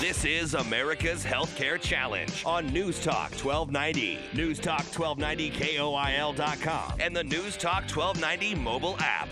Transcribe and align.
This 0.00 0.24
is 0.24 0.54
America's 0.54 1.24
Healthcare 1.24 1.80
Challenge 1.80 2.42
on 2.44 2.66
News 2.66 3.00
Talk 3.00 3.30
1290, 3.30 4.18
News 4.34 4.58
Talk 4.58 4.80
1290 4.80 5.50
KOIL.com, 5.52 6.94
and 6.98 7.14
the 7.14 7.22
News 7.22 7.56
Talk 7.56 7.84
1290 7.88 8.56
mobile 8.56 8.96
app. 8.98 9.28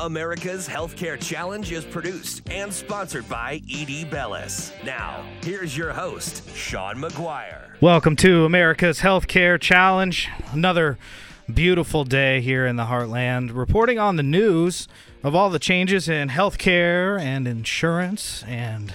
America's 0.00 0.68
Healthcare 0.68 1.18
Challenge 1.18 1.72
is 1.72 1.86
produced 1.86 2.42
and 2.50 2.72
sponsored 2.72 3.26
by 3.26 3.62
ED 3.72 4.10
Bellis. 4.10 4.70
Now, 4.84 5.24
here's 5.42 5.74
your 5.74 5.94
host, 5.94 6.46
Sean 6.50 6.96
McGuire. 6.96 7.80
Welcome 7.80 8.16
to 8.16 8.44
America's 8.44 9.00
Healthcare 9.00 9.58
Challenge. 9.58 10.28
Another 10.52 10.98
beautiful 11.52 12.04
day 12.04 12.42
here 12.42 12.66
in 12.66 12.76
the 12.76 12.84
heartland, 12.84 13.54
reporting 13.54 13.98
on 13.98 14.16
the 14.16 14.22
news 14.22 14.88
of 15.22 15.34
all 15.34 15.48
the 15.48 15.58
changes 15.58 16.06
in 16.06 16.28
healthcare 16.28 17.18
and 17.18 17.48
insurance 17.48 18.44
and 18.46 18.92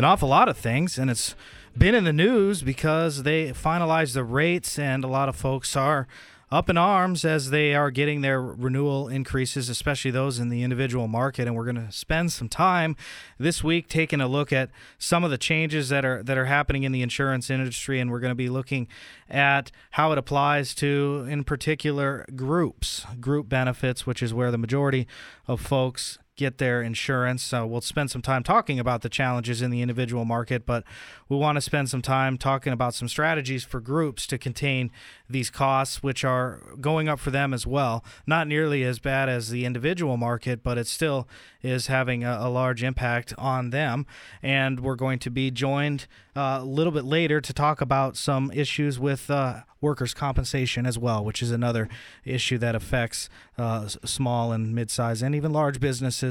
an 0.00 0.04
awful 0.06 0.30
lot 0.30 0.48
of 0.48 0.56
things, 0.56 0.96
and 0.96 1.10
it's 1.10 1.34
been 1.76 1.94
in 1.94 2.04
the 2.04 2.12
news 2.12 2.62
because 2.62 3.22
they 3.22 3.50
finalized 3.50 4.14
the 4.14 4.24
rates, 4.24 4.78
and 4.78 5.04
a 5.04 5.06
lot 5.06 5.28
of 5.28 5.36
folks 5.36 5.76
are 5.76 6.08
up 6.50 6.70
in 6.70 6.78
arms 6.78 7.22
as 7.22 7.50
they 7.50 7.74
are 7.74 7.90
getting 7.90 8.22
their 8.22 8.40
renewal 8.40 9.08
increases, 9.08 9.68
especially 9.68 10.10
those 10.10 10.38
in 10.38 10.48
the 10.48 10.62
individual 10.62 11.06
market. 11.06 11.46
And 11.46 11.54
we're 11.54 11.70
going 11.70 11.86
to 11.86 11.92
spend 11.92 12.32
some 12.32 12.48
time 12.48 12.96
this 13.38 13.62
week 13.62 13.88
taking 13.88 14.22
a 14.22 14.26
look 14.26 14.54
at 14.54 14.70
some 14.98 15.22
of 15.22 15.30
the 15.30 15.36
changes 15.36 15.90
that 15.90 16.02
are 16.06 16.22
that 16.22 16.38
are 16.38 16.46
happening 16.46 16.84
in 16.84 16.92
the 16.92 17.02
insurance 17.02 17.50
industry, 17.50 18.00
and 18.00 18.10
we're 18.10 18.20
going 18.20 18.30
to 18.30 18.34
be 18.34 18.48
looking 18.48 18.88
at 19.28 19.70
how 19.90 20.12
it 20.12 20.18
applies 20.18 20.74
to, 20.76 21.26
in 21.28 21.44
particular, 21.44 22.24
groups, 22.34 23.04
group 23.20 23.50
benefits, 23.50 24.06
which 24.06 24.22
is 24.22 24.32
where 24.32 24.50
the 24.50 24.56
majority 24.56 25.06
of 25.46 25.60
folks 25.60 26.18
get 26.40 26.56
their 26.56 26.80
insurance. 26.80 27.52
Uh, 27.52 27.66
we'll 27.66 27.82
spend 27.82 28.10
some 28.10 28.22
time 28.22 28.42
talking 28.42 28.80
about 28.80 29.02
the 29.02 29.10
challenges 29.10 29.60
in 29.60 29.70
the 29.70 29.82
individual 29.82 30.24
market, 30.24 30.64
but 30.64 30.82
we 31.28 31.36
want 31.36 31.56
to 31.56 31.60
spend 31.60 31.90
some 31.90 32.00
time 32.00 32.38
talking 32.38 32.72
about 32.72 32.94
some 32.94 33.08
strategies 33.08 33.62
for 33.62 33.78
groups 33.78 34.26
to 34.26 34.38
contain 34.38 34.90
these 35.28 35.50
costs, 35.50 36.02
which 36.02 36.24
are 36.24 36.62
going 36.80 37.10
up 37.10 37.20
for 37.20 37.30
them 37.30 37.52
as 37.52 37.66
well. 37.66 38.02
Not 38.26 38.48
nearly 38.48 38.82
as 38.84 38.98
bad 38.98 39.28
as 39.28 39.50
the 39.50 39.66
individual 39.66 40.16
market, 40.16 40.62
but 40.62 40.78
it 40.78 40.86
still 40.86 41.28
is 41.62 41.88
having 41.88 42.24
a, 42.24 42.38
a 42.40 42.48
large 42.48 42.82
impact 42.82 43.34
on 43.36 43.68
them. 43.68 44.06
And 44.42 44.80
we're 44.80 44.96
going 44.96 45.18
to 45.20 45.30
be 45.30 45.50
joined 45.50 46.06
uh, 46.34 46.60
a 46.62 46.64
little 46.64 46.92
bit 46.92 47.04
later 47.04 47.40
to 47.40 47.52
talk 47.52 47.80
about 47.80 48.16
some 48.16 48.50
issues 48.52 48.98
with 48.98 49.30
uh, 49.30 49.60
workers' 49.80 50.14
compensation 50.14 50.86
as 50.86 50.98
well, 50.98 51.24
which 51.24 51.42
is 51.42 51.50
another 51.50 51.88
issue 52.24 52.58
that 52.58 52.74
affects 52.74 53.28
uh, 53.58 53.88
small 53.88 54.52
and 54.52 54.74
mid-sized 54.74 55.22
and 55.22 55.34
even 55.34 55.52
large 55.52 55.80
businesses 55.80 56.29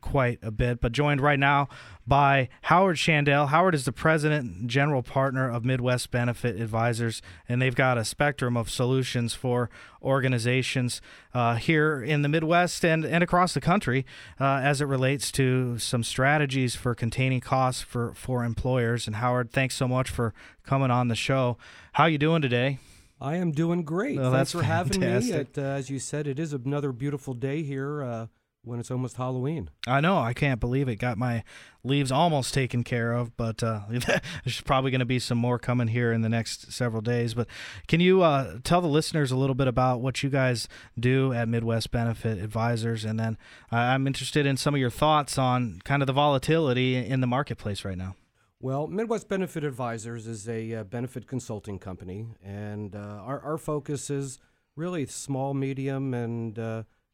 quite 0.00 0.38
a 0.42 0.50
bit. 0.50 0.80
But 0.80 0.92
joined 0.92 1.20
right 1.20 1.38
now 1.38 1.68
by 2.06 2.48
Howard 2.62 2.96
Shandell. 2.96 3.48
Howard 3.48 3.74
is 3.74 3.84
the 3.84 3.92
president 3.92 4.50
and 4.50 4.70
general 4.70 5.02
partner 5.02 5.48
of 5.48 5.64
Midwest 5.64 6.10
Benefit 6.10 6.60
Advisors, 6.60 7.22
and 7.48 7.62
they've 7.62 7.74
got 7.74 7.96
a 7.96 8.04
spectrum 8.04 8.56
of 8.56 8.68
solutions 8.68 9.34
for 9.34 9.70
organizations 10.02 11.00
uh, 11.32 11.54
here 11.56 12.02
in 12.02 12.22
the 12.22 12.28
Midwest 12.28 12.84
and, 12.84 13.04
and 13.04 13.24
across 13.24 13.54
the 13.54 13.60
country 13.60 14.04
uh, 14.40 14.60
as 14.62 14.80
it 14.80 14.86
relates 14.86 15.32
to 15.32 15.78
some 15.78 16.02
strategies 16.02 16.74
for 16.74 16.94
containing 16.94 17.40
costs 17.40 17.82
for, 17.82 18.12
for 18.14 18.44
employers. 18.44 19.06
And 19.06 19.16
Howard, 19.16 19.50
thanks 19.50 19.74
so 19.74 19.88
much 19.88 20.10
for 20.10 20.34
coming 20.62 20.90
on 20.90 21.08
the 21.08 21.16
show. 21.16 21.56
How 21.92 22.04
are 22.04 22.10
you 22.10 22.18
doing 22.18 22.42
today? 22.42 22.78
I 23.20 23.36
am 23.36 23.52
doing 23.52 23.84
great. 23.84 24.18
Thanks 24.18 24.32
that's 24.32 24.52
for 24.52 24.62
having 24.62 25.00
me. 25.00 25.06
It, 25.06 25.56
uh, 25.56 25.62
as 25.62 25.88
you 25.88 25.98
said, 25.98 26.26
it 26.26 26.38
is 26.38 26.52
another 26.52 26.92
beautiful 26.92 27.32
day 27.32 27.62
here 27.62 28.02
uh, 28.02 28.26
when 28.64 28.80
it's 28.80 28.90
almost 28.90 29.16
Halloween. 29.16 29.70
I 29.86 30.00
know. 30.00 30.18
I 30.18 30.32
can't 30.32 30.60
believe 30.60 30.88
it. 30.88 30.96
Got 30.96 31.18
my 31.18 31.44
leaves 31.82 32.10
almost 32.10 32.54
taken 32.54 32.82
care 32.82 33.12
of, 33.12 33.36
but 33.36 33.62
uh, 33.62 33.80
there's 33.88 34.60
probably 34.62 34.90
going 34.90 35.00
to 35.00 35.04
be 35.04 35.18
some 35.18 35.38
more 35.38 35.58
coming 35.58 35.88
here 35.88 36.12
in 36.12 36.22
the 36.22 36.28
next 36.28 36.72
several 36.72 37.02
days. 37.02 37.34
But 37.34 37.46
can 37.88 38.00
you 38.00 38.22
uh, 38.22 38.58
tell 38.64 38.80
the 38.80 38.88
listeners 38.88 39.30
a 39.30 39.36
little 39.36 39.54
bit 39.54 39.68
about 39.68 40.00
what 40.00 40.22
you 40.22 40.30
guys 40.30 40.68
do 40.98 41.32
at 41.32 41.48
Midwest 41.48 41.90
Benefit 41.90 42.38
Advisors? 42.38 43.04
And 43.04 43.18
then 43.18 43.36
uh, 43.72 43.76
I'm 43.76 44.06
interested 44.06 44.46
in 44.46 44.56
some 44.56 44.74
of 44.74 44.80
your 44.80 44.90
thoughts 44.90 45.38
on 45.38 45.80
kind 45.84 46.02
of 46.02 46.06
the 46.06 46.12
volatility 46.12 46.96
in 46.96 47.20
the 47.20 47.26
marketplace 47.26 47.84
right 47.84 47.98
now. 47.98 48.16
Well, 48.60 48.86
Midwest 48.86 49.28
Benefit 49.28 49.62
Advisors 49.62 50.26
is 50.26 50.48
a 50.48 50.74
uh, 50.74 50.84
benefit 50.84 51.26
consulting 51.26 51.78
company, 51.78 52.28
and 52.42 52.96
uh, 52.96 52.98
our, 52.98 53.38
our 53.40 53.58
focus 53.58 54.08
is 54.08 54.38
really 54.74 55.04
small, 55.04 55.52
medium, 55.52 56.14
and 56.14 56.58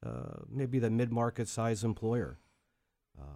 uh, 0.05 0.41
maybe 0.49 0.78
the 0.78 0.91
mid-market 0.91 1.49
size 1.49 1.84
employer. 1.84 2.38
Um, 3.21 3.27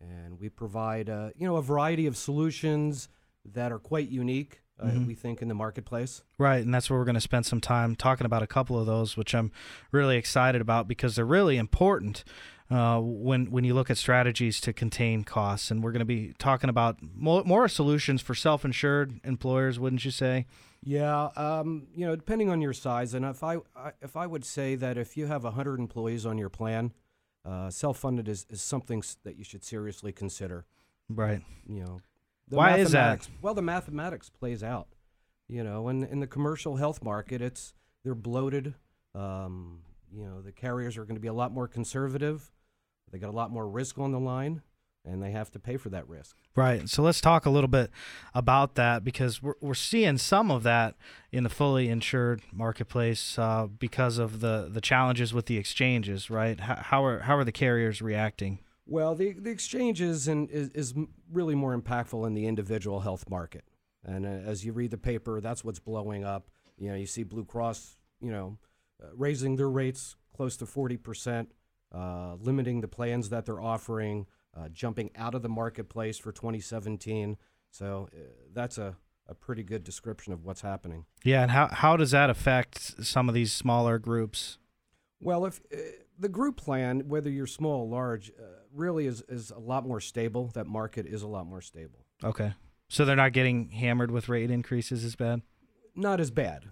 and 0.00 0.40
we 0.40 0.48
provide, 0.48 1.08
uh, 1.08 1.30
you 1.36 1.46
know, 1.46 1.56
a 1.56 1.62
variety 1.62 2.06
of 2.06 2.16
solutions 2.16 3.08
that 3.44 3.70
are 3.72 3.78
quite 3.78 4.08
unique, 4.08 4.62
uh, 4.78 4.86
Mhm. 4.86 5.06
we 5.06 5.14
think, 5.14 5.42
in 5.42 5.48
the 5.48 5.54
marketplace. 5.54 6.22
Right, 6.38 6.64
and 6.64 6.72
that's 6.74 6.88
where 6.90 6.98
we're 6.98 7.04
going 7.04 7.14
to 7.14 7.20
spend 7.20 7.46
some 7.46 7.60
time 7.60 7.94
talking 7.96 8.24
about 8.24 8.42
a 8.42 8.46
couple 8.46 8.78
of 8.78 8.86
those, 8.86 9.16
which 9.16 9.34
I'm 9.34 9.52
really 9.92 10.16
excited 10.16 10.60
about 10.60 10.88
because 10.88 11.16
they're 11.16 11.24
really 11.24 11.56
important 11.56 12.24
uh, 12.70 13.00
when 13.00 13.50
when 13.50 13.64
you 13.64 13.74
look 13.74 13.90
at 13.90 13.98
strategies 13.98 14.60
to 14.60 14.72
contain 14.72 15.24
costs. 15.24 15.70
And 15.70 15.82
we're 15.82 15.92
going 15.92 16.00
to 16.00 16.04
be 16.06 16.34
talking 16.38 16.70
about 16.70 16.98
more, 17.14 17.42
more 17.44 17.68
solutions 17.68 18.22
for 18.22 18.34
self-insured 18.34 19.20
employers, 19.24 19.78
wouldn't 19.78 20.04
you 20.04 20.10
say? 20.10 20.46
Yeah, 20.82 21.28
um, 21.36 21.88
you 21.94 22.06
know, 22.06 22.16
depending 22.16 22.48
on 22.48 22.62
your 22.62 22.72
size, 22.72 23.12
and 23.12 23.24
if 23.26 23.42
I, 23.42 23.56
I 23.76 23.92
if 24.00 24.16
I 24.16 24.26
would 24.26 24.44
say 24.44 24.76
that 24.76 24.96
if 24.96 25.16
you 25.16 25.26
have 25.26 25.44
hundred 25.44 25.78
employees 25.78 26.24
on 26.24 26.38
your 26.38 26.48
plan, 26.48 26.94
uh, 27.44 27.68
self-funded 27.68 28.28
is, 28.28 28.46
is 28.48 28.62
something 28.62 29.02
that 29.24 29.36
you 29.36 29.44
should 29.44 29.62
seriously 29.62 30.12
consider. 30.12 30.64
Right. 31.10 31.42
You 31.66 31.80
know, 31.80 32.00
Why 32.48 32.78
is 32.78 32.92
that? 32.92 33.28
Well, 33.42 33.52
the 33.52 33.62
mathematics 33.62 34.30
plays 34.30 34.62
out. 34.62 34.88
You 35.48 35.64
know, 35.64 35.88
and 35.88 36.04
in 36.04 36.20
the 36.20 36.28
commercial 36.28 36.76
health 36.76 37.02
market, 37.02 37.42
it's 37.42 37.74
they're 38.04 38.14
bloated. 38.14 38.74
Um, 39.14 39.80
you 40.12 40.24
know, 40.24 40.40
the 40.40 40.52
carriers 40.52 40.96
are 40.96 41.04
going 41.04 41.16
to 41.16 41.20
be 41.20 41.28
a 41.28 41.32
lot 41.32 41.52
more 41.52 41.68
conservative. 41.68 42.52
They 43.10 43.18
got 43.18 43.30
a 43.30 43.36
lot 43.36 43.50
more 43.50 43.68
risk 43.68 43.98
on 43.98 44.12
the 44.12 44.20
line, 44.20 44.62
and 45.04 45.22
they 45.22 45.30
have 45.30 45.50
to 45.52 45.58
pay 45.58 45.76
for 45.76 45.88
that 45.90 46.08
risk. 46.08 46.36
Right. 46.54 46.88
So 46.88 47.02
let's 47.02 47.20
talk 47.20 47.46
a 47.46 47.50
little 47.50 47.68
bit 47.68 47.90
about 48.34 48.74
that 48.74 49.02
because 49.02 49.42
we're, 49.42 49.54
we're 49.60 49.74
seeing 49.74 50.18
some 50.18 50.50
of 50.50 50.62
that 50.64 50.94
in 51.32 51.42
the 51.42 51.48
fully 51.48 51.88
insured 51.88 52.42
marketplace 52.52 53.38
uh, 53.38 53.66
because 53.66 54.18
of 54.18 54.40
the, 54.40 54.68
the 54.70 54.80
challenges 54.80 55.32
with 55.32 55.46
the 55.46 55.56
exchanges, 55.56 56.28
right? 56.28 56.60
How, 56.60 56.76
how 56.76 57.04
are 57.04 57.20
how 57.20 57.36
are 57.36 57.44
the 57.44 57.52
carriers 57.52 58.02
reacting? 58.02 58.58
Well, 58.86 59.14
the 59.14 59.32
the 59.32 59.50
exchanges 59.50 60.28
and 60.28 60.50
is, 60.50 60.68
is 60.70 60.94
really 61.32 61.54
more 61.54 61.78
impactful 61.78 62.26
in 62.26 62.34
the 62.34 62.46
individual 62.46 63.00
health 63.00 63.30
market. 63.30 63.64
And 64.04 64.26
uh, 64.26 64.50
as 64.50 64.64
you 64.64 64.72
read 64.72 64.90
the 64.90 64.98
paper, 64.98 65.40
that's 65.40 65.64
what's 65.64 65.78
blowing 65.78 66.24
up. 66.24 66.50
You 66.76 66.88
know, 66.88 66.96
you 66.96 67.06
see 67.06 67.22
Blue 67.22 67.44
Cross, 67.44 68.00
you 68.20 68.30
know, 68.30 68.58
uh, 69.02 69.06
raising 69.14 69.56
their 69.56 69.70
rates 69.70 70.16
close 70.34 70.56
to 70.56 70.66
forty 70.66 70.96
percent, 70.96 71.52
uh, 71.92 72.36
limiting 72.40 72.80
the 72.80 72.88
plans 72.88 73.28
that 73.30 73.46
they're 73.46 73.60
offering, 73.60 74.26
uh, 74.56 74.68
jumping 74.68 75.10
out 75.16 75.34
of 75.34 75.42
the 75.42 75.48
marketplace 75.48 76.18
for 76.18 76.32
2017. 76.32 77.36
So 77.70 78.08
uh, 78.12 78.18
that's 78.52 78.78
a, 78.78 78.96
a 79.28 79.34
pretty 79.34 79.62
good 79.62 79.84
description 79.84 80.32
of 80.32 80.44
what's 80.44 80.60
happening. 80.60 81.06
Yeah, 81.24 81.42
and 81.42 81.50
how 81.50 81.68
how 81.68 81.96
does 81.96 82.10
that 82.10 82.30
affect 82.30 83.04
some 83.04 83.28
of 83.28 83.34
these 83.34 83.52
smaller 83.52 83.98
groups? 83.98 84.58
Well, 85.20 85.44
if 85.44 85.60
uh, 85.72 85.76
the 86.18 86.28
group 86.28 86.56
plan, 86.56 87.08
whether 87.08 87.30
you're 87.30 87.46
small 87.46 87.82
or 87.82 87.88
large, 87.88 88.30
uh, 88.30 88.42
really 88.74 89.06
is, 89.06 89.22
is 89.28 89.50
a 89.50 89.58
lot 89.58 89.86
more 89.86 90.00
stable. 90.00 90.50
That 90.54 90.66
market 90.66 91.06
is 91.06 91.22
a 91.22 91.28
lot 91.28 91.46
more 91.46 91.60
stable. 91.60 92.04
Okay. 92.22 92.54
So 92.88 93.04
they're 93.04 93.16
not 93.16 93.32
getting 93.32 93.70
hammered 93.70 94.10
with 94.10 94.28
rate 94.28 94.50
increases 94.50 95.04
as 95.04 95.14
bad? 95.14 95.42
Not 95.94 96.18
as 96.18 96.30
bad, 96.32 96.64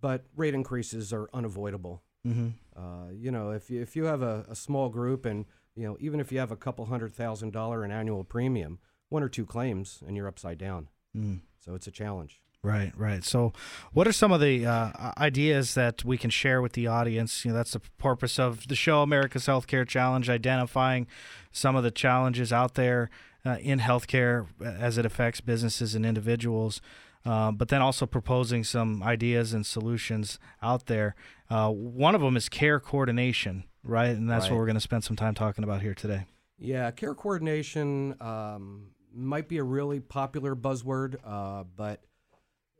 but 0.00 0.26
rate 0.36 0.54
increases 0.54 1.10
are 1.12 1.28
unavoidable. 1.32 2.02
Mm-hmm. 2.28 2.48
Uh, 2.76 3.10
you 3.12 3.30
know, 3.30 3.50
if 3.50 3.70
you, 3.70 3.80
if 3.80 3.96
you 3.96 4.04
have 4.04 4.22
a, 4.22 4.44
a 4.48 4.54
small 4.54 4.88
group 4.88 5.24
and, 5.24 5.46
you 5.74 5.84
know, 5.86 5.96
even 6.00 6.20
if 6.20 6.30
you 6.30 6.38
have 6.38 6.52
a 6.52 6.56
couple 6.56 6.84
hundred 6.86 7.14
thousand 7.14 7.52
dollar 7.52 7.84
in 7.84 7.90
annual 7.90 8.24
premium, 8.24 8.78
one 9.08 9.22
or 9.22 9.28
two 9.28 9.46
claims 9.46 10.02
and 10.06 10.16
you're 10.16 10.28
upside 10.28 10.58
down. 10.58 10.88
Mm. 11.16 11.40
So 11.58 11.74
it's 11.74 11.86
a 11.86 11.90
challenge. 11.90 12.40
Right, 12.62 12.92
right. 12.96 13.22
So, 13.22 13.52
what 13.92 14.08
are 14.08 14.12
some 14.12 14.32
of 14.32 14.40
the 14.40 14.66
uh, 14.66 15.12
ideas 15.16 15.74
that 15.74 16.04
we 16.04 16.18
can 16.18 16.28
share 16.28 16.60
with 16.60 16.72
the 16.72 16.88
audience? 16.88 17.44
You 17.44 17.52
know, 17.52 17.56
that's 17.56 17.72
the 17.72 17.80
purpose 17.98 18.36
of 18.36 18.66
the 18.66 18.74
show, 18.74 19.02
America's 19.02 19.46
Healthcare 19.46 19.86
Challenge, 19.86 20.28
identifying 20.28 21.06
some 21.52 21.76
of 21.76 21.84
the 21.84 21.92
challenges 21.92 22.52
out 22.52 22.74
there 22.74 23.10
uh, 23.46 23.58
in 23.60 23.78
healthcare 23.78 24.46
as 24.60 24.98
it 24.98 25.06
affects 25.06 25.40
businesses 25.40 25.94
and 25.94 26.04
individuals. 26.04 26.80
Uh, 27.24 27.50
but 27.52 27.68
then 27.68 27.82
also 27.82 28.06
proposing 28.06 28.64
some 28.64 29.02
ideas 29.02 29.52
and 29.52 29.66
solutions 29.66 30.38
out 30.62 30.86
there. 30.86 31.14
Uh, 31.50 31.70
one 31.70 32.14
of 32.14 32.20
them 32.20 32.36
is 32.36 32.48
care 32.48 32.80
coordination, 32.80 33.64
right? 33.82 34.10
And 34.10 34.30
that's 34.30 34.44
Right. 34.44 34.52
what 34.52 34.58
we're 34.58 34.66
going 34.66 34.76
to 34.76 34.80
spend 34.80 35.04
some 35.04 35.16
time 35.16 35.34
talking 35.34 35.64
about 35.64 35.82
here 35.82 35.94
today. 35.94 36.26
Yeah, 36.58 36.90
care 36.90 37.14
coordination 37.14 38.16
um, 38.20 38.90
might 39.12 39.48
be 39.48 39.58
a 39.58 39.62
really 39.64 40.00
popular 40.00 40.56
buzzword, 40.56 41.16
uh, 41.24 41.64
but 41.76 42.02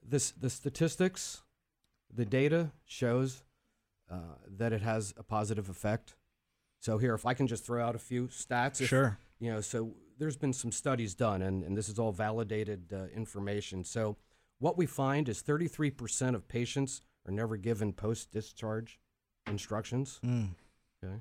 this 0.07 0.31
the 0.31 0.51
statistics, 0.51 1.43
the 2.15 2.25
data 2.25 2.71
shows 2.87 3.43
uh, 4.11 4.17
that 4.57 4.73
it 4.73 4.81
has 4.83 5.13
a 5.19 5.23
positive 5.23 5.69
effect. 5.69 6.15
So 6.81 6.97
here, 6.99 7.15
if 7.15 7.27
I 7.27 7.35
can 7.35 7.47
just 7.47 7.65
throw 7.67 7.85
out 7.85 7.95
a 7.95 7.99
few 7.99 8.29
stats, 8.29 8.81
if- 8.81 8.89
Sure. 8.89 9.19
You 9.41 9.53
know, 9.53 9.61
so 9.61 9.95
there's 10.19 10.37
been 10.37 10.53
some 10.53 10.73
studies 10.73 11.15
done, 11.15 11.43
and, 11.43 11.63
and 11.63 11.77
this 11.77 11.89
is 11.89 11.99
all 11.99 12.11
validated 12.13 12.93
uh, 12.93 13.05
information. 13.15 13.85
So 13.85 14.17
what 14.59 14.77
we 14.77 14.87
find 14.87 15.29
is 15.29 15.43
33% 15.43 16.35
of 16.35 16.49
patients 16.49 17.03
are 17.27 17.33
never 17.33 17.57
given 17.57 17.93
post-discharge 17.93 18.99
instructions. 19.47 20.21
Mm. 20.25 20.51
Okay. 21.03 21.21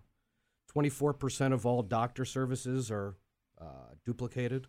24% 0.76 1.54
of 1.54 1.66
all 1.66 1.84
doctor 1.84 2.26
services 2.26 2.92
are 2.92 3.16
uh, 3.60 3.94
duplicated. 4.06 4.68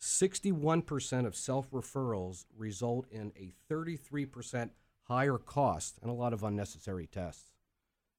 61% 0.00 1.26
of 1.26 1.34
self 1.34 1.70
referrals 1.70 2.44
result 2.56 3.06
in 3.10 3.32
a 3.36 3.52
33% 3.72 4.70
higher 5.04 5.38
cost 5.38 5.98
and 6.02 6.10
a 6.10 6.14
lot 6.14 6.32
of 6.32 6.42
unnecessary 6.42 7.06
tests. 7.06 7.52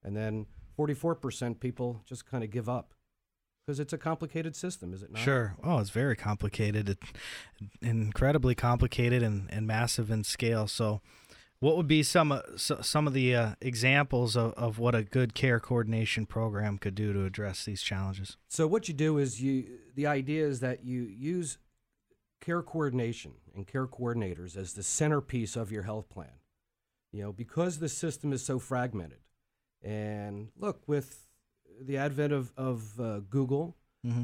And 0.04 0.16
then 0.16 0.48
44% 0.78 1.60
people 1.60 2.02
just 2.06 2.26
kind 2.26 2.44
of 2.44 2.50
give 2.50 2.70
up 2.70 2.94
because 3.68 3.82
it's 3.82 3.92
a 3.92 3.98
complicated 3.98 4.56
system, 4.56 4.94
is 4.94 5.04
it 5.04 5.12
not? 5.12 5.22
Sure. 5.22 5.58
Oh, 5.62 5.80
it's 5.80 5.90
very 5.90 6.16
complicated. 6.16 6.88
It, 6.88 7.00
incredibly 7.82 8.56
complicated 8.56 9.22
and, 9.22 9.50
and 9.52 9.68
massive 9.68 10.10
in 10.10 10.24
scale. 10.24 10.68
So, 10.68 11.02
what 11.60 11.76
would 11.76 11.88
be 11.88 12.02
some 12.02 12.32
uh, 12.32 12.42
so, 12.56 12.80
some 12.82 13.08
of 13.08 13.14
the 13.14 13.36
uh, 13.36 13.52
examples 13.60 14.38
of, 14.38 14.54
of 14.54 14.80
what 14.80 14.96
a 14.96 15.04
good 15.04 15.34
care 15.34 15.60
coordination 15.60 16.26
program 16.26 16.78
could 16.78 16.96
do 16.96 17.12
to 17.12 17.26
address 17.26 17.66
these 17.66 17.82
challenges? 17.82 18.38
So 18.48 18.68
what 18.68 18.88
you 18.88 18.94
do 18.94 19.18
is 19.18 19.42
you 19.42 19.68
the 19.96 20.08
idea 20.08 20.46
is 20.46 20.62
that 20.62 20.86
you 20.86 21.02
use 21.02 21.58
care 22.40 22.62
coordination 22.62 23.34
and 23.54 23.68
care 23.68 23.88
coordinators 23.88 24.56
as 24.56 24.74
the 24.74 24.84
centerpiece 24.84 25.58
of 25.58 25.72
your 25.72 25.84
health 25.84 26.10
plan. 26.10 26.40
You 27.12 27.24
know, 27.24 27.32
because 27.34 27.80
the 27.80 27.90
system 27.90 28.32
is 28.32 28.46
so 28.46 28.60
fragmented. 28.60 29.20
And 29.84 30.50
look, 30.58 30.84
with 30.88 31.27
the 31.82 31.98
advent 31.98 32.34
of, 32.34 32.52
of 32.58 33.00
uh, 33.00 33.20
Google, 33.30 33.76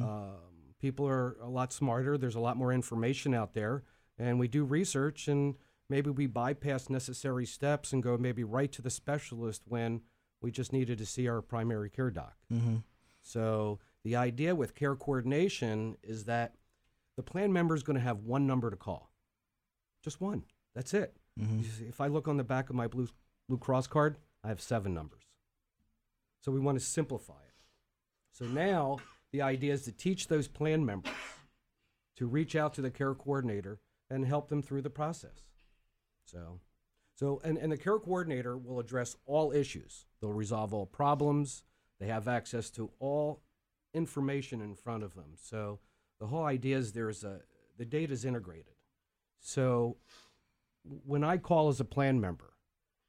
um, 0.03 0.35
people 0.79 1.07
are 1.07 1.38
a 1.41 1.50
lot 1.50 1.73
smarter. 1.73 2.17
There's 2.17 2.35
a 2.35 2.39
lot 2.39 2.57
more 2.57 2.73
information 2.73 3.33
out 3.33 3.53
there. 3.53 3.83
And 4.17 4.39
we 4.39 4.47
do 4.47 4.63
research, 4.63 5.27
and 5.27 5.55
maybe 5.89 6.09
we 6.09 6.27
bypass 6.27 6.89
necessary 6.89 7.45
steps 7.45 7.94
and 7.94 8.03
go 8.03 8.17
maybe 8.17 8.44
right 8.44 8.71
to 8.71 8.81
the 8.81 8.89
specialist 8.89 9.63
when 9.65 10.01
we 10.41 10.51
just 10.51 10.71
needed 10.71 10.97
to 11.00 11.05
see 11.05 11.27
our 11.27 11.41
primary 11.41 11.89
care 11.89 12.11
doc. 12.11 12.35
Mm-hmm. 12.51 12.77
So 13.21 13.79
the 14.03 14.15
idea 14.15 14.53
with 14.55 14.75
care 14.75 14.95
coordination 14.95 15.97
is 16.03 16.25
that 16.25 16.55
the 17.15 17.23
plan 17.23 17.53
member 17.53 17.75
is 17.75 17.83
going 17.83 17.97
to 17.97 18.03
have 18.03 18.19
one 18.19 18.45
number 18.45 18.69
to 18.69 18.75
call, 18.75 19.11
just 20.03 20.19
one. 20.19 20.44
That's 20.75 20.94
it. 20.94 21.15
Mm-hmm. 21.39 21.88
If 21.88 22.01
I 22.01 22.07
look 22.07 22.27
on 22.27 22.38
the 22.38 22.44
back 22.44 22.69
of 22.69 22.75
my 22.75 22.88
Blue 22.88 23.07
Blue 23.47 23.57
Cross 23.57 23.88
card, 23.88 24.17
I 24.44 24.50
have 24.50 24.61
seven 24.61 24.94
numbers. 24.94 25.23
So 26.44 26.51
we 26.51 26.60
want 26.60 26.78
to 26.78 26.84
simplify 26.84 27.34
it. 27.34 27.56
So 28.34 28.45
now 28.45 28.98
the 29.31 29.42
idea 29.42 29.74
is 29.74 29.84
to 29.84 29.94
teach 29.94 30.28
those 30.28 30.48
plan 30.48 30.86
members 30.86 31.13
to 32.18 32.28
reach 32.28 32.56
out 32.56 32.74
to 32.74 32.81
the 32.81 32.92
care 32.92 33.16
coordinator 33.16 33.80
and 34.10 34.25
help 34.25 34.50
them 34.50 34.62
through 34.62 34.81
the 34.81 34.90
process. 34.90 35.48
So, 36.25 36.60
so 37.16 37.40
and, 37.45 37.57
and 37.57 37.72
the 37.72 37.78
care 37.78 37.98
coordinator 37.98 38.57
will 38.57 38.80
address 38.80 39.16
all 39.25 39.54
issues. 39.54 40.06
They'll 40.19 40.34
resolve 40.34 40.74
all 40.74 40.86
problems. 40.86 41.63
They 42.00 42.07
have 42.07 42.28
access 42.28 42.69
to 42.72 42.92
all 43.00 43.42
information 43.94 44.62
in 44.62 44.75
front 44.75 45.04
of 45.04 45.16
them. 45.16 45.36
So 45.42 45.80
the 46.19 46.28
whole 46.28 46.44
idea 46.44 46.78
is 46.78 46.92
there's 46.92 47.24
a 47.24 47.39
the 47.78 47.86
data 47.86 48.12
is 48.12 48.25
integrated. 48.25 48.75
So 49.39 49.98
when 50.84 51.24
I 51.24 51.38
call 51.38 51.69
as 51.69 51.80
a 51.80 51.86
plan 51.86 52.19
member, 52.19 52.54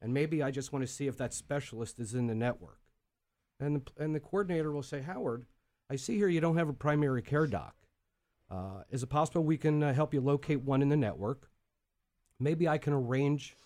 and 0.00 0.14
maybe 0.14 0.42
I 0.42 0.50
just 0.50 0.72
want 0.72 0.86
to 0.86 0.92
see 0.92 1.06
if 1.06 1.16
that 1.18 1.34
specialist 1.34 1.98
is 1.98 2.14
in 2.14 2.28
the 2.28 2.34
network, 2.34 2.78
and 3.60 3.76
the, 3.76 4.02
and 4.02 4.14
the 4.14 4.20
coordinator 4.20 4.72
will 4.72 4.82
say, 4.82 5.02
Howard, 5.02 5.46
I 5.90 5.96
see 5.96 6.16
here 6.16 6.28
you 6.28 6.40
don't 6.40 6.56
have 6.56 6.68
a 6.68 6.72
primary 6.72 7.22
care 7.22 7.46
doc. 7.46 7.74
Uh, 8.50 8.82
is 8.90 9.02
it 9.02 9.08
possible 9.08 9.42
we 9.42 9.56
can 9.56 9.82
uh, 9.82 9.92
help 9.92 10.14
you 10.14 10.20
locate 10.20 10.62
one 10.62 10.82
in 10.82 10.88
the 10.88 10.96
network? 10.96 11.50
Maybe 12.38 12.68
I 12.68 12.78
can 12.78 12.92
arrange 12.92 13.56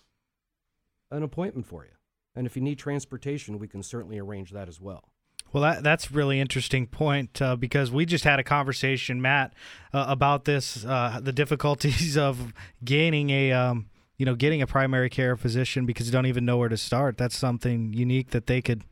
an 1.11 1.23
appointment 1.23 1.65
for 1.65 1.83
you. 1.83 1.91
And 2.35 2.45
if 2.45 2.55
you 2.55 2.61
need 2.61 2.79
transportation, 2.79 3.59
we 3.59 3.67
can 3.67 3.83
certainly 3.83 4.19
arrange 4.19 4.51
that 4.51 4.67
as 4.67 4.79
well. 4.79 5.09
Well, 5.51 5.63
that 5.63 5.83
that's 5.83 6.11
really 6.11 6.39
interesting 6.39 6.85
point 6.85 7.41
uh, 7.41 7.55
because 7.55 7.91
we 7.91 8.05
just 8.05 8.23
had 8.23 8.39
a 8.39 8.43
conversation, 8.43 9.19
Matt, 9.21 9.53
uh, 9.93 10.05
about 10.07 10.45
this 10.45 10.85
uh, 10.85 11.19
the 11.21 11.31
difficulties 11.31 12.17
of 12.17 12.53
gaining 12.83 13.31
a 13.31 13.51
um, 13.51 13.89
you 14.17 14.25
know 14.27 14.35
getting 14.35 14.61
a 14.61 14.67
primary 14.67 15.09
care 15.09 15.35
physician 15.35 15.87
because 15.87 16.05
you 16.05 16.11
don't 16.11 16.27
even 16.27 16.45
know 16.45 16.57
where 16.57 16.69
to 16.69 16.77
start. 16.77 17.17
That's 17.17 17.35
something 17.35 17.93
unique 17.93 18.29
that 18.29 18.45
they 18.45 18.61
could 18.61 18.83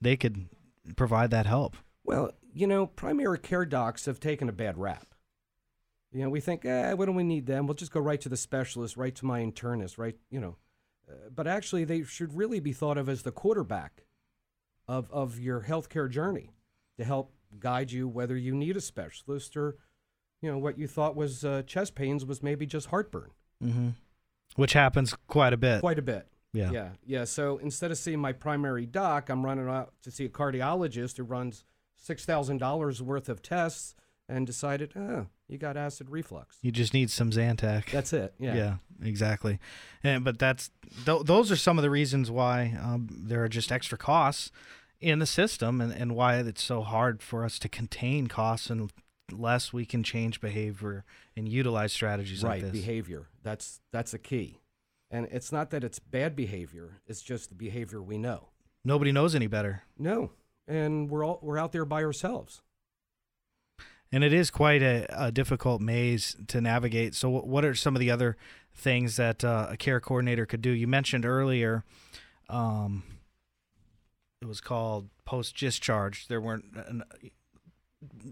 they 0.00 0.16
could 0.16 0.48
provide 0.96 1.30
that 1.30 1.46
help. 1.46 1.76
Well, 2.04 2.32
you 2.52 2.66
know, 2.66 2.86
primary 2.86 3.38
care 3.38 3.64
docs 3.64 4.06
have 4.06 4.20
taken 4.20 4.48
a 4.48 4.52
bad 4.52 4.78
rap. 4.78 5.14
You 6.12 6.22
know, 6.22 6.30
we 6.30 6.40
think, 6.40 6.64
eh, 6.64 6.92
what 6.92 7.06
do 7.06 7.12
we 7.12 7.24
need 7.24 7.46
them? 7.46 7.66
We'll 7.66 7.74
just 7.74 7.90
go 7.90 8.00
right 8.00 8.20
to 8.20 8.28
the 8.28 8.36
specialist, 8.36 8.96
right 8.96 9.14
to 9.16 9.26
my 9.26 9.40
internist, 9.40 9.98
right, 9.98 10.14
you 10.30 10.40
know. 10.40 10.56
Uh, 11.10 11.28
but 11.34 11.46
actually, 11.46 11.84
they 11.84 12.04
should 12.04 12.36
really 12.36 12.60
be 12.60 12.72
thought 12.72 12.96
of 12.96 13.08
as 13.08 13.22
the 13.22 13.32
quarterback 13.32 14.04
of, 14.86 15.10
of 15.10 15.40
your 15.40 15.62
healthcare 15.62 16.08
journey 16.08 16.50
to 16.98 17.04
help 17.04 17.32
guide 17.58 17.90
you 17.90 18.06
whether 18.06 18.36
you 18.36 18.54
need 18.54 18.76
a 18.76 18.80
specialist 18.80 19.56
or, 19.56 19.76
you 20.40 20.50
know, 20.50 20.58
what 20.58 20.78
you 20.78 20.86
thought 20.86 21.16
was 21.16 21.44
uh, 21.44 21.62
chest 21.66 21.94
pains 21.94 22.24
was 22.24 22.42
maybe 22.42 22.64
just 22.64 22.86
heartburn. 22.88 23.30
Mm-hmm. 23.62 23.88
Which 24.56 24.74
happens 24.74 25.16
quite 25.26 25.52
a 25.52 25.56
bit. 25.56 25.80
Quite 25.80 25.98
a 25.98 26.02
bit. 26.02 26.28
Yeah. 26.54 26.70
Yeah. 26.70 26.88
Yeah. 27.04 27.24
So 27.24 27.58
instead 27.58 27.90
of 27.90 27.98
seeing 27.98 28.20
my 28.20 28.32
primary 28.32 28.86
doc, 28.86 29.28
I'm 29.28 29.44
running 29.44 29.68
out 29.68 29.92
to 30.02 30.10
see 30.10 30.24
a 30.24 30.28
cardiologist 30.30 31.18
who 31.18 31.24
runs 31.24 31.64
$6,000 32.02 33.00
worth 33.00 33.28
of 33.28 33.42
tests 33.42 33.94
and 34.28 34.46
decided, 34.46 34.92
oh, 34.96 35.26
you 35.48 35.58
got 35.58 35.76
acid 35.76 36.08
reflux. 36.10 36.58
You 36.62 36.72
just 36.72 36.94
need 36.94 37.10
some 37.10 37.30
Zantac. 37.30 37.90
That's 37.90 38.12
it. 38.12 38.34
Yeah. 38.38 38.54
Yeah, 38.54 38.74
exactly. 39.02 39.58
And 40.02 40.24
but 40.24 40.38
that's 40.38 40.70
th- 41.04 41.24
those 41.24 41.52
are 41.52 41.56
some 41.56 41.78
of 41.78 41.82
the 41.82 41.90
reasons 41.90 42.30
why 42.30 42.76
um, 42.82 43.08
there 43.10 43.42
are 43.44 43.48
just 43.48 43.70
extra 43.70 43.98
costs 43.98 44.50
in 45.00 45.18
the 45.18 45.26
system, 45.26 45.82
and, 45.82 45.92
and 45.92 46.14
why 46.14 46.36
it's 46.36 46.62
so 46.62 46.80
hard 46.80 47.22
for 47.22 47.44
us 47.44 47.58
to 47.58 47.68
contain 47.68 48.26
costs 48.26 48.70
unless 49.30 49.70
we 49.70 49.84
can 49.84 50.02
change 50.02 50.40
behavior 50.40 51.04
and 51.36 51.46
utilize 51.46 51.92
strategies 51.92 52.42
right. 52.42 52.62
like 52.62 52.72
this. 52.72 52.80
Behavior. 52.80 53.26
That's 53.42 53.80
that's 53.92 54.14
a 54.14 54.18
key. 54.18 54.60
And 55.14 55.28
it's 55.30 55.52
not 55.52 55.70
that 55.70 55.84
it's 55.84 56.00
bad 56.00 56.34
behavior, 56.34 57.00
it's 57.06 57.22
just 57.22 57.48
the 57.50 57.54
behavior 57.54 58.02
we 58.02 58.18
know. 58.18 58.48
Nobody 58.84 59.12
knows 59.12 59.36
any 59.36 59.46
better, 59.46 59.84
No. 59.96 60.32
And 60.66 61.08
we're 61.08 61.24
all 61.24 61.38
we're 61.40 61.56
out 61.58 61.70
there 61.70 61.84
by 61.84 62.02
ourselves. 62.02 62.62
and 64.10 64.24
it 64.24 64.32
is 64.32 64.50
quite 64.50 64.82
a, 64.82 65.06
a 65.10 65.30
difficult 65.30 65.80
maze 65.80 66.36
to 66.48 66.60
navigate. 66.60 67.14
So, 67.14 67.28
what 67.28 67.64
are 67.64 67.74
some 67.76 67.94
of 67.94 68.00
the 68.00 68.10
other 68.10 68.36
things 68.74 69.14
that 69.14 69.44
uh, 69.44 69.68
a 69.70 69.76
care 69.76 70.00
coordinator 70.00 70.46
could 70.46 70.62
do? 70.62 70.70
You 70.70 70.88
mentioned 70.88 71.24
earlier. 71.24 71.84
Um, 72.48 73.04
it 74.42 74.48
was 74.48 74.60
called 74.60 75.10
post 75.24 75.56
discharge. 75.56 76.26
There 76.26 76.40
weren't. 76.40 76.64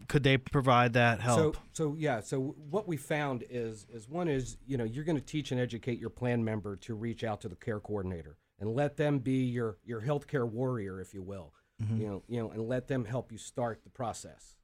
Could 0.09 0.23
they 0.23 0.37
provide 0.39 0.93
that 0.95 1.21
help? 1.21 1.57
So, 1.57 1.63
so 1.73 1.97
yeah. 1.99 2.21
So 2.21 2.55
what 2.71 2.87
we 2.89 2.97
found 2.97 3.45
is, 3.49 3.87
is 3.93 4.09
one 4.09 4.29
is, 4.29 4.57
you 4.67 4.77
know, 4.77 4.85
you're 4.85 5.05
going 5.05 5.19
to 5.19 5.25
teach 5.25 5.53
and 5.53 5.61
educate 5.61 5.99
your 5.99 6.11
plan 6.11 6.45
member 6.45 6.77
to 6.77 6.95
reach 6.95 7.25
out 7.25 7.41
to 7.43 7.49
the 7.49 7.57
care 7.57 7.81
coordinator 7.81 8.37
and 8.59 8.75
let 8.75 8.97
them 8.97 9.19
be 9.19 9.45
your 9.45 9.79
your 9.85 10.01
healthcare 10.01 10.49
warrior, 10.49 11.01
if 11.01 11.15
you 11.15 11.23
will. 11.23 11.53
You 11.99 12.07
know, 12.07 12.23
you 12.29 12.41
know, 12.41 12.51
and 12.53 12.69
let 12.69 12.87
them 12.87 13.05
help 13.05 13.33
you 13.33 13.39
start 13.39 13.83
the 13.83 13.91
process. 13.91 14.55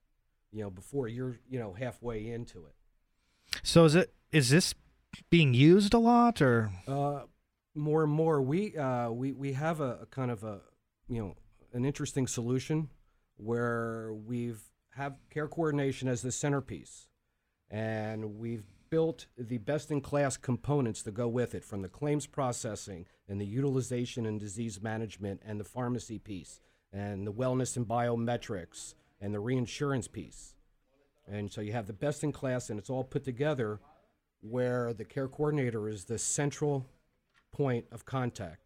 You 0.53 0.63
know, 0.63 0.71
before 0.71 1.09
you're, 1.09 1.41
you 1.49 1.59
know, 1.59 1.73
halfway 1.73 2.31
into 2.31 2.65
it. 2.67 2.77
So 3.65 3.85
is 3.87 3.97
it 3.97 4.15
is 4.31 4.51
this 4.51 4.73
being 5.29 5.53
used 5.53 5.95
a 5.95 5.99
lot 5.99 6.41
or 6.41 6.71
Uh, 6.87 7.23
more 7.75 8.05
and 8.05 8.13
more, 8.13 8.41
we 8.41 8.77
uh, 8.77 9.11
we 9.11 9.33
we 9.33 9.55
have 9.55 9.81
a, 9.81 10.01
a 10.03 10.07
kind 10.07 10.31
of 10.31 10.45
a 10.45 10.61
you 11.09 11.21
know 11.21 11.35
an 11.73 11.85
interesting 11.85 12.27
solution 12.27 12.89
where 13.37 14.13
we've 14.13 14.63
have 14.99 15.17
care 15.31 15.47
coordination 15.47 16.09
as 16.09 16.23
the 16.23 16.33
centerpiece, 16.33 17.09
and 17.71 18.37
we've 18.37 18.65
built 18.91 19.27
the 19.37 19.59
best 19.59 19.93
in 19.93 20.01
class 20.01 20.37
components 20.37 21.03
to 21.03 21.13
go 21.13 21.29
with 21.29 21.55
it, 21.55 21.65
from 21.65 21.83
the 21.83 21.89
claims 21.89 22.27
processing 22.27 23.07
and 23.29 23.41
the 23.41 23.47
utilization 23.47 24.27
and 24.27 24.41
disease 24.41 24.83
management 24.83 25.41
and 25.47 25.61
the 25.61 25.65
pharmacy 25.65 26.19
piece 26.19 26.61
and 26.93 27.27
the 27.27 27.33
wellness 27.33 27.77
and 27.77 27.87
biometrics 27.87 28.95
and 29.21 29.33
the 29.33 29.39
reinsurance 29.39 30.09
piece. 30.09 30.57
And 31.31 31.53
so 31.53 31.61
you 31.61 31.73
have 31.73 31.87
the 31.87 31.93
best 31.93 32.25
in 32.25 32.33
class, 32.33 32.69
and 32.69 32.79
it's 32.79 32.91
all 32.91 33.05
put 33.05 33.23
together 33.23 33.79
where 34.41 34.93
the 34.93 35.05
care 35.05 35.29
coordinator 35.29 35.89
is 35.89 36.05
the 36.05 36.19
central 36.19 36.87
point 37.53 37.85
of 37.93 38.05
contact. 38.05 38.65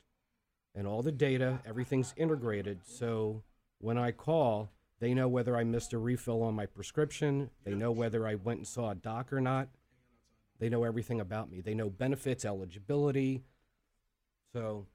And 0.75 0.87
all 0.87 1.03
the 1.03 1.13
data, 1.13 1.61
everything's 1.67 2.15
integrated. 2.17 2.81
So 2.85 3.43
when 3.81 3.99
I 3.99 4.13
call, 4.13 4.71
they 5.03 5.15
know 5.15 5.27
whether 5.27 5.57
I 5.57 5.65
missed 5.65 5.93
a 5.95 5.99
refill 5.99 6.45
on 6.45 6.55
my 6.55 6.65
prescription. 6.65 7.51
They 7.65 7.75
know 7.75 7.91
whether 7.91 8.25
I 8.25 8.37
went 8.37 8.59
and 8.59 8.67
saw 8.69 8.91
a 8.91 8.95
doc 8.95 9.33
or 9.33 9.41
not. 9.41 9.67
They 10.61 10.69
know 10.69 10.85
everything 10.85 11.21
about 11.21 11.51
me. 11.51 11.61
They 11.61 11.75
know 11.75 11.91
benefits, 11.91 12.45
eligibility. 12.45 13.43
So, 14.53 14.87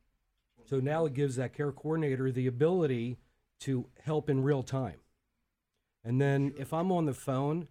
so 0.64 0.80
now 0.80 1.06
it 1.08 1.14
gives 1.14 1.36
that 1.36 1.54
care 1.54 1.74
coordinator 1.74 2.32
the 2.32 2.48
ability 2.48 3.18
to 3.60 3.88
help 4.02 4.30
in 4.30 4.44
real 4.44 4.64
time. 4.64 5.02
And 6.06 6.22
then 6.22 6.54
if 6.58 6.74
I'm 6.74 6.90
on 6.90 7.06
the 7.06 7.14
phone 7.14 7.68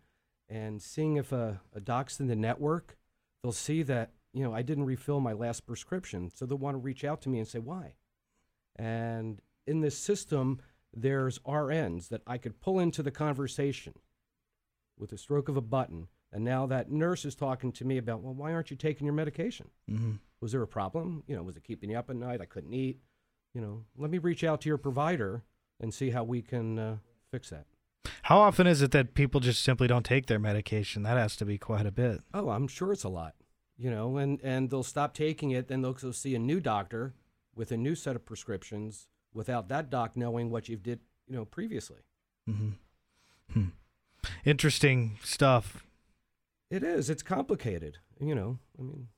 and 0.46 0.82
seeing 0.82 1.16
if 1.16 1.32
a, 1.32 1.62
a 1.74 1.80
doc's 1.80 2.20
in 2.20 2.26
the 2.26 2.36
network, 2.36 2.98
they'll 3.42 3.50
see 3.50 3.82
that, 3.84 4.10
you 4.34 4.44
know, 4.44 4.52
I 4.52 4.60
didn't 4.60 4.84
refill 4.84 5.20
my 5.20 5.32
last 5.32 5.66
prescription. 5.66 6.30
So 6.34 6.44
they'll 6.44 6.58
want 6.58 6.74
to 6.74 6.80
reach 6.80 7.02
out 7.02 7.22
to 7.22 7.30
me 7.30 7.38
and 7.38 7.48
say, 7.48 7.60
why? 7.60 7.94
And 8.78 9.40
in 9.66 9.80
this 9.80 9.96
system, 9.96 10.60
there's 10.96 11.38
RNs 11.40 12.08
that 12.08 12.22
I 12.26 12.38
could 12.38 12.60
pull 12.60 12.80
into 12.80 13.02
the 13.02 13.10
conversation 13.10 13.92
with 14.98 15.12
a 15.12 15.18
stroke 15.18 15.48
of 15.48 15.56
a 15.56 15.60
button. 15.60 16.08
And 16.32 16.42
now 16.42 16.66
that 16.66 16.90
nurse 16.90 17.24
is 17.24 17.34
talking 17.34 17.70
to 17.72 17.84
me 17.84 17.98
about, 17.98 18.22
well, 18.22 18.34
why 18.34 18.52
aren't 18.52 18.70
you 18.70 18.76
taking 18.76 19.04
your 19.04 19.14
medication? 19.14 19.68
Mm-hmm. 19.90 20.12
Was 20.40 20.52
there 20.52 20.62
a 20.62 20.66
problem? 20.66 21.22
You 21.26 21.36
know, 21.36 21.42
was 21.42 21.56
it 21.56 21.64
keeping 21.64 21.90
you 21.90 21.98
up 21.98 22.10
at 22.10 22.16
night? 22.16 22.40
I 22.40 22.46
couldn't 22.46 22.72
eat. 22.72 22.98
You 23.54 23.60
know, 23.60 23.84
let 23.96 24.10
me 24.10 24.18
reach 24.18 24.42
out 24.42 24.62
to 24.62 24.68
your 24.68 24.78
provider 24.78 25.44
and 25.80 25.92
see 25.92 26.10
how 26.10 26.24
we 26.24 26.42
can 26.42 26.78
uh, 26.78 26.96
fix 27.30 27.50
that. 27.50 27.66
How 28.22 28.38
often 28.38 28.66
is 28.66 28.82
it 28.82 28.90
that 28.90 29.14
people 29.14 29.40
just 29.40 29.62
simply 29.62 29.86
don't 29.86 30.04
take 30.04 30.26
their 30.26 30.38
medication? 30.38 31.02
That 31.02 31.16
has 31.16 31.36
to 31.36 31.44
be 31.44 31.58
quite 31.58 31.86
a 31.86 31.92
bit. 31.92 32.22
Oh, 32.34 32.48
I'm 32.48 32.68
sure 32.68 32.92
it's 32.92 33.04
a 33.04 33.08
lot. 33.08 33.34
You 33.78 33.90
know, 33.90 34.16
and 34.16 34.40
and 34.42 34.70
they'll 34.70 34.82
stop 34.82 35.12
taking 35.12 35.50
it, 35.50 35.68
then 35.68 35.82
they'll 35.82 35.92
go 35.92 36.10
see 36.10 36.34
a 36.34 36.38
new 36.38 36.60
doctor 36.60 37.14
with 37.54 37.70
a 37.70 37.76
new 37.76 37.94
set 37.94 38.16
of 38.16 38.24
prescriptions 38.24 39.08
without 39.36 39.68
that 39.68 39.90
doc 39.90 40.16
knowing 40.16 40.50
what 40.50 40.68
you've 40.68 40.82
did, 40.82 41.00
you 41.28 41.36
know, 41.36 41.44
previously. 41.44 41.98
Mm-hmm. 42.48 42.70
Hmm. 43.52 43.68
Interesting 44.44 45.18
stuff. 45.22 45.84
It 46.70 46.82
is. 46.82 47.08
It's 47.10 47.22
complicated. 47.22 47.98
You 48.18 48.34
know, 48.34 48.58
I 48.78 48.82
mean, 48.82 49.08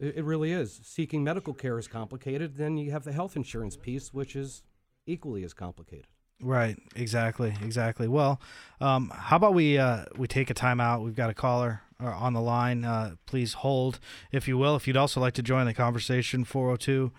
it, 0.00 0.16
it 0.18 0.24
really 0.24 0.52
is. 0.52 0.80
Seeking 0.84 1.24
medical 1.24 1.52
care 1.52 1.78
is 1.78 1.88
complicated. 1.88 2.56
Then 2.56 2.78
you 2.78 2.92
have 2.92 3.04
the 3.04 3.12
health 3.12 3.36
insurance 3.36 3.76
piece, 3.76 4.14
which 4.14 4.36
is 4.36 4.62
equally 5.06 5.44
as 5.44 5.52
complicated. 5.52 6.06
Right. 6.40 6.76
Exactly. 6.96 7.54
Exactly. 7.62 8.08
Well, 8.08 8.40
um, 8.80 9.10
how 9.14 9.36
about 9.36 9.54
we 9.54 9.78
uh, 9.78 10.04
we 10.16 10.26
take 10.26 10.50
a 10.50 10.54
time 10.54 10.80
out? 10.80 11.02
We've 11.02 11.14
got 11.14 11.30
a 11.30 11.34
caller 11.34 11.82
uh, 12.02 12.06
on 12.08 12.32
the 12.32 12.40
line. 12.40 12.84
Uh, 12.84 13.14
please 13.26 13.54
hold, 13.54 14.00
if 14.32 14.48
you 14.48 14.58
will. 14.58 14.76
If 14.76 14.86
you'd 14.86 14.96
also 14.96 15.20
like 15.20 15.34
to 15.34 15.42
join 15.42 15.66
the 15.66 15.74
conversation, 15.74 16.44
402 16.44 17.12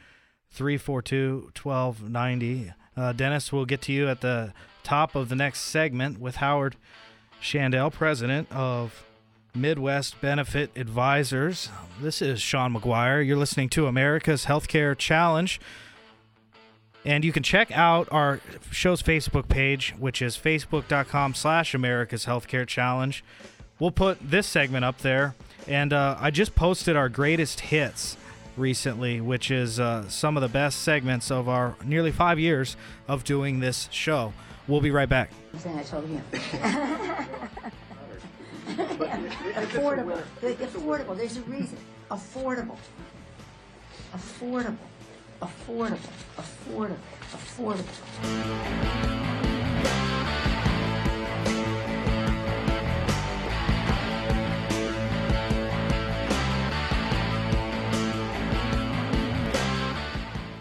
342 0.52 1.52
1290. 1.62 2.74
Uh, 2.98 3.12
Dennis, 3.12 3.52
we'll 3.52 3.66
get 3.66 3.82
to 3.82 3.92
you 3.92 4.08
at 4.08 4.22
the 4.22 4.54
top 4.84 5.16
of 5.16 5.30
the 5.30 5.36
next 5.36 5.62
segment 5.62 6.20
with 6.20 6.38
Howard 6.38 6.76
Shandell, 7.42 7.92
president 7.92 8.52
of 8.52 9.06
Midwest 9.54 10.20
Benefit 10.22 10.72
Advisors. 10.76 11.70
This 12.02 12.22
is 12.22 12.42
Sean 12.42 12.74
McGuire. 12.74 13.26
You're 13.26 13.38
listening 13.38 13.70
to 13.70 13.88
America's 13.88 14.46
Healthcare 14.46 14.98
Challenge. 14.98 15.60
And 17.06 17.24
you 17.24 17.32
can 17.32 17.44
check 17.44 17.72
out 17.72 18.08
our 18.12 18.42
show's 18.72 19.02
Facebook 19.04 19.48
page, 19.48 19.94
which 20.00 20.22
is 20.22 20.38
facebook.com 20.38 21.36
slash 21.36 21.74
America's 21.74 22.26
Healthcare 22.26 22.66
Challenge. 22.66 23.24
We'll 23.80 23.92
put 23.92 24.18
this 24.22 24.48
segment 24.48 24.86
up 24.86 25.00
there. 25.00 25.36
And 25.68 25.94
uh, 25.94 26.18
I 26.20 26.32
just 26.32 26.56
posted 26.56 26.96
our 26.96 27.10
greatest 27.10 27.60
hits 27.60 28.18
recently, 28.58 29.22
which 29.22 29.52
is 29.52 29.80
uh, 29.80 30.08
some 30.10 30.38
of 30.38 30.42
the 30.42 30.50
best 30.50 30.82
segments 30.82 31.32
of 31.32 31.50
our 31.50 31.76
nearly 31.84 32.12
five 32.12 32.40
years 32.40 32.76
of 33.08 33.24
doing 33.24 33.60
this 33.60 33.90
show. 33.92 34.34
We'll 34.68 34.82
be 34.82 34.92
right 34.92 35.10
back. 35.10 35.32
I 35.54 35.84
told 35.84 36.06
him. 36.06 36.22
affordable. 39.54 40.22
Affordable. 40.42 41.18
There's 41.18 41.38
a 41.38 41.42
reason. 41.42 41.78
Affordable. 42.10 42.78
Affordable. 44.14 44.78
Affordable. 45.42 46.00
Affordable. 46.38 46.98
Affordable. 47.32 49.35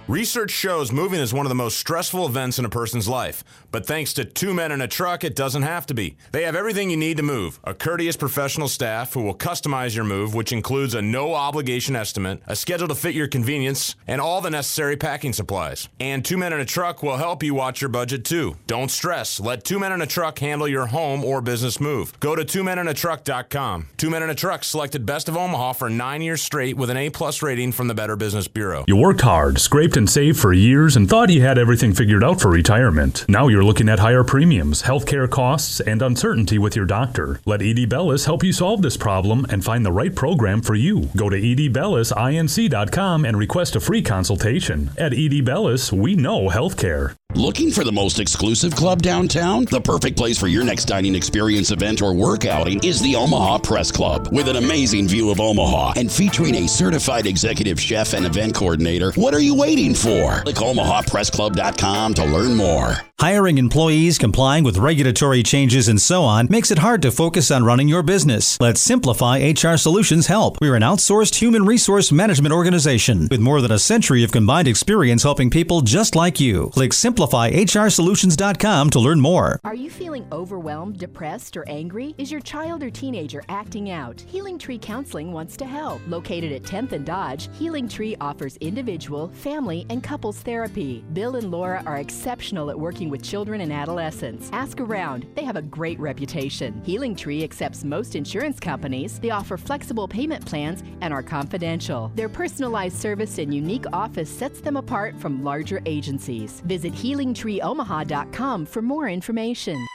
Research 0.07 0.51
shows 0.51 0.93
moving 0.93 1.19
is 1.19 1.33
one 1.33 1.47
of 1.47 1.49
the 1.49 1.55
most 1.55 1.79
stressful 1.79 2.27
events 2.27 2.59
in 2.59 2.67
a 2.67 2.69
person's 2.69 3.09
life. 3.09 3.43
But 3.71 3.87
thanks 3.87 4.13
to 4.15 4.27
two 4.27 4.53
men 4.53 4.71
and 4.71 4.83
a 4.83 4.87
truck, 4.87 5.25
it 5.25 5.35
doesn't 5.35 5.63
have 5.63 5.87
to 5.87 5.95
be. 5.95 6.19
They 6.31 6.43
have 6.43 6.55
everything 6.55 6.91
you 6.91 6.97
need 6.99 7.17
to 7.17 7.23
move 7.23 7.59
a 7.65 7.73
courteous 7.73 8.15
professional 8.15 8.69
staff 8.69 9.15
who 9.15 9.23
will 9.23 9.35
customize 9.35 9.97
your 9.97 10.05
move, 10.05 10.35
which 10.35 10.53
includes 10.53 10.93
a 10.93 11.01
no 11.01 11.33
obligation 11.33 11.97
estimate, 11.97 12.43
a 12.47 12.55
schedule 12.55 12.87
to 12.89 12.95
fit 12.95 13.15
your 13.15 13.29
convenience, 13.29 13.97
and 14.07 14.21
all 14.21 14.43
the 14.43 14.51
necessary 14.51 14.95
packing 14.95 15.33
supplies. 15.33 15.89
And 15.99 16.23
two 16.23 16.37
men 16.37 16.53
and 16.53 16.61
a 16.61 16.67
truck 16.67 17.03
will 17.03 17.17
help 17.17 17.43
you 17.43 17.55
watch 17.55 17.81
your 17.81 17.89
budget 17.89 18.27
too. 18.27 18.57
Don't 18.67 18.91
stress. 18.91 19.41
Let 19.41 19.65
two 19.65 19.79
men 19.79 19.93
and 19.93 20.03
a 20.03 20.07
truck 20.07 20.39
handle 20.39 20.69
your 20.69 20.85
home 20.85 21.25
or 21.25 21.41
business 21.41 21.81
move. 21.81 22.13
Go 22.21 22.37
to 22.37 22.45
twomenandatruck.com. 22.45 23.87
Two 23.97 24.11
Men 24.11 24.21
and 24.23 24.31
a 24.31 24.35
Truck 24.35 24.65
selected 24.65 25.07
Best 25.07 25.31
of 25.31 25.37
Omaha 25.39 25.73
for 25.73 25.89
nine 25.89 26.21
years 26.21 26.43
straight 26.43 26.77
with 26.77 26.91
an 26.91 26.99
A 26.99 27.09
plus 27.09 27.41
rating 27.41 27.73
from 27.73 27.89
the 27.89 27.95
Better 27.95 28.17
Business 28.17 28.49
Bureau. 28.49 28.85
You 28.87 28.97
worked 28.97 29.23
hard, 29.23 29.59
scraped 29.95 29.97
and 29.97 30.11
saved 30.11 30.41
for 30.41 30.53
years, 30.53 30.97
and 30.97 31.09
thought 31.09 31.31
you 31.31 31.41
had 31.43 31.59
everything 31.59 31.95
figured 31.95 32.25
out 32.25 32.41
for 32.41 32.51
retirement. 32.51 33.25
Now 33.29 33.49
you're 33.49 33.65
looking 33.65 33.89
at 33.89 34.01
higher 34.01 34.25
premiums, 34.25 34.83
healthcare 34.83 35.29
costs, 35.29 35.81
and 35.81 36.03
uncertainty 36.03 36.59
with 36.59 36.75
your 36.75 36.87
doctor. 36.87 37.41
Let 37.47 37.63
Edie 37.63 37.87
Bellis 37.87 38.27
help 38.27 38.43
you 38.43 38.53
solve 38.53 38.83
this 38.83 38.97
problem 38.97 39.47
and 39.51 39.65
find 39.65 39.85
the 39.85 39.93
right 39.93 40.15
program 40.15 40.63
for 40.63 40.75
you. 40.75 41.11
Go 41.17 41.29
to 41.31 41.41
edbellisinc.com 41.41 43.25
and 43.25 43.39
request 43.39 43.77
a 43.77 43.81
free 43.81 44.03
consultation. 44.03 44.91
At 44.99 45.13
Edie 45.13 45.43
Bellis, 45.43 45.93
we 45.93 46.17
know 46.17 46.49
healthcare. 46.49 47.15
Looking 47.37 47.73
for 47.73 47.83
the 47.83 47.91
most 47.91 48.21
exclusive 48.21 48.77
club 48.77 49.03
downtown? 49.03 49.65
The 49.65 49.81
perfect 49.81 50.17
place 50.17 50.39
for 50.39 50.47
your 50.47 50.63
next 50.63 50.85
dining 50.85 51.17
experience 51.17 51.73
event 51.73 52.01
or 52.01 52.15
work 52.15 52.47
outing 52.47 52.79
is 52.85 53.01
the 53.01 53.17
Omaha 53.17 53.59
Press 53.59 53.91
Club. 53.91 54.29
With 54.31 54.47
an 54.47 54.55
amazing 54.55 55.09
view 55.09 55.31
of 55.31 55.41
Omaha 55.41 55.95
and 55.97 56.11
featuring 56.11 56.55
a 56.55 56.69
certified 56.69 57.27
executive 57.27 57.81
chef 57.81 58.13
and 58.13 58.25
event 58.25 58.55
coordinator, 58.55 59.11
what 59.17 59.35
are 59.35 59.41
you 59.41 59.57
waiting 59.57 59.84
for? 59.93 60.41
Click 60.43 60.57
omahapressclub.com 60.57 62.15
to 62.15 62.25
learn 62.25 62.57
more. 62.57 62.97
Hiring 63.21 63.59
employees, 63.59 64.19
complying 64.19 64.65
with 64.65 64.77
regulatory 64.77 65.45
changes, 65.45 65.87
and 65.87 66.01
so 66.01 66.25
on 66.25 66.49
makes 66.51 66.73
it 66.73 66.79
hard 66.79 67.01
to 67.03 67.13
focus 67.13 67.53
on 67.53 67.65
running 67.65 67.87
your 67.89 68.03
business. 68.03 68.61
Let 68.61 68.77
Simplify 68.77 69.39
HR 69.39 69.77
Solutions 69.77 70.27
help. 70.27 70.59
We're 70.61 70.75
an 70.75 70.83
outsourced 70.83 71.37
human 71.37 71.65
resource 71.65 72.11
management 72.11 72.53
organization 72.53 73.29
with 73.31 73.41
more 73.41 73.61
than 73.61 73.71
a 73.71 73.79
century 73.79 74.25
of 74.25 74.33
combined 74.33 74.67
experience 74.67 75.23
helping 75.23 75.49
people 75.49 75.81
just 75.81 76.17
like 76.17 76.41
you. 76.41 76.71
Click 76.75 76.91
simplifyhrsolutions.com 76.91 78.91
to 78.91 78.99
learn 78.99 79.21
more. 79.21 79.61
Are 79.63 79.77
you 79.77 79.91
feeling 79.91 80.27
overwhelmed, 80.33 80.99
depressed, 80.99 81.57
or 81.57 81.67
angry? 81.69 82.17
Is 82.19 82.33
your 82.33 82.41
child 82.41 82.83
or 82.83 82.91
teenager 82.91 83.45
acting 83.49 83.91
out? 83.91 84.21
Healing 84.27 84.59
Tree 84.59 84.79
Counseling 84.79 85.33
wants 85.33 85.57
to 85.59 85.65
help. 85.65 86.03
Located 86.09 86.53
at 86.53 86.65
10th 86.65 86.93
and 86.93 87.07
Dodge, 87.07 87.49
Healing 87.57 87.89
Tree 87.89 88.17
offers 88.21 88.57
individual, 88.57 89.29
family, 89.29 89.87
and 89.89 90.03
couples 90.03 90.41
therapy. 90.41 91.05
Bill 91.13 91.37
and 91.37 91.51
Laura 91.51 91.83
are 91.87 91.99
exceptional 91.99 92.71
at 92.71 92.79
working 92.79 93.04
with 93.11 93.23
children 93.23 93.61
and 93.61 93.73
adolescents. 93.73 94.51
Ask 94.53 94.81
around, 94.81 95.27
they 95.35 95.45
have 95.45 95.57
a 95.57 95.63
great 95.63 95.99
reputation. 95.99 96.83
Healing 96.85 97.15
Tree 97.15 97.43
accepts 97.45 97.85
most 97.85 98.17
insurance 98.17 98.61
companies. 98.61 99.19
They 99.19 99.31
offer 99.31 99.57
flexible 99.57 100.09
payment 100.09 100.45
plans 100.47 100.83
and 101.01 101.13
are 101.13 101.23
confidential. 101.23 102.13
Their 102.15 102.29
personalized 102.29 102.97
service 102.97 103.39
and 103.39 103.55
unique 103.55 103.87
office 103.93 104.31
sets 104.31 104.61
them 104.61 104.77
apart 104.77 105.19
from 105.21 105.43
larger 105.43 105.81
agencies. 105.87 106.61
Visit 106.67 106.93
healingtreeomaha.com 106.95 108.67
for 108.67 108.83
more 108.83 109.09
information. 109.09 109.87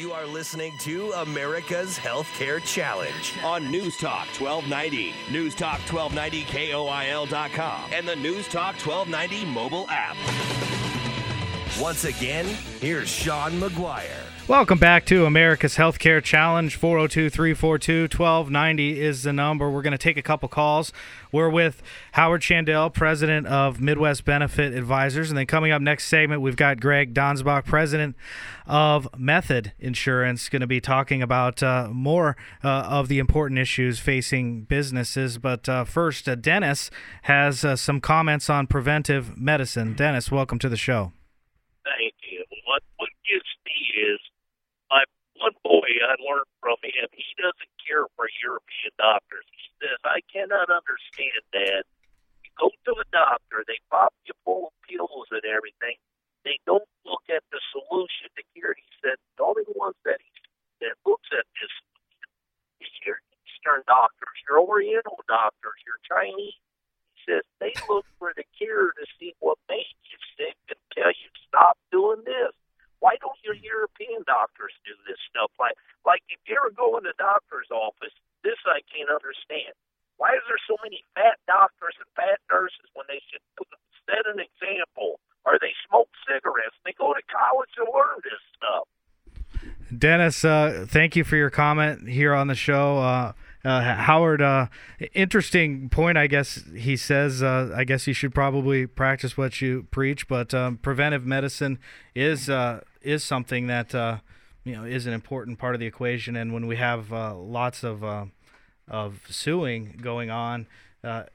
You 0.00 0.12
are 0.12 0.24
listening 0.24 0.72
to 0.80 1.10
America's 1.12 1.98
Healthcare 1.98 2.62
Challenge 2.64 3.34
on 3.44 3.70
News 3.70 3.96
Talk 3.98 4.28
1290, 4.28 5.12
News 5.30 5.54
Talk 5.54 5.80
1290 5.80 6.44
KOIL.com, 6.44 7.90
and 7.92 8.08
the 8.08 8.16
News 8.16 8.48
Talk 8.48 8.76
1290 8.76 9.44
mobile 9.46 9.86
app. 9.90 10.16
Once 11.78 12.04
again, 12.04 12.46
here's 12.80 13.08
Sean 13.08 13.52
McGuire. 13.52 14.30
Welcome 14.48 14.78
back 14.78 15.06
to 15.06 15.26
America's 15.26 15.76
Healthcare 15.76 16.20
Challenge. 16.20 16.74
402 16.74 17.30
342 17.30 18.02
1290 18.02 19.00
is 19.00 19.22
the 19.22 19.32
number. 19.32 19.70
We're 19.70 19.80
going 19.80 19.92
to 19.92 19.98
take 19.98 20.16
a 20.16 20.22
couple 20.22 20.48
calls. 20.48 20.92
We're 21.30 21.48
with 21.48 21.80
Howard 22.12 22.42
Chandel, 22.42 22.92
president 22.92 23.46
of 23.46 23.80
Midwest 23.80 24.24
Benefit 24.24 24.74
Advisors. 24.74 25.30
And 25.30 25.38
then 25.38 25.46
coming 25.46 25.70
up 25.70 25.80
next 25.80 26.06
segment, 26.06 26.42
we've 26.42 26.56
got 26.56 26.80
Greg 26.80 27.14
Donsbach, 27.14 27.64
president 27.64 28.16
of 28.66 29.08
Method 29.16 29.72
Insurance, 29.78 30.48
going 30.48 30.60
to 30.60 30.66
be 30.66 30.80
talking 30.80 31.22
about 31.22 31.62
uh, 31.62 31.88
more 31.92 32.36
uh, 32.64 32.68
of 32.68 33.06
the 33.06 33.20
important 33.20 33.60
issues 33.60 34.00
facing 34.00 34.62
businesses. 34.62 35.38
But 35.38 35.68
uh, 35.68 35.84
first, 35.84 36.28
uh, 36.28 36.34
Dennis 36.34 36.90
has 37.22 37.64
uh, 37.64 37.76
some 37.76 38.00
comments 38.00 38.50
on 38.50 38.66
preventive 38.66 39.38
medicine. 39.38 39.94
Dennis, 39.94 40.32
welcome 40.32 40.58
to 40.58 40.68
the 40.68 40.76
show. 40.76 41.12
Thank 41.90 42.14
you. 42.22 42.46
What 42.70 42.86
what 43.02 43.10
gets 43.26 43.50
me 43.66 43.78
is 43.98 44.22
my 44.94 45.02
one 45.42 45.58
boy 45.66 45.90
I 46.06 46.14
learned 46.22 46.46
from 46.62 46.78
him. 46.86 47.10
He 47.10 47.34
doesn't 47.34 47.74
care 47.82 48.06
for 48.14 48.30
European 48.38 48.94
doctors. 48.94 49.46
He 49.50 49.66
says 49.82 49.98
I 50.06 50.22
cannot 50.30 50.70
understand 50.70 51.42
that. 51.50 51.82
You 52.46 52.50
go 52.54 52.70
to 52.70 52.92
a 53.02 53.06
doctor, 53.10 53.66
they 53.66 53.82
pop 53.90 54.14
you 54.22 54.34
full 54.46 54.70
of 54.70 54.74
pills 54.86 55.26
and 55.34 55.42
everything. 55.42 55.98
They 56.46 56.62
don't 56.62 56.86
look 57.04 57.26
at 57.26 57.42
the 57.50 57.58
solution 57.74 58.30
to 58.38 58.42
cure. 58.54 58.78
He 58.78 58.86
said 59.02 59.18
the 59.36 59.44
only 59.44 59.66
ones 59.74 59.98
that 60.06 60.22
he 60.22 60.30
that 60.86 60.96
looks 61.04 61.28
at 61.34 61.44
this 61.58 61.74
is 62.86 62.94
your 63.04 63.20
Eastern 63.44 63.84
doctors, 63.84 64.38
your 64.48 64.62
Oriental 64.62 65.20
doctors, 65.28 65.76
your 65.84 66.00
Chinese. 66.08 66.56
He 67.12 67.18
says 67.28 67.44
they 67.60 67.74
look 67.90 68.06
for 68.16 68.32
the 68.32 68.46
cure 68.56 68.96
to 68.96 69.04
see 69.20 69.34
what 69.44 69.58
makes 69.68 69.92
you 70.08 70.18
sick 70.40 70.56
and 70.72 70.79
tell 70.94 71.10
you 71.10 71.28
stop 71.46 71.78
doing 71.90 72.22
this. 72.24 72.52
Why 73.00 73.16
don't 73.20 73.38
your 73.40 73.56
European 73.56 74.22
doctors 74.28 74.76
do 74.84 74.92
this 75.08 75.16
stuff? 75.32 75.50
Like, 75.56 75.74
like 76.04 76.20
if 76.28 76.38
you 76.44 76.56
ever 76.60 76.70
go 76.70 77.00
in 77.00 77.04
the 77.08 77.16
doctor's 77.16 77.72
office, 77.72 78.12
this 78.44 78.60
I 78.68 78.84
can't 78.92 79.08
understand. 79.08 79.72
Why 80.20 80.36
is 80.36 80.44
there 80.44 80.60
so 80.68 80.76
many 80.84 81.00
fat 81.16 81.40
doctors 81.48 81.96
and 81.96 82.08
fat 82.12 82.44
nurses 82.52 82.88
when 82.92 83.08
they 83.08 83.24
should 83.32 83.40
set 84.04 84.28
an 84.28 84.36
example? 84.36 85.20
Or 85.48 85.56
they 85.56 85.72
smoke 85.88 86.12
cigarettes? 86.28 86.76
They 86.84 86.92
go 86.92 87.16
to 87.16 87.24
college 87.32 87.72
to 87.80 87.88
learn 87.88 88.20
this 88.20 88.44
stuff. 88.52 88.84
Dennis, 89.96 90.44
uh, 90.44 90.84
thank 90.86 91.16
you 91.16 91.24
for 91.24 91.36
your 91.36 91.48
comment 91.48 92.06
here 92.08 92.34
on 92.34 92.46
the 92.46 92.54
show. 92.54 92.98
Uh, 92.98 93.32
uh, 93.64 93.80
Howard, 93.94 94.40
uh, 94.40 94.66
interesting 95.12 95.88
point. 95.88 96.16
I 96.16 96.26
guess 96.26 96.64
he 96.74 96.96
says. 96.96 97.42
Uh, 97.42 97.72
I 97.74 97.84
guess 97.84 98.06
you 98.06 98.14
should 98.14 98.34
probably 98.34 98.86
practice 98.86 99.36
what 99.36 99.60
you 99.60 99.86
preach, 99.90 100.28
but 100.28 100.54
um, 100.54 100.78
preventive 100.78 101.26
medicine 101.26 101.78
is 102.14 102.48
uh, 102.48 102.80
is 103.02 103.22
something 103.22 103.66
that 103.66 103.92
you 104.64 104.72
know 104.72 104.84
is 104.84 105.06
an 105.06 105.12
important 105.12 105.58
part 105.58 105.74
of 105.74 105.80
the 105.80 105.86
equation. 105.86 106.36
And 106.36 106.52
when 106.52 106.66
we 106.66 106.76
have 106.76 107.10
lots 107.10 107.84
of 107.84 108.04
of 108.88 109.20
suing 109.28 109.98
going 110.02 110.30
on, 110.30 110.66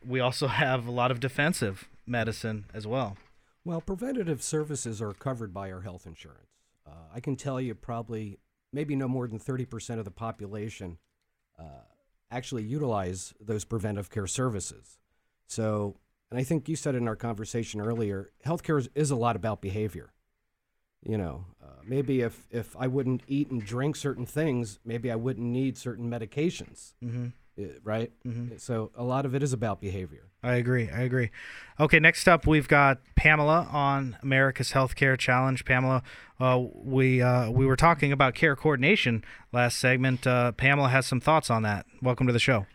we 0.06 0.20
also 0.20 0.48
have 0.64 0.88
a 0.88 0.92
lot 0.92 1.12
of 1.12 1.20
defensive 1.20 1.88
medicine 2.08 2.66
as 2.74 2.88
well. 2.88 3.18
Well, 3.64 3.82
preventative 3.82 4.44
services 4.44 5.02
are 5.02 5.14
covered 5.14 5.52
by 5.52 5.72
our 5.72 5.82
health 5.82 6.06
insurance. 6.06 6.52
Uh, 6.86 6.92
I 7.14 7.20
can 7.20 7.36
tell 7.36 7.60
you 7.60 7.74
probably 7.74 8.38
maybe 8.72 8.96
no 8.96 9.08
more 9.08 9.28
than 9.28 9.40
30% 9.40 9.98
of 9.98 10.06
the 10.06 10.12
population 10.12 11.00
uh, 11.58 11.64
actually 12.36 12.64
utilize 12.64 13.34
those 13.40 13.66
preventive 13.66 14.10
care 14.10 14.28
services. 14.28 15.00
So, 15.48 15.96
and 16.30 16.40
I 16.40 16.44
think 16.44 16.68
you 16.68 16.76
said 16.76 16.96
in 16.96 17.08
our 17.08 17.16
conversation 17.16 17.80
earlier, 17.80 18.32
healthcare 18.46 18.80
is, 18.80 18.90
is 18.96 19.12
a 19.12 19.16
lot 19.16 19.36
about 19.36 19.62
behavior. 19.62 20.12
You 21.04 21.18
know, 21.18 21.46
uh, 21.64 21.82
maybe 21.86 22.22
if, 22.22 22.48
if 22.50 22.76
I 22.78 22.88
wouldn't 22.88 23.22
eat 23.28 23.52
and 23.52 23.64
drink 23.64 23.96
certain 23.96 24.26
things, 24.26 24.80
maybe 24.84 25.12
I 25.12 25.16
wouldn't 25.16 25.46
need 25.46 25.78
certain 25.78 26.10
medications. 26.10 26.94
Mhm. 27.04 27.34
Right? 27.84 28.12
So 28.58 28.92
a 28.96 29.04
lot 29.04 29.26
of 29.26 29.34
it 29.34 29.42
is 29.42 29.54
about 29.54 29.80
behavior. 29.80 30.28
I 30.44 30.56
agree. 30.56 30.90
I 30.90 31.02
agree. 31.02 31.32
Okay, 31.80 32.00
next 32.00 32.28
up 32.28 32.46
we've 32.46 32.68
got 32.68 33.00
Pamela 33.16 33.68
on 33.72 34.18
America's 34.22 34.74
Healthcare 34.74 35.18
Challenge. 35.18 35.64
Pamela, 35.66 36.04
uh, 36.40 36.62
we 36.74 37.22
uh, 37.22 37.50
we 37.50 37.66
were 37.66 37.76
talking 37.76 38.12
about 38.12 38.36
care 38.36 38.56
coordination 38.56 39.24
last 39.52 39.78
segment. 39.78 40.28
Uh, 40.28 40.52
Pamela 40.52 40.90
has 40.90 41.06
some 41.06 41.20
thoughts 41.20 41.50
on 41.50 41.64
that. 41.64 41.86
Welcome 42.02 42.28
to 42.28 42.34
the 42.34 42.40
show. 42.40 42.68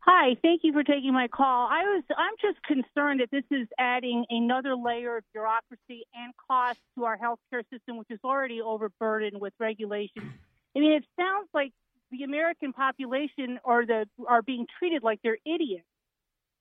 Hi, 0.00 0.36
thank 0.42 0.62
you 0.64 0.72
for 0.72 0.82
taking 0.82 1.12
my 1.12 1.28
call. 1.28 1.68
I 1.70 1.82
was 1.84 2.02
I'm 2.16 2.34
just 2.40 2.62
concerned 2.64 3.20
that 3.20 3.30
this 3.30 3.44
is 3.50 3.68
adding 3.78 4.24
another 4.30 4.74
layer 4.74 5.18
of 5.18 5.24
bureaucracy 5.32 6.06
and 6.14 6.32
cost 6.48 6.80
to 6.96 7.04
our 7.04 7.16
healthcare 7.16 7.62
system, 7.70 7.96
which 7.98 8.10
is 8.10 8.18
already 8.24 8.60
overburdened 8.60 9.40
with 9.40 9.52
regulations. 9.60 10.32
I 10.76 10.80
mean, 10.80 10.92
it 10.92 11.04
sounds 11.18 11.48
like 11.54 11.72
the 12.10 12.24
American 12.24 12.72
population 12.72 13.58
or 13.64 13.86
the 13.86 14.06
are 14.26 14.42
being 14.42 14.66
treated 14.78 15.02
like 15.02 15.20
they're 15.22 15.38
idiots. 15.44 15.84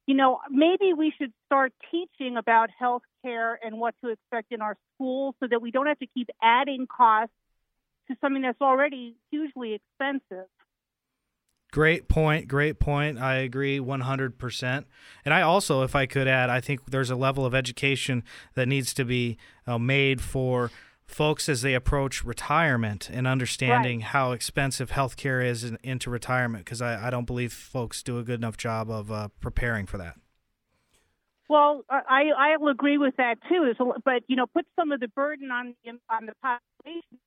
You 0.06 0.16
know, 0.16 0.40
maybe 0.50 0.94
we 0.94 1.14
should 1.18 1.34
start 1.46 1.74
teaching 1.92 2.38
about 2.38 2.70
health 2.78 3.02
care 3.24 3.60
and 3.62 3.78
what 3.78 3.94
to 4.04 4.10
expect 4.10 4.52
in 4.52 4.62
our 4.62 4.78
schools 4.96 5.36
so 5.42 5.48
that 5.50 5.62
we 5.62 5.72
don't 5.72 5.88
have 5.88 6.00
to 6.00 6.08
keep 6.08 6.30
adding 6.42 6.88
costs 6.88 7.34
to 8.08 8.16
something 8.22 8.42
that's 8.42 8.62
already 8.62 9.16
hugely 9.32 9.74
expensive. 9.74 10.48
Great 11.74 12.08
point. 12.08 12.48
Great 12.48 12.80
point. 12.80 13.20
I 13.20 13.36
agree 13.36 13.80
100%. 13.80 14.86
And 15.26 15.34
I 15.34 15.42
also, 15.42 15.84
if 15.84 15.96
I 15.96 16.06
could 16.06 16.28
add, 16.28 16.50
I 16.50 16.62
think 16.62 16.90
there's 16.90 17.10
a 17.10 17.16
level 17.16 17.46
of 17.46 17.54
education 17.54 18.24
that 18.56 18.68
needs 18.68 18.94
to 18.94 19.04
be 19.04 19.38
uh, 19.66 19.78
made 19.78 20.22
for 20.22 20.72
folks 21.08 21.50
as 21.50 21.62
they 21.62 21.74
approach 21.74 22.24
retirement 22.24 23.10
and 23.12 23.26
understanding 23.26 24.02
how 24.02 24.32
expensive 24.32 24.92
healthcare 24.92 25.44
is 25.44 25.64
in, 25.64 25.78
into 25.84 26.10
retirement 26.10 26.66
because 26.66 26.82
I, 26.82 27.08
I 27.08 27.10
don't 27.10 27.26
believe 27.26 27.54
folks 27.54 28.04
do 28.04 28.20
a 28.20 28.24
good 28.24 28.40
enough 28.40 28.58
job 28.58 28.90
of 28.90 29.12
uh, 29.12 29.30
preparing 29.40 29.86
for 29.86 29.98
that. 29.98 30.16
Well, 31.50 31.86
I 31.90 32.32
I 32.38 32.58
will 32.58 32.68
agree 32.68 32.98
with 32.98 33.16
that 33.16 33.38
too. 33.48 33.74
But 34.04 34.24
you 34.28 34.36
know, 34.36 34.48
put 34.48 34.66
some 34.76 34.92
of 34.92 35.00
the 35.00 35.08
burden 35.08 35.50
on 35.50 35.76
on 36.10 36.26
the 36.26 36.34
population. 36.42 37.20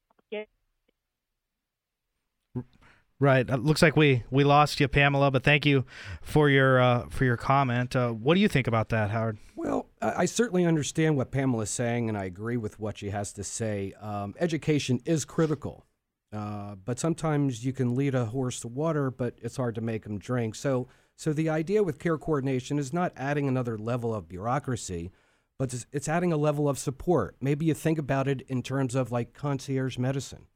Right. 3.21 3.49
It 3.49 3.63
looks 3.63 3.83
like 3.83 3.97
we, 3.97 4.25
we 4.31 4.45
lost 4.45 4.81
you, 4.81 4.89
Pamela, 4.89 5.31
but 5.31 5.45
thank 5.45 5.67
you 5.67 5.85
for 6.23 6.49
your 6.49 6.81
uh, 6.81 7.07
for 7.11 7.27
your 7.27 7.37
comment. 7.37 7.95
Uh, 7.95 8.13
what 8.13 8.35
do 8.35 8.41
you 8.41 8.49
think 8.49 8.67
about 8.67 8.89
that, 8.89 9.11
Howard? 9.11 9.37
Well, 9.55 9.91
I 10.01 10.25
certainly 10.25 10.65
understand 10.65 11.19
what 11.19 11.31
Pamela 11.31 11.65
is 11.65 11.71
saying, 11.71 12.09
and 12.09 12.17
I 12.17 12.25
agree 12.25 12.57
with 12.57 12.81
what 12.81 12.97
she 12.97 13.11
has 13.11 13.35
to 13.35 13.45
say. 13.45 13.93
Um, 14.01 14.35
education 14.41 15.01
is 15.05 15.27
critical, 15.27 15.85
uh, 16.33 16.77
but 16.83 16.99
sometimes 16.99 17.63
you 17.63 17.75
can 17.75 17.95
lead 17.95 18.15
a 18.15 18.25
horse 18.25 18.59
to 18.61 18.69
water, 18.69 19.11
but 19.11 19.35
it's 19.43 19.59
hard 19.59 19.75
to 19.75 19.83
make 19.83 20.07
him 20.07 20.19
drink. 20.19 20.55
So, 20.55 20.89
so 21.15 21.35
the 21.35 21.51
idea 21.51 21.83
with 21.83 21.99
care 21.99 22.17
coordination 22.17 22.79
is 22.79 22.95
not 22.95 23.13
adding 23.17 23.47
another 23.49 23.77
level 23.77 24.15
of 24.15 24.31
bureaucracy, 24.31 25.11
but 25.59 25.75
it's, 25.75 25.87
it's 25.93 26.09
adding 26.09 26.33
a 26.33 26.39
level 26.39 26.71
of 26.71 26.79
support. 26.79 27.37
Maybe 27.43 27.67
you 27.67 27.75
think 27.75 27.99
about 27.99 28.29
it 28.29 28.41
in 28.49 28.63
terms 28.63 28.95
of 28.95 29.13
like 29.13 29.35
concierge 29.35 29.99
medicine. 29.99 30.47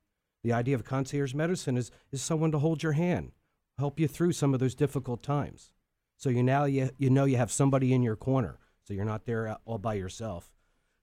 The 0.44 0.52
idea 0.52 0.76
of 0.76 0.84
concierge 0.84 1.34
medicine 1.34 1.76
is 1.76 1.90
is 2.12 2.22
someone 2.22 2.52
to 2.52 2.58
hold 2.60 2.82
your 2.84 2.92
hand, 2.92 3.32
help 3.78 3.98
you 3.98 4.06
through 4.06 4.32
some 4.32 4.54
of 4.54 4.60
those 4.60 4.74
difficult 4.76 5.22
times. 5.22 5.72
So 6.16 6.30
you 6.30 6.42
now 6.44 6.64
you, 6.66 6.90
you 6.98 7.10
know 7.10 7.24
you 7.24 7.36
have 7.38 7.50
somebody 7.50 7.92
in 7.92 8.02
your 8.04 8.14
corner, 8.16 8.58
so 8.84 8.94
you're 8.94 9.04
not 9.04 9.24
there 9.24 9.56
all 9.64 9.78
by 9.78 9.94
yourself. 9.94 10.52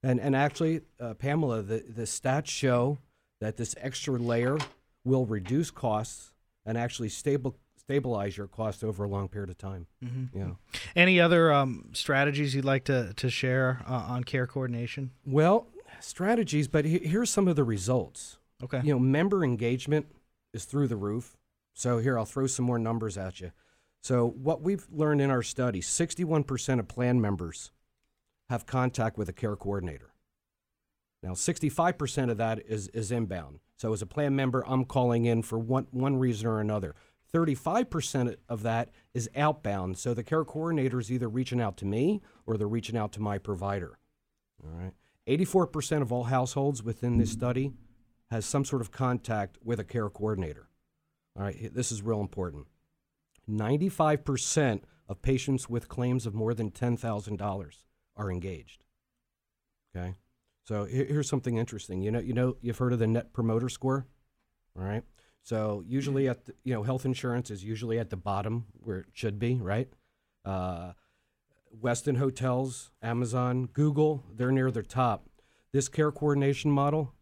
And 0.04 0.20
and 0.22 0.36
actually, 0.36 0.82
uh, 1.00 1.16
Pamela, 1.16 1.62
the 1.64 1.84
the 1.88 2.04
stats 2.04 2.48
show 2.48 3.00
that 3.42 3.58
this 3.58 3.76
extra 3.82 4.14
layer 4.18 4.58
will 5.04 5.26
reduce 5.26 5.72
costs 5.72 6.32
and 6.66 6.78
actually 6.78 7.10
stable 7.10 7.58
stabilize 7.76 8.38
your 8.38 8.48
cost 8.48 8.84
over 8.84 9.04
a 9.04 9.08
long 9.10 9.28
period 9.28 9.50
of 9.50 9.58
time. 9.58 9.88
Mhm. 10.06 10.30
Yeah. 10.36 10.52
Any 10.96 11.20
other 11.20 11.52
um, 11.52 11.90
strategies 11.94 12.54
you'd 12.54 12.64
like 12.64 12.84
to, 12.86 13.12
to 13.16 13.30
share 13.30 13.82
uh, 13.88 14.06
on 14.08 14.24
care 14.24 14.46
coordination? 14.46 15.12
Well, 15.26 15.66
strategies, 16.00 16.68
but 16.68 16.86
he- 16.86 17.00
here's 17.00 17.32
some 17.32 17.48
of 17.48 17.56
the 17.56 17.64
results. 17.64 18.38
Okay. 18.64 18.82
You 18.84 18.94
know, 18.94 19.00
member 19.00 19.44
engagement 19.44 20.08
is 20.54 20.66
through 20.66 20.88
the 20.88 20.96
roof. 20.96 21.38
So 21.74 22.00
here, 22.00 22.18
I'll 22.18 22.26
throw 22.26 22.48
some 22.48 22.66
more 22.66 22.80
numbers 22.80 23.18
at 23.18 23.40
you. 23.40 23.52
So 24.02 24.28
what 24.28 24.62
we've 24.62 24.86
learned 24.92 25.22
in 25.22 25.30
our 25.30 25.44
study, 25.44 25.80
61% 25.80 26.80
of 26.80 26.88
plan 26.88 27.22
members 27.22 27.72
have 28.50 28.66
contact 28.66 29.18
with 29.18 29.30
a 29.30 29.34
care 29.34 29.56
coordinator. 29.56 30.14
Now, 31.24 31.32
65% 31.32 32.32
of 32.32 32.38
that 32.38 32.60
is, 32.68 32.88
is 32.90 33.12
inbound. 33.12 33.60
So 33.78 33.94
as 33.94 34.02
a 34.02 34.08
plan 34.08 34.36
member, 34.36 34.64
I'm 34.68 34.86
calling 34.86 35.26
in 35.26 35.44
for 35.44 35.60
one, 35.60 35.88
one 35.92 36.18
reason 36.18 36.48
or 36.48 36.60
another. 36.60 36.96
35% 37.34 38.36
of 38.50 38.64
that 38.64 38.90
is 39.14 39.30
outbound. 39.36 39.98
So 39.98 40.14
the 40.14 40.24
care 40.24 40.44
coordinator 40.44 41.00
is 41.00 41.12
either 41.12 41.30
reaching 41.30 41.62
out 41.62 41.78
to 41.78 41.86
me 41.86 42.22
or 42.46 42.58
they're 42.58 42.68
reaching 42.68 42.98
out 42.98 43.12
to 43.14 43.22
my 43.22 43.38
provider. 43.38 44.00
All 44.64 44.72
right. 44.72 44.94
84% 45.28 46.02
of 46.02 46.12
all 46.12 46.26
households 46.26 46.84
within 46.84 47.18
this 47.18 47.32
study 47.32 47.72
has 48.32 48.46
some 48.46 48.64
sort 48.64 48.82
of 48.82 48.92
contact 48.92 49.58
with 49.62 49.80
a 49.80 49.84
care 49.84 50.10
coordinator. 50.10 50.70
All 51.38 51.44
right, 51.44 51.74
this 51.74 51.92
is 51.92 52.02
real 52.02 52.22
important. 52.22 52.68
95% 53.50 54.82
of 55.08 55.22
patients 55.22 55.70
with 55.70 55.90
claims 55.90 56.26
of 56.26 56.34
more 56.34 56.54
than 56.54 56.72
$10,000 56.72 57.76
are 58.16 58.32
engaged. 58.32 58.84
Okay? 59.94 60.16
So 60.64 60.86
here's 60.86 61.28
something 61.28 61.58
interesting. 61.58 62.02
You 62.02 62.12
know, 62.12 62.20
you 62.20 62.34
know, 62.34 62.56
you've 62.62 62.78
heard 62.78 62.94
of 62.94 63.00
the 63.00 63.08
Net 63.08 63.34
Promoter 63.34 63.68
Score, 63.68 64.08
all 64.78 64.84
right? 64.84 65.04
So 65.44 65.84
usually 65.86 66.30
at 66.30 66.46
the, 66.46 66.54
you 66.64 66.74
know, 66.74 66.84
health 66.84 67.04
insurance 67.04 67.52
is 67.52 67.64
usually 67.64 68.00
at 68.00 68.10
the 68.10 68.16
bottom 68.16 68.68
where 68.74 69.00
it 69.00 69.08
should 69.12 69.40
be, 69.40 69.56
right? 69.56 69.90
Uh, 70.46 70.94
Westin 71.78 72.18
Hotels, 72.18 72.92
Amazon, 73.02 73.66
Google, 73.66 74.24
they're 74.34 74.52
near 74.52 74.72
the 74.72 74.84
top. 74.84 75.28
This 75.74 75.90
care 75.90 76.12
coordination 76.12 76.72
model 76.72 77.14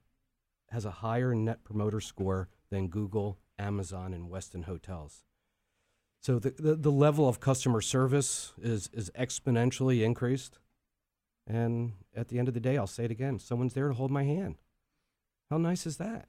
has 0.71 0.85
a 0.85 0.91
higher 0.91 1.33
Net 1.33 1.63
Promoter 1.63 1.99
Score 1.99 2.49
than 2.69 2.87
Google, 2.87 3.39
Amazon, 3.57 4.13
and 4.13 4.29
Westin 4.29 4.65
Hotels. 4.65 5.23
So 6.21 6.37
the, 6.37 6.51
the, 6.51 6.75
the 6.75 6.91
level 6.91 7.27
of 7.27 7.39
customer 7.39 7.81
service 7.81 8.53
is, 8.61 8.89
is 8.93 9.09
exponentially 9.17 10.03
increased. 10.03 10.59
And 11.47 11.93
at 12.15 12.27
the 12.27 12.37
end 12.37 12.47
of 12.47 12.53
the 12.53 12.59
day, 12.59 12.77
I'll 12.77 12.87
say 12.87 13.05
it 13.05 13.11
again 13.11 13.39
someone's 13.39 13.73
there 13.73 13.87
to 13.87 13.93
hold 13.93 14.11
my 14.11 14.23
hand. 14.23 14.55
How 15.49 15.57
nice 15.57 15.87
is 15.87 15.97
that? 15.97 16.27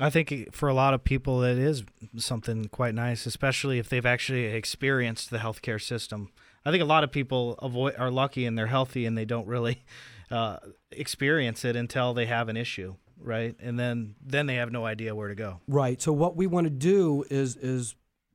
I 0.00 0.08
think 0.08 0.54
for 0.54 0.70
a 0.70 0.74
lot 0.74 0.94
of 0.94 1.04
people, 1.04 1.42
it 1.42 1.58
is 1.58 1.84
something 2.16 2.64
quite 2.66 2.94
nice, 2.94 3.26
especially 3.26 3.78
if 3.78 3.90
they've 3.90 4.06
actually 4.06 4.46
experienced 4.46 5.30
the 5.30 5.38
healthcare 5.38 5.80
system. 5.80 6.30
I 6.64 6.70
think 6.70 6.82
a 6.82 6.86
lot 6.86 7.04
of 7.04 7.12
people 7.12 7.58
avoid 7.60 7.96
are 7.98 8.10
lucky 8.10 8.46
and 8.46 8.56
they're 8.56 8.68
healthy 8.68 9.04
and 9.04 9.18
they 9.18 9.26
don't 9.26 9.46
really 9.46 9.82
uh, 10.30 10.58
experience 10.90 11.64
it 11.64 11.76
until 11.76 12.14
they 12.14 12.24
have 12.24 12.48
an 12.48 12.56
issue, 12.56 12.94
right? 13.18 13.56
And 13.60 13.78
then 13.78 14.14
then 14.24 14.46
they 14.46 14.56
have 14.56 14.72
no 14.72 14.84
idea 14.86 15.14
where 15.14 15.28
to 15.28 15.34
go. 15.34 15.60
Right. 15.68 16.00
So 16.00 16.12
what 16.12 16.36
we 16.36 16.46
want 16.46 16.66
to 16.66 16.70
do 16.70 17.24
is 17.30 17.56
is 17.56 17.94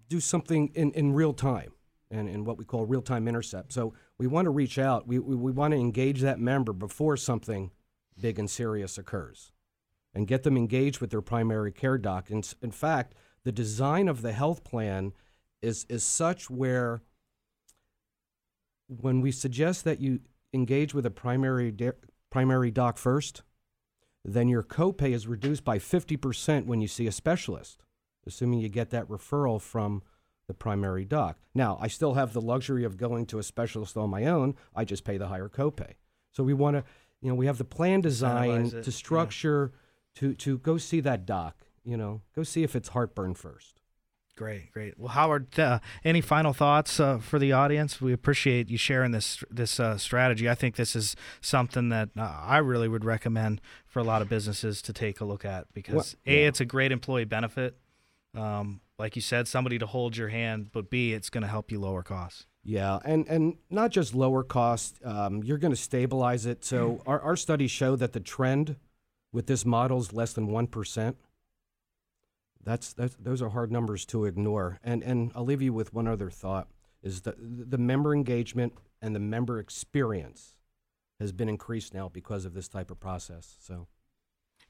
do 0.09 0.19
something 0.19 0.71
in, 0.73 0.91
in 0.91 1.13
real 1.13 1.33
time 1.33 1.71
and, 2.09 2.29
in 2.29 2.45
what 2.45 2.57
we 2.57 2.65
call 2.65 2.85
real 2.85 3.01
time 3.01 3.27
intercept. 3.27 3.73
So 3.73 3.93
we 4.17 4.27
want 4.27 4.45
to 4.45 4.51
reach 4.51 4.77
out. 4.77 5.07
We, 5.07 5.19
we, 5.19 5.35
we 5.35 5.51
want 5.51 5.73
to 5.73 5.77
engage 5.77 6.21
that 6.21 6.39
member 6.39 6.73
before 6.73 7.17
something 7.17 7.71
big 8.19 8.39
and 8.39 8.49
serious 8.49 8.97
occurs 8.97 9.51
and 10.13 10.27
get 10.27 10.43
them 10.43 10.57
engaged 10.57 10.99
with 10.99 11.11
their 11.11 11.21
primary 11.21 11.71
care 11.71 11.97
doc. 11.97 12.29
And 12.29 12.47
in 12.61 12.71
fact, 12.71 13.13
the 13.43 13.51
design 13.51 14.07
of 14.07 14.21
the 14.21 14.31
health 14.31 14.63
plan 14.63 15.13
is, 15.61 15.85
is 15.89 16.03
such 16.03 16.49
where 16.49 17.01
when 18.87 19.21
we 19.21 19.31
suggest 19.31 19.83
that 19.83 19.99
you 19.99 20.21
engage 20.53 20.93
with 20.93 21.05
a 21.05 21.11
primary, 21.11 21.71
de- 21.71 21.93
primary 22.29 22.71
doc 22.71 22.97
first, 22.97 23.43
then 24.27 24.49
your 24.49 24.63
copay 24.63 25.11
is 25.11 25.25
reduced 25.25 25.63
by 25.63 25.79
50% 25.79 26.65
when 26.65 26.81
you 26.81 26.87
see 26.87 27.07
a 27.07 27.11
specialist, 27.11 27.81
assuming 28.25 28.59
you 28.59 28.69
get 28.69 28.89
that 28.89 29.07
referral 29.07 29.61
from 29.61 30.03
the 30.47 30.53
primary 30.53 31.05
doc. 31.05 31.37
Now, 31.55 31.77
I 31.81 31.87
still 31.87 32.15
have 32.15 32.33
the 32.33 32.41
luxury 32.41 32.83
of 32.83 32.97
going 32.97 33.25
to 33.27 33.39
a 33.39 33.43
specialist 33.43 33.95
on 33.97 34.09
my 34.09 34.25
own. 34.25 34.55
I 34.75 34.85
just 34.85 35.03
pay 35.03 35.17
the 35.17 35.27
higher 35.27 35.49
copay. 35.49 35.93
So 36.31 36.43
we 36.43 36.53
want 36.53 36.75
to, 36.75 36.83
you 37.21 37.29
know, 37.29 37.35
we 37.35 37.45
have 37.45 37.57
the 37.57 37.65
plan 37.65 38.01
design 38.01 38.69
to 38.69 38.77
yeah. 38.77 38.83
structure 38.89 39.71
to 40.15 40.33
to 40.35 40.57
go 40.59 40.77
see 40.77 40.99
that 41.01 41.25
doc. 41.25 41.55
You 41.83 41.97
know, 41.97 42.21
go 42.35 42.43
see 42.43 42.63
if 42.63 42.75
it's 42.75 42.89
heartburn 42.89 43.33
first. 43.33 43.76
Great, 44.37 44.71
great. 44.71 44.99
Well, 44.99 45.09
Howard, 45.09 45.59
uh, 45.59 45.79
any 46.03 46.21
final 46.21 46.53
thoughts 46.53 46.99
uh, 46.99 47.17
for 47.17 47.39
the 47.39 47.53
audience? 47.53 47.99
We 47.99 48.13
appreciate 48.13 48.69
you 48.69 48.77
sharing 48.77 49.11
this 49.11 49.43
this 49.49 49.79
uh, 49.79 49.97
strategy. 49.97 50.47
I 50.47 50.53
think 50.53 50.75
this 50.75 50.95
is 50.95 51.15
something 51.41 51.89
that 51.89 52.09
uh, 52.15 52.21
I 52.43 52.59
really 52.59 52.87
would 52.87 53.03
recommend 53.03 53.61
for 53.87 53.99
a 53.99 54.03
lot 54.03 54.21
of 54.21 54.29
businesses 54.29 54.83
to 54.83 54.93
take 54.93 55.19
a 55.21 55.25
look 55.25 55.43
at 55.43 55.73
because 55.73 55.95
Well, 55.95 56.35
a, 56.35 56.41
yeah. 56.41 56.47
it's 56.47 56.61
a 56.61 56.65
great 56.65 56.91
employee 56.91 57.25
benefit. 57.25 57.77
Um, 58.35 58.81
like 58.99 59.15
you 59.15 59.23
said, 59.23 59.47
somebody 59.47 59.79
to 59.79 59.87
hold 59.87 60.15
your 60.15 60.27
hand, 60.27 60.69
but 60.71 60.91
b, 60.91 61.13
it's 61.13 61.31
going 61.31 61.41
to 61.41 61.47
help 61.47 61.71
you 61.71 61.79
lower 61.79 62.03
costs. 62.03 62.45
Yeah, 62.63 62.99
and 63.03 63.27
and 63.27 63.55
not 63.71 63.89
just 63.89 64.13
lower 64.13 64.43
cost. 64.43 64.99
Um, 65.03 65.41
you're 65.43 65.57
going 65.57 65.73
to 65.73 65.81
stabilize 65.81 66.45
it. 66.45 66.63
So 66.63 67.01
our 67.07 67.19
our 67.21 67.35
studies 67.35 67.71
show 67.71 67.95
that 67.95 68.13
the 68.13 68.19
trend 68.19 68.75
with 69.33 69.47
this 69.47 69.65
model 69.65 69.99
is 69.99 70.13
less 70.13 70.33
than 70.33 70.45
one 70.47 70.67
percent. 70.67 71.17
That's 72.67 72.91
that's 72.91 73.15
those 73.15 73.41
are 73.41 73.49
hard 73.49 73.71
numbers 73.71 74.05
to 74.07 74.25
ignore. 74.25 74.79
And 74.83 75.01
and 75.01 75.31
I'll 75.33 75.45
leave 75.45 75.61
you 75.61 75.71
with 75.71 75.93
one 75.93 76.05
other 76.05 76.29
thought: 76.29 76.67
is 77.01 77.21
the 77.21 77.33
the 77.39 77.77
member 77.77 78.13
engagement 78.13 78.73
and 79.01 79.15
the 79.15 79.21
member 79.21 79.57
experience 79.57 80.57
has 81.17 81.31
been 81.31 81.47
increased 81.47 81.93
now 81.93 82.09
because 82.09 82.43
of 82.43 82.53
this 82.53 82.67
type 82.67 82.91
of 82.91 82.99
process. 82.99 83.55
So. 83.59 83.87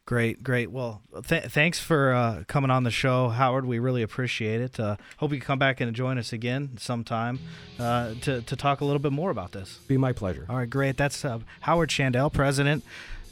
Great, 0.06 0.42
great. 0.42 0.72
Well, 0.72 1.02
th- 1.28 1.46
thanks 1.46 1.82
for 1.82 2.14
uh, 2.14 2.44
coming 2.48 2.72
on 2.72 2.84
the 2.84 2.92
show, 2.92 3.28
Howard. 3.28 3.66
We 3.66 3.78
really 3.78 4.04
appreciate 4.04 4.62
it. 4.62 4.80
Uh, 4.80 4.96
hope 5.18 5.34
you 5.34 5.40
can 5.40 5.46
come 5.46 5.60
back 5.60 5.82
and 5.82 5.94
join 5.94 6.18
us 6.18 6.32
again 6.32 6.78
sometime 6.78 7.40
uh, 7.78 8.14
to, 8.22 8.42
to 8.42 8.56
talk 8.56 8.80
a 8.80 8.86
little 8.86 9.02
bit 9.02 9.12
more 9.12 9.32
about 9.32 9.52
this. 9.52 9.80
Be 9.86 9.98
my 9.98 10.14
pleasure. 10.14 10.46
All 10.50 10.56
right, 10.56 10.70
great. 10.70 10.96
That's 10.96 11.26
uh, 11.26 11.40
Howard 11.60 11.90
Chandel, 11.90 12.32
president 12.32 12.86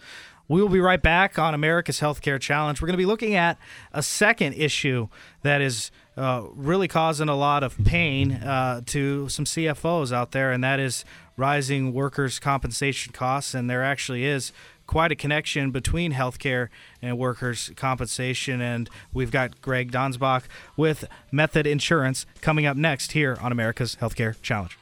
We 0.51 0.63
will 0.63 0.71
be 0.71 0.81
right 0.81 1.03
back 1.03 1.39
on 1.39 1.53
America's 1.53 2.01
Healthcare 2.01 2.41
Challenge. 2.41 2.81
We're 2.81 2.87
going 2.87 2.95
to 2.95 2.99
be 2.99 3.05
looking 3.05 3.35
at 3.35 3.59
a 3.93 4.03
second 4.03 4.55
issue 4.55 5.09
that 5.43 5.61
is 5.61 5.91
uh, 6.17 6.45
really 6.55 6.89
causing 6.89 7.29
a 7.29 7.37
lot 7.37 7.63
of 7.63 7.77
pain 7.85 8.33
uh, 8.33 8.81
to 8.87 9.29
some 9.29 9.45
CFOs 9.45 10.11
out 10.11 10.33
there, 10.33 10.51
and 10.51 10.65
that 10.65 10.81
is 10.81 11.05
rising 11.37 11.93
workers' 11.93 12.39
compensation 12.39 13.13
costs. 13.13 13.53
And 13.53 13.69
there 13.69 13.85
actually 13.85 14.25
is 14.25 14.51
quite 14.89 15.13
a 15.13 15.15
connection 15.15 15.71
between 15.71 16.13
healthcare 16.13 16.69
and 17.01 17.17
workers' 17.17 17.71
compensation. 17.77 18.61
And 18.61 18.91
we've 19.13 19.31
got 19.31 19.63
Greg 19.63 19.93
Donsbach 19.93 20.45
with 20.77 21.05
Method 21.31 21.65
Insurance 21.69 22.27
coming 22.41 22.67
up 22.67 22.77
next 22.77 23.13
here 23.13 23.39
on 23.41 23.53
America's 23.53 23.97
Healthcare 24.01 24.35
Challenge. 24.43 24.77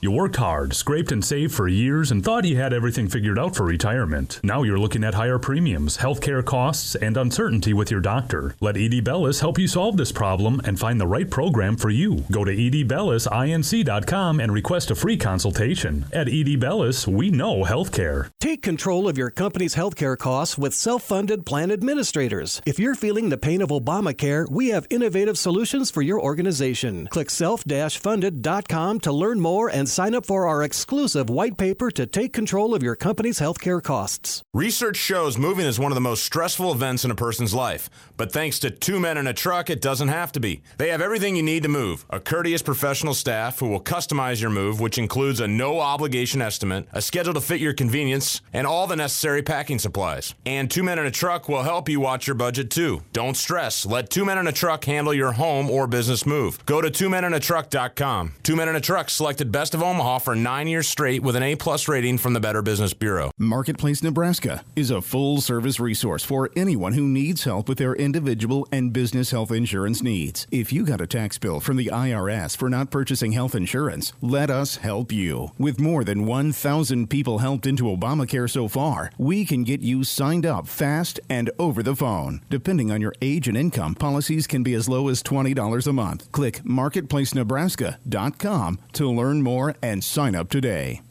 You 0.00 0.12
worked 0.12 0.36
hard, 0.36 0.74
scraped 0.74 1.10
and 1.10 1.24
saved 1.24 1.52
for 1.52 1.66
years, 1.66 2.12
and 2.12 2.22
thought 2.24 2.44
you 2.44 2.56
had 2.56 2.72
everything 2.72 3.08
figured 3.08 3.36
out 3.36 3.56
for 3.56 3.64
retirement. 3.64 4.38
Now 4.44 4.62
you're 4.62 4.78
looking 4.78 5.02
at 5.02 5.14
higher 5.14 5.40
premiums, 5.40 5.96
healthcare 5.96 6.44
costs, 6.44 6.94
and 6.94 7.16
uncertainty 7.16 7.72
with 7.72 7.90
your 7.90 7.98
doctor. 8.00 8.54
Let 8.60 8.76
Edie 8.76 9.00
Bellis 9.00 9.40
help 9.40 9.58
you 9.58 9.66
solve 9.66 9.96
this 9.96 10.12
problem 10.12 10.60
and 10.62 10.78
find 10.78 11.00
the 11.00 11.06
right 11.08 11.28
program 11.28 11.76
for 11.76 11.90
you. 11.90 12.24
Go 12.30 12.44
to 12.44 12.54
edbellisinc.com 12.54 14.38
and 14.38 14.52
request 14.52 14.92
a 14.92 14.94
free 14.94 15.16
consultation. 15.16 16.04
At 16.12 16.28
Edie 16.28 16.54
Bellis, 16.54 17.08
we 17.08 17.30
know 17.32 17.64
healthcare. 17.64 18.30
Take 18.38 18.62
control 18.62 19.08
of 19.08 19.18
your 19.18 19.30
company's 19.30 19.74
healthcare 19.74 20.16
costs 20.16 20.56
with 20.56 20.74
self 20.74 21.02
funded 21.02 21.44
plan 21.44 21.72
administrators. 21.72 22.62
If 22.64 22.78
you're 22.78 22.94
feeling 22.94 23.30
the 23.30 23.36
pain 23.36 23.62
of 23.62 23.70
Obamacare, 23.70 24.48
we 24.48 24.68
have 24.68 24.86
innovative 24.90 25.36
solutions 25.36 25.90
for 25.90 26.02
your 26.02 26.20
organization. 26.20 27.08
Click 27.08 27.30
self 27.30 27.64
funded.com 27.64 29.00
to 29.00 29.10
learn 29.12 29.40
more 29.40 29.68
and 29.68 29.87
sign 29.88 30.14
up 30.14 30.26
for 30.26 30.46
our 30.46 30.62
exclusive 30.62 31.28
white 31.28 31.56
paper 31.56 31.90
to 31.90 32.06
take 32.06 32.32
control 32.32 32.74
of 32.74 32.82
your 32.82 32.94
company's 32.94 33.40
healthcare 33.40 33.82
costs. 33.82 34.42
Research 34.54 34.96
shows 34.96 35.38
moving 35.38 35.66
is 35.66 35.78
one 35.78 35.90
of 35.90 35.94
the 35.94 36.00
most 36.00 36.22
stressful 36.24 36.72
events 36.72 37.04
in 37.04 37.10
a 37.10 37.14
person's 37.14 37.54
life. 37.54 37.88
But 38.16 38.32
thanks 38.32 38.58
to 38.60 38.70
two 38.70 39.00
men 39.00 39.16
and 39.16 39.28
a 39.28 39.32
truck, 39.32 39.70
it 39.70 39.80
doesn't 39.80 40.08
have 40.08 40.32
to 40.32 40.40
be. 40.40 40.62
They 40.76 40.90
have 40.90 41.00
everything 41.00 41.36
you 41.36 41.42
need 41.42 41.62
to 41.64 41.68
move 41.68 42.04
a 42.10 42.20
courteous 42.20 42.62
professional 42.62 43.14
staff 43.14 43.58
who 43.58 43.68
will 43.68 43.80
customize 43.80 44.40
your 44.40 44.50
move, 44.50 44.80
which 44.80 44.98
includes 44.98 45.40
a 45.40 45.48
no 45.48 45.80
obligation 45.80 46.40
estimate, 46.42 46.86
a 46.92 47.02
schedule 47.02 47.34
to 47.34 47.40
fit 47.40 47.60
your 47.60 47.72
convenience, 47.72 48.40
and 48.52 48.66
all 48.66 48.86
the 48.86 48.96
necessary 48.96 49.42
packing 49.42 49.78
supplies. 49.78 50.34
And 50.46 50.70
two 50.70 50.82
men 50.82 50.98
and 50.98 51.08
a 51.08 51.10
truck 51.10 51.48
will 51.48 51.62
help 51.62 51.88
you 51.88 52.00
watch 52.00 52.26
your 52.26 52.34
budget 52.34 52.70
too. 52.70 53.02
Don't 53.12 53.36
stress. 53.36 53.86
Let 53.86 54.10
two 54.10 54.24
men 54.24 54.38
and 54.38 54.48
a 54.48 54.52
truck 54.52 54.84
handle 54.84 55.14
your 55.14 55.32
home 55.32 55.70
or 55.70 55.86
business 55.86 56.26
move. 56.26 56.64
Go 56.66 56.80
to 56.80 56.90
twomenandatruck.com. 56.90 58.32
Two 58.42 58.56
Men 58.56 58.68
and 58.68 58.76
a 58.76 58.80
Truck 58.80 59.10
selected 59.10 59.52
Best 59.52 59.74
of 59.78 59.84
Omaha 59.84 60.18
for 60.18 60.34
nine 60.34 60.66
years 60.66 60.88
straight 60.88 61.22
with 61.22 61.36
an 61.36 61.44
A 61.44 61.54
plus 61.54 61.86
rating 61.86 62.18
from 62.18 62.32
the 62.32 62.40
Better 62.40 62.62
Business 62.62 62.92
Bureau. 62.92 63.30
Marketplace 63.38 64.02
Nebraska 64.02 64.64
is 64.74 64.90
a 64.90 65.00
full 65.00 65.40
service 65.40 65.78
resource 65.78 66.24
for 66.24 66.50
anyone 66.56 66.94
who 66.94 67.06
needs 67.06 67.44
help 67.44 67.68
with 67.68 67.78
their 67.78 67.94
individual 67.94 68.66
and 68.72 68.92
business 68.92 69.30
health 69.30 69.52
insurance 69.52 70.02
needs. 70.02 70.48
If 70.50 70.72
you 70.72 70.84
got 70.84 71.00
a 71.00 71.06
tax 71.06 71.38
bill 71.38 71.60
from 71.60 71.76
the 71.76 71.90
IRS 71.92 72.56
for 72.56 72.68
not 72.68 72.90
purchasing 72.90 73.30
health 73.30 73.54
insurance, 73.54 74.12
let 74.20 74.50
us 74.50 74.78
help 74.78 75.12
you. 75.12 75.52
With 75.58 75.78
more 75.78 76.02
than 76.02 76.26
1,000 76.26 77.08
people 77.08 77.38
helped 77.38 77.64
into 77.64 77.84
Obamacare 77.84 78.50
so 78.50 78.66
far, 78.66 79.12
we 79.16 79.44
can 79.44 79.62
get 79.62 79.80
you 79.80 80.02
signed 80.02 80.44
up 80.44 80.66
fast 80.66 81.20
and 81.30 81.52
over 81.56 81.84
the 81.84 81.94
phone. 81.94 82.40
Depending 82.50 82.90
on 82.90 83.00
your 83.00 83.14
age 83.22 83.46
and 83.46 83.56
income, 83.56 83.94
policies 83.94 84.48
can 84.48 84.64
be 84.64 84.74
as 84.74 84.88
low 84.88 85.06
as 85.06 85.22
$20 85.22 85.86
a 85.86 85.92
month. 85.92 86.32
Click 86.32 86.64
marketplacenebraska.com 86.64 88.78
to 88.92 89.08
learn 89.08 89.42
more 89.42 89.67
and 89.82 90.02
sign 90.02 90.34
up 90.34 90.48
today. 90.48 91.02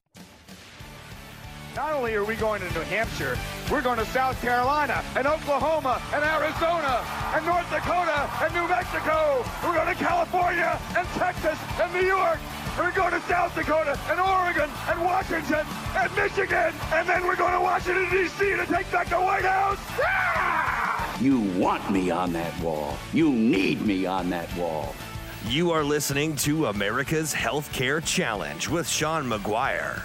Not 1.75 1.93
only 1.93 2.15
are 2.15 2.23
we 2.23 2.35
going 2.35 2.59
to 2.61 2.73
New 2.73 2.81
Hampshire, 2.81 3.37
we're 3.69 3.83
going 3.83 3.99
to 3.99 4.05
South 4.07 4.41
Carolina 4.41 5.03
and 5.15 5.27
Oklahoma 5.27 6.01
and 6.11 6.23
Arizona 6.23 7.05
and 7.35 7.45
North 7.45 7.69
Dakota 7.69 8.27
and 8.41 8.51
New 8.55 8.67
Mexico. 8.67 9.45
We're 9.63 9.75
going 9.75 9.95
to 9.95 10.03
California 10.03 10.79
and 10.97 11.07
Texas 11.09 11.59
and 11.79 11.93
New 11.93 12.07
York. 12.07 12.39
We're 12.79 12.91
going 12.91 13.11
to 13.11 13.21
South 13.27 13.53
Dakota 13.53 13.99
and 14.09 14.19
Oregon 14.19 14.69
and 14.87 15.03
Washington 15.03 15.65
and 15.95 16.15
Michigan. 16.15 16.73
And 16.93 17.07
then 17.07 17.23
we're 17.25 17.35
going 17.35 17.53
to 17.53 17.61
Washington, 17.61 18.09
D.C. 18.09 18.55
to 18.55 18.65
take 18.65 18.91
back 18.91 19.09
the 19.09 19.21
White 19.21 19.45
House. 19.45 19.79
Yeah! 19.99 21.19
You 21.19 21.41
want 21.59 21.91
me 21.91 22.09
on 22.09 22.33
that 22.33 22.59
wall. 22.59 22.97
You 23.13 23.31
need 23.31 23.85
me 23.85 24.07
on 24.07 24.31
that 24.31 24.51
wall. 24.55 24.95
You 25.45 25.71
are 25.71 25.83
listening 25.83 26.35
to 26.37 26.65
America's 26.65 27.31
Healthcare 27.33 28.03
Challenge 28.03 28.67
with 28.67 28.89
Sean 28.89 29.29
McGuire. 29.29 30.01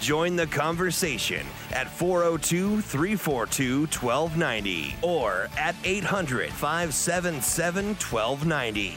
Join 0.00 0.36
the 0.36 0.46
conversation 0.46 1.44
at 1.72 1.90
402 1.90 2.80
342 2.80 3.80
1290 3.80 4.94
or 5.02 5.48
at 5.58 5.74
800 5.84 6.50
577 6.50 7.88
1290. 7.88 8.94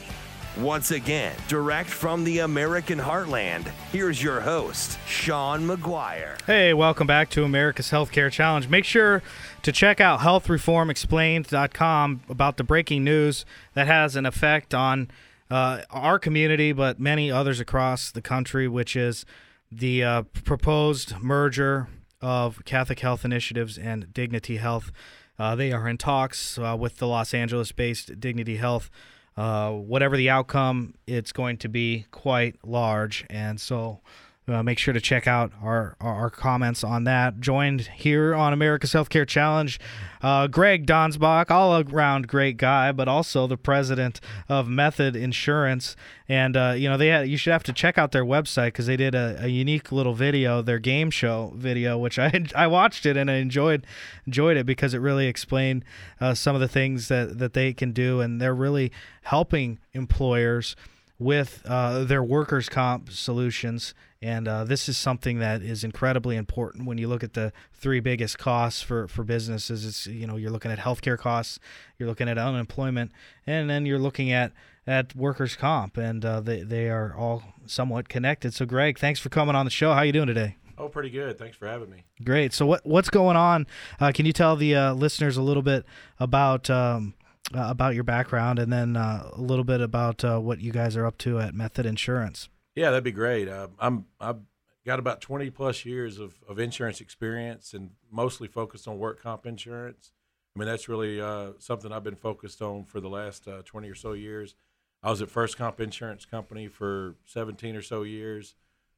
Once 0.57 0.91
again, 0.91 1.35
direct 1.47 1.89
from 1.89 2.23
the 2.23 2.39
American 2.39 2.99
heartland, 2.99 3.67
here's 3.91 4.23
your 4.23 4.39
host, 4.39 4.97
Sean 5.05 5.67
McGuire. 5.67 6.41
Hey, 6.45 6.73
welcome 6.73 7.07
back 7.07 7.29
to 7.31 7.43
America's 7.43 7.91
Healthcare 7.91 8.31
Challenge. 8.31 8.69
Make 8.69 8.85
sure 8.85 9.21
to 9.63 9.71
check 9.71 9.99
out 9.99 10.21
healthreformexplained.com 10.21 12.21
about 12.29 12.57
the 12.57 12.63
breaking 12.63 13.03
news 13.03 13.45
that 13.73 13.87
has 13.87 14.15
an 14.15 14.25
effect 14.25 14.73
on 14.73 15.09
uh, 15.49 15.81
our 15.89 16.19
community, 16.19 16.71
but 16.71 16.99
many 16.99 17.31
others 17.31 17.59
across 17.59 18.11
the 18.11 18.21
country, 18.21 18.67
which 18.67 18.95
is 18.95 19.25
the 19.71 20.03
uh, 20.03 20.21
proposed 20.43 21.17
merger 21.19 21.87
of 22.21 22.63
Catholic 22.65 22.99
Health 22.99 23.23
Initiatives 23.23 23.77
and 23.77 24.13
Dignity 24.13 24.57
Health. 24.57 24.91
Uh, 25.37 25.55
they 25.55 25.71
are 25.71 25.87
in 25.87 25.97
talks 25.97 26.57
uh, 26.57 26.75
with 26.77 26.97
the 26.97 27.07
Los 27.07 27.33
Angeles 27.33 27.71
based 27.71 28.19
Dignity 28.19 28.57
Health. 28.57 28.89
Uh, 29.37 29.71
whatever 29.71 30.17
the 30.17 30.29
outcome, 30.29 30.95
it's 31.07 31.31
going 31.31 31.57
to 31.57 31.69
be 31.69 32.05
quite 32.11 32.57
large. 32.63 33.25
And 33.29 33.59
so 33.59 34.01
uh, 34.49 34.63
make 34.63 34.79
sure 34.79 34.93
to 34.93 35.01
check 35.01 35.27
out 35.27 35.51
our, 35.61 35.95
our, 36.01 36.13
our 36.15 36.29
comments 36.29 36.83
on 36.83 37.03
that. 37.03 37.39
Joined 37.39 37.81
here 37.81 38.33
on 38.33 38.51
America's 38.51 38.93
Healthcare 38.93 39.27
Challenge, 39.27 39.79
uh, 40.21 40.47
Greg 40.47 40.85
Donsbach, 40.85 41.51
all 41.51 41.79
around 41.79 42.27
great 42.27 42.57
guy, 42.57 42.91
but 42.91 43.07
also 43.07 43.47
the 43.47 43.57
president 43.57 44.19
of 44.47 44.67
Method 44.67 45.15
Insurance. 45.15 45.95
And 46.27 46.57
uh, 46.57 46.73
you 46.75 46.89
know 46.89 46.97
they 46.97 47.07
had, 47.07 47.27
you 47.27 47.37
should 47.37 47.53
have 47.53 47.63
to 47.63 47.73
check 47.73 47.97
out 47.97 48.11
their 48.11 48.25
website 48.25 48.67
because 48.67 48.87
they 48.87 48.97
did 48.97 49.15
a, 49.15 49.37
a 49.41 49.47
unique 49.47 49.91
little 49.91 50.13
video, 50.13 50.61
their 50.61 50.79
game 50.79 51.11
show 51.11 51.53
video, 51.55 51.97
which 51.97 52.17
I 52.17 52.45
I 52.55 52.67
watched 52.67 53.05
it 53.05 53.17
and 53.17 53.29
I 53.29 53.35
enjoyed 53.35 53.85
enjoyed 54.25 54.57
it 54.57 54.65
because 54.65 54.93
it 54.93 54.99
really 54.99 55.27
explained 55.27 55.85
uh, 56.19 56.33
some 56.33 56.55
of 56.55 56.61
the 56.61 56.67
things 56.67 57.07
that 57.07 57.37
that 57.39 57.53
they 57.53 57.73
can 57.73 57.91
do, 57.91 58.19
and 58.19 58.41
they're 58.41 58.55
really 58.55 58.91
helping 59.23 59.79
employers 59.93 60.75
with 61.19 61.61
uh, 61.65 62.05
their 62.05 62.23
workers' 62.23 62.69
comp 62.69 63.11
solutions. 63.11 63.93
And 64.21 64.49
uh, 64.49 64.65
this 64.65 64.89
is 64.89 64.97
something 64.97 65.39
that 65.39 65.61
is 65.61 65.85
incredibly 65.85 66.35
important 66.35 66.85
when 66.85 66.97
you 66.97 67.07
look 67.07 67.23
at 67.23 67.33
the 67.33 67.53
three 67.71 68.01
biggest 68.01 68.37
costs 68.37 68.81
for, 68.81 69.07
for 69.07 69.23
businesses. 69.23 69.85
It's 69.85 70.07
you 70.07 70.27
know 70.27 70.35
you're 70.35 70.51
looking 70.51 70.71
at 70.71 70.79
healthcare 70.79 71.17
costs, 71.17 71.57
you're 71.97 72.09
looking 72.09 72.27
at 72.27 72.37
unemployment, 72.37 73.13
and 73.47 73.69
then 73.69 73.85
you're 73.85 73.99
looking 73.99 74.31
at 74.31 74.51
at 74.85 75.15
workers' 75.15 75.55
comp, 75.55 75.95
and 75.95 76.25
uh, 76.25 76.41
they 76.41 76.63
they 76.63 76.89
are 76.89 77.15
all 77.15 77.43
somewhat 77.65 78.09
connected. 78.09 78.53
So, 78.53 78.65
Greg, 78.65 78.99
thanks 78.99 79.19
for 79.21 79.29
coming 79.29 79.55
on 79.55 79.65
the 79.65 79.71
show. 79.71 79.93
How 79.93 80.01
you 80.01 80.11
doing 80.11 80.27
today? 80.27 80.57
Oh, 80.77 80.89
pretty 80.89 81.09
good. 81.09 81.37
Thanks 81.37 81.57
for 81.57 81.67
having 81.67 81.89
me. 81.89 82.03
Great. 82.23 82.53
So, 82.53 82.65
what 82.65 82.85
what's 82.85 83.09
going 83.09 83.37
on? 83.37 83.67
Uh, 84.01 84.11
can 84.13 84.25
you 84.25 84.33
tell 84.33 84.55
the 84.55 84.75
uh, 84.75 84.93
listeners 84.93 85.37
a 85.37 85.41
little 85.41 85.63
bit 85.63 85.85
about 86.19 86.69
um, 86.69 87.13
uh, 87.53 87.67
about 87.69 87.95
your 87.95 88.03
background, 88.03 88.59
and 88.59 88.71
then 88.71 88.97
uh, 88.97 89.29
a 89.33 89.41
little 89.41 89.63
bit 89.63 89.79
about 89.79 90.25
uh, 90.25 90.39
what 90.39 90.59
you 90.59 90.71
guys 90.71 90.97
are 90.97 91.05
up 91.05 91.17
to 91.19 91.39
at 91.39 91.53
Method 91.53 91.85
Insurance? 91.85 92.49
Yeah, 92.79 92.91
that'd 92.91 93.03
be 93.03 93.11
great. 93.11 93.49
Uh, 93.49 93.67
I'm 93.77 94.05
I've 94.21 94.39
got 94.85 94.99
about 94.99 95.19
20 95.19 95.49
plus 95.49 95.83
years 95.83 96.17
of, 96.17 96.35
of 96.47 96.59
insurance 96.59 97.01
experience, 97.01 97.73
and 97.73 97.89
mostly 98.09 98.47
focused 98.47 98.87
on 98.87 98.97
work 98.97 99.21
comp 99.21 99.45
insurance. 99.45 100.13
I 100.55 100.59
mean, 100.59 100.65
that's 100.65 100.87
really 100.87 101.19
uh, 101.19 101.51
something 101.57 101.91
I've 101.91 102.05
been 102.05 102.15
focused 102.15 102.61
on 102.61 102.85
for 102.85 103.01
the 103.01 103.09
last 103.09 103.49
uh, 103.49 103.63
20 103.65 103.89
or 103.89 103.95
so 103.95 104.13
years. 104.13 104.55
I 105.03 105.09
was 105.09 105.21
at 105.21 105.29
First 105.29 105.57
Comp 105.57 105.81
Insurance 105.81 106.23
Company 106.23 106.69
for 106.69 107.15
17 107.25 107.75
or 107.75 107.81
so 107.81 108.03
years. 108.03 108.55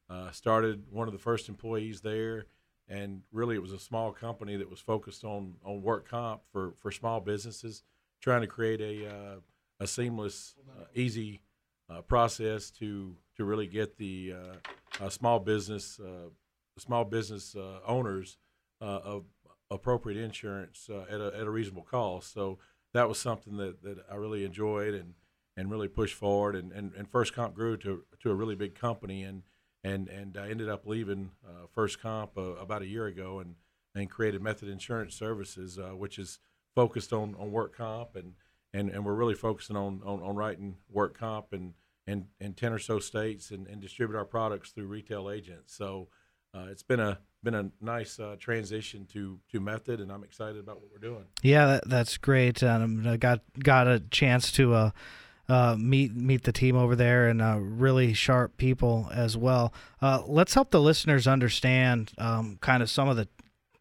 Uh, 0.08 0.30
started 0.30 0.84
one 0.88 1.08
of 1.08 1.12
the 1.12 1.18
first 1.18 1.48
employees 1.48 2.02
there, 2.02 2.46
and 2.86 3.22
really 3.32 3.56
it 3.56 3.62
was 3.62 3.72
a 3.72 3.80
small 3.80 4.12
company 4.12 4.54
that 4.54 4.70
was 4.70 4.78
focused 4.78 5.24
on 5.24 5.54
on 5.64 5.82
work 5.82 6.08
comp 6.08 6.42
for 6.52 6.74
for 6.78 6.92
small 6.92 7.18
businesses, 7.18 7.82
trying 8.20 8.42
to 8.42 8.46
create 8.46 8.80
a 8.80 9.08
uh, 9.08 9.36
a 9.80 9.88
seamless, 9.88 10.54
uh, 10.70 10.84
easy 10.94 11.40
process 12.00 12.70
to 12.70 13.14
to 13.36 13.44
really 13.44 13.66
get 13.66 13.98
the 13.98 14.34
uh, 14.34 15.04
uh, 15.04 15.08
small 15.10 15.38
business 15.38 16.00
uh, 16.00 16.30
small 16.78 17.04
business 17.04 17.54
uh, 17.54 17.80
owners 17.86 18.38
uh, 18.80 19.00
of 19.04 19.24
appropriate 19.70 20.22
insurance 20.22 20.88
uh, 20.90 21.04
at, 21.10 21.20
a, 21.20 21.26
at 21.38 21.46
a 21.46 21.50
reasonable 21.50 21.82
cost. 21.82 22.32
So 22.32 22.58
that 22.92 23.08
was 23.08 23.18
something 23.18 23.56
that, 23.56 23.82
that 23.82 23.98
I 24.10 24.16
really 24.16 24.44
enjoyed 24.44 24.94
and, 24.94 25.14
and 25.56 25.70
really 25.70 25.88
pushed 25.88 26.14
forward. 26.14 26.54
And, 26.56 26.72
and, 26.72 26.92
and 26.94 27.08
First 27.08 27.34
Comp 27.34 27.54
grew 27.54 27.76
to, 27.78 28.04
to 28.20 28.30
a 28.30 28.34
really 28.34 28.54
big 28.54 28.74
company 28.74 29.22
and 29.22 29.42
and 29.84 30.08
and 30.08 30.36
I 30.36 30.48
ended 30.48 30.68
up 30.68 30.86
leaving 30.86 31.32
uh, 31.44 31.66
First 31.74 32.00
Comp 32.00 32.38
uh, 32.38 32.54
about 32.54 32.82
a 32.82 32.86
year 32.86 33.06
ago 33.06 33.40
and 33.40 33.56
and 33.94 34.08
created 34.08 34.40
Method 34.40 34.68
Insurance 34.68 35.14
Services, 35.14 35.78
uh, 35.78 35.96
which 35.96 36.18
is 36.18 36.38
focused 36.74 37.12
on, 37.12 37.34
on 37.38 37.50
work 37.50 37.76
comp 37.76 38.16
and, 38.16 38.32
and, 38.72 38.88
and 38.88 39.04
we're 39.04 39.14
really 39.14 39.34
focusing 39.34 39.76
on, 39.76 40.00
on, 40.04 40.22
on 40.22 40.34
writing 40.34 40.76
work 40.90 41.18
comp 41.18 41.52
and 41.52 41.74
and 42.06 42.26
in 42.40 42.54
10 42.54 42.72
or 42.72 42.78
so 42.78 42.98
states 42.98 43.50
and, 43.50 43.66
and 43.66 43.80
distribute 43.80 44.16
our 44.16 44.24
products 44.24 44.70
through 44.70 44.86
retail 44.86 45.30
agents. 45.30 45.74
So 45.76 46.08
uh, 46.54 46.66
it's 46.70 46.82
been 46.82 47.00
a 47.00 47.18
been 47.42 47.54
a 47.54 47.70
nice 47.80 48.20
uh, 48.20 48.36
transition 48.38 49.06
to 49.12 49.40
to 49.50 49.60
Method, 49.60 50.00
and 50.00 50.12
I'm 50.12 50.24
excited 50.24 50.58
about 50.58 50.80
what 50.80 50.90
we're 50.92 50.98
doing. 50.98 51.24
Yeah, 51.42 51.66
that, 51.66 51.88
that's 51.88 52.18
great. 52.18 52.62
Um, 52.62 53.06
I 53.06 53.16
got 53.16 53.40
got 53.58 53.88
a 53.88 54.00
chance 54.10 54.52
to 54.52 54.74
uh, 54.74 54.90
uh, 55.48 55.76
meet 55.78 56.14
meet 56.14 56.44
the 56.44 56.52
team 56.52 56.76
over 56.76 56.94
there 56.94 57.28
and 57.28 57.42
uh, 57.42 57.58
really 57.58 58.12
sharp 58.12 58.56
people 58.56 59.08
as 59.12 59.36
well. 59.36 59.72
Uh, 60.00 60.22
let's 60.26 60.54
help 60.54 60.70
the 60.70 60.80
listeners 60.80 61.26
understand 61.26 62.12
um, 62.18 62.58
kind 62.60 62.82
of 62.82 62.90
some 62.90 63.08
of 63.08 63.16
the 63.16 63.28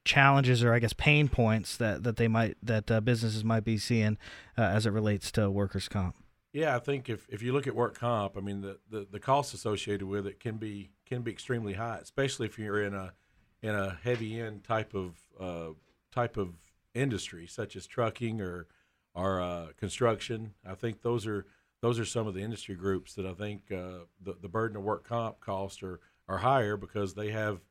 challenges 0.04 0.64
or 0.64 0.74
I 0.74 0.80
guess 0.80 0.94
pain 0.94 1.30
points 1.30 1.78
that, 1.78 2.02
that 2.04 2.18
they 2.18 2.28
might 2.28 2.58
that 2.64 2.90
uh, 2.90 3.02
businesses 3.02 3.44
might 3.44 3.64
be 3.64 3.78
seeing 3.78 4.18
as 4.58 4.86
it 4.86 4.92
relates 4.92 5.32
to 5.34 5.50
workers' 5.50 5.88
comp. 5.88 6.16
Yeah, 6.54 6.76
I 6.76 6.80
think 6.80 7.10
if, 7.10 7.26
if 7.30 7.42
you 7.42 7.54
look 7.54 7.68
at 7.68 7.76
work 7.76 7.98
comp, 7.98 8.38
I 8.38 8.42
mean 8.42 8.62
the, 8.62 8.78
the, 8.90 9.08
the 9.10 9.20
costs 9.20 9.54
associated 9.54 10.06
with 10.06 10.28
it 10.28 10.40
can 10.40 10.58
be 10.58 10.92
can 11.06 11.22
be 11.22 11.32
extremely 11.32 11.74
high, 11.74 12.00
especially 12.02 12.46
if 12.48 12.60
you're 12.60 12.82
in 12.84 12.94
a 12.94 13.14
in 13.62 13.74
a 13.74 13.98
heavy 14.04 14.40
end 14.40 14.64
type 14.64 14.94
of 14.94 15.16
uh, 15.40 15.74
type 16.12 16.38
of 16.38 16.54
industry 16.94 17.48
such 17.48 17.76
as 17.76 17.88
trucking 17.88 18.42
or 18.42 18.68
or 19.14 19.42
uh, 19.42 19.68
construction. 19.78 20.54
I 20.66 20.76
think 20.76 21.02
those 21.02 21.26
are 21.26 21.46
those 21.82 22.00
are 22.00 22.06
some 22.06 22.28
of 22.28 22.34
the 22.34 22.42
industry 22.42 22.76
groups 22.76 23.14
that 23.16 23.26
I 23.26 23.34
think 23.34 23.72
uh, 23.72 24.06
the 24.22 24.36
the 24.42 24.50
burden 24.50 24.76
of 24.76 24.84
work 24.84 25.08
comp 25.08 25.40
costs 25.40 25.82
are 25.84 26.02
are 26.28 26.40
higher 26.40 26.76
because 26.76 27.14
they 27.14 27.32
have 27.32 27.62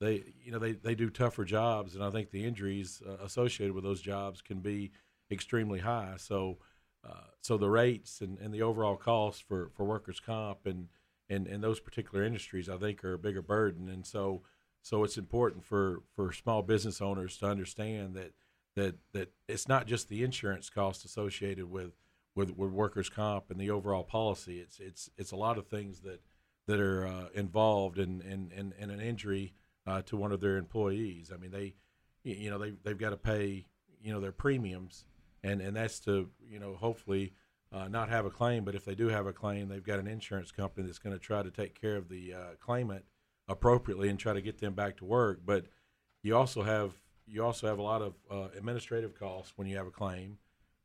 they 0.00 0.22
you 0.44 0.52
know 0.52 0.60
they, 0.60 0.72
they 0.72 0.94
do 0.94 1.10
tougher 1.10 1.44
jobs 1.44 1.96
and 1.96 2.04
I 2.04 2.10
think 2.10 2.30
the 2.30 2.44
injuries 2.44 3.02
uh, 3.04 3.24
associated 3.24 3.74
with 3.74 3.82
those 3.82 4.00
jobs 4.00 4.42
can 4.42 4.60
be 4.60 4.92
extremely 5.28 5.80
high. 5.80 6.14
So 6.18 6.58
uh, 7.06 7.30
so 7.40 7.56
the 7.56 7.70
rates 7.70 8.20
and, 8.20 8.38
and 8.38 8.52
the 8.52 8.62
overall 8.62 8.96
cost 8.96 9.42
for, 9.42 9.70
for 9.76 9.84
workers 9.84 10.20
comp 10.20 10.66
and, 10.66 10.88
and, 11.28 11.46
and 11.46 11.62
those 11.62 11.80
particular 11.80 12.24
industries 12.24 12.68
I 12.68 12.76
think 12.76 13.04
are 13.04 13.14
a 13.14 13.18
bigger 13.18 13.42
burden. 13.42 13.88
And 13.88 14.06
so 14.06 14.42
so 14.82 15.04
it's 15.04 15.18
important 15.18 15.64
for, 15.64 16.02
for 16.14 16.32
small 16.32 16.62
business 16.62 17.00
owners 17.00 17.36
to 17.38 17.46
understand 17.46 18.14
that 18.14 18.32
that 18.74 18.94
that 19.12 19.32
it's 19.48 19.66
not 19.66 19.86
just 19.86 20.08
the 20.08 20.22
insurance 20.22 20.70
cost 20.70 21.04
associated 21.04 21.70
with 21.70 21.92
with, 22.34 22.56
with 22.56 22.70
workers 22.70 23.08
comp 23.08 23.50
and 23.50 23.58
the 23.58 23.70
overall 23.70 24.04
policy. 24.04 24.60
It's 24.60 24.78
it's 24.78 25.10
it's 25.16 25.32
a 25.32 25.36
lot 25.36 25.58
of 25.58 25.66
things 25.66 26.00
that 26.02 26.20
that 26.66 26.80
are 26.80 27.06
uh, 27.06 27.28
involved 27.34 27.98
in, 27.98 28.20
in, 28.20 28.52
in, 28.54 28.74
in 28.78 28.90
an 28.90 29.00
injury 29.00 29.54
uh, 29.86 30.02
to 30.02 30.16
one 30.16 30.32
of 30.32 30.40
their 30.40 30.56
employees. 30.56 31.32
I 31.34 31.38
mean 31.38 31.50
they 31.50 31.74
you 32.22 32.50
know 32.50 32.58
they, 32.58 32.72
they've 32.84 32.98
got 32.98 33.10
to 33.10 33.16
pay 33.16 33.66
you 34.00 34.12
know 34.12 34.20
their 34.20 34.32
premiums 34.32 35.04
and 35.42 35.60
and 35.60 35.76
that's 35.76 36.00
to 36.00 36.28
you 36.40 36.58
know 36.58 36.74
hopefully 36.74 37.32
uh, 37.72 37.88
not 37.88 38.08
have 38.08 38.26
a 38.26 38.30
claim. 38.30 38.64
But 38.64 38.74
if 38.74 38.84
they 38.84 38.94
do 38.94 39.08
have 39.08 39.26
a 39.26 39.32
claim, 39.32 39.68
they've 39.68 39.82
got 39.82 39.98
an 39.98 40.06
insurance 40.06 40.50
company 40.50 40.86
that's 40.86 40.98
going 40.98 41.14
to 41.14 41.20
try 41.20 41.42
to 41.42 41.50
take 41.50 41.80
care 41.80 41.96
of 41.96 42.08
the 42.08 42.34
uh, 42.34 42.38
claimant 42.60 43.04
appropriately 43.48 44.08
and 44.08 44.18
try 44.18 44.32
to 44.32 44.42
get 44.42 44.58
them 44.58 44.74
back 44.74 44.96
to 44.98 45.04
work. 45.04 45.40
But 45.44 45.66
you 46.22 46.36
also 46.36 46.62
have 46.62 46.92
you 47.26 47.44
also 47.44 47.66
have 47.66 47.78
a 47.78 47.82
lot 47.82 48.02
of 48.02 48.14
uh, 48.30 48.48
administrative 48.56 49.18
costs 49.18 49.52
when 49.56 49.66
you 49.66 49.76
have 49.76 49.86
a 49.86 49.90
claim. 49.90 50.38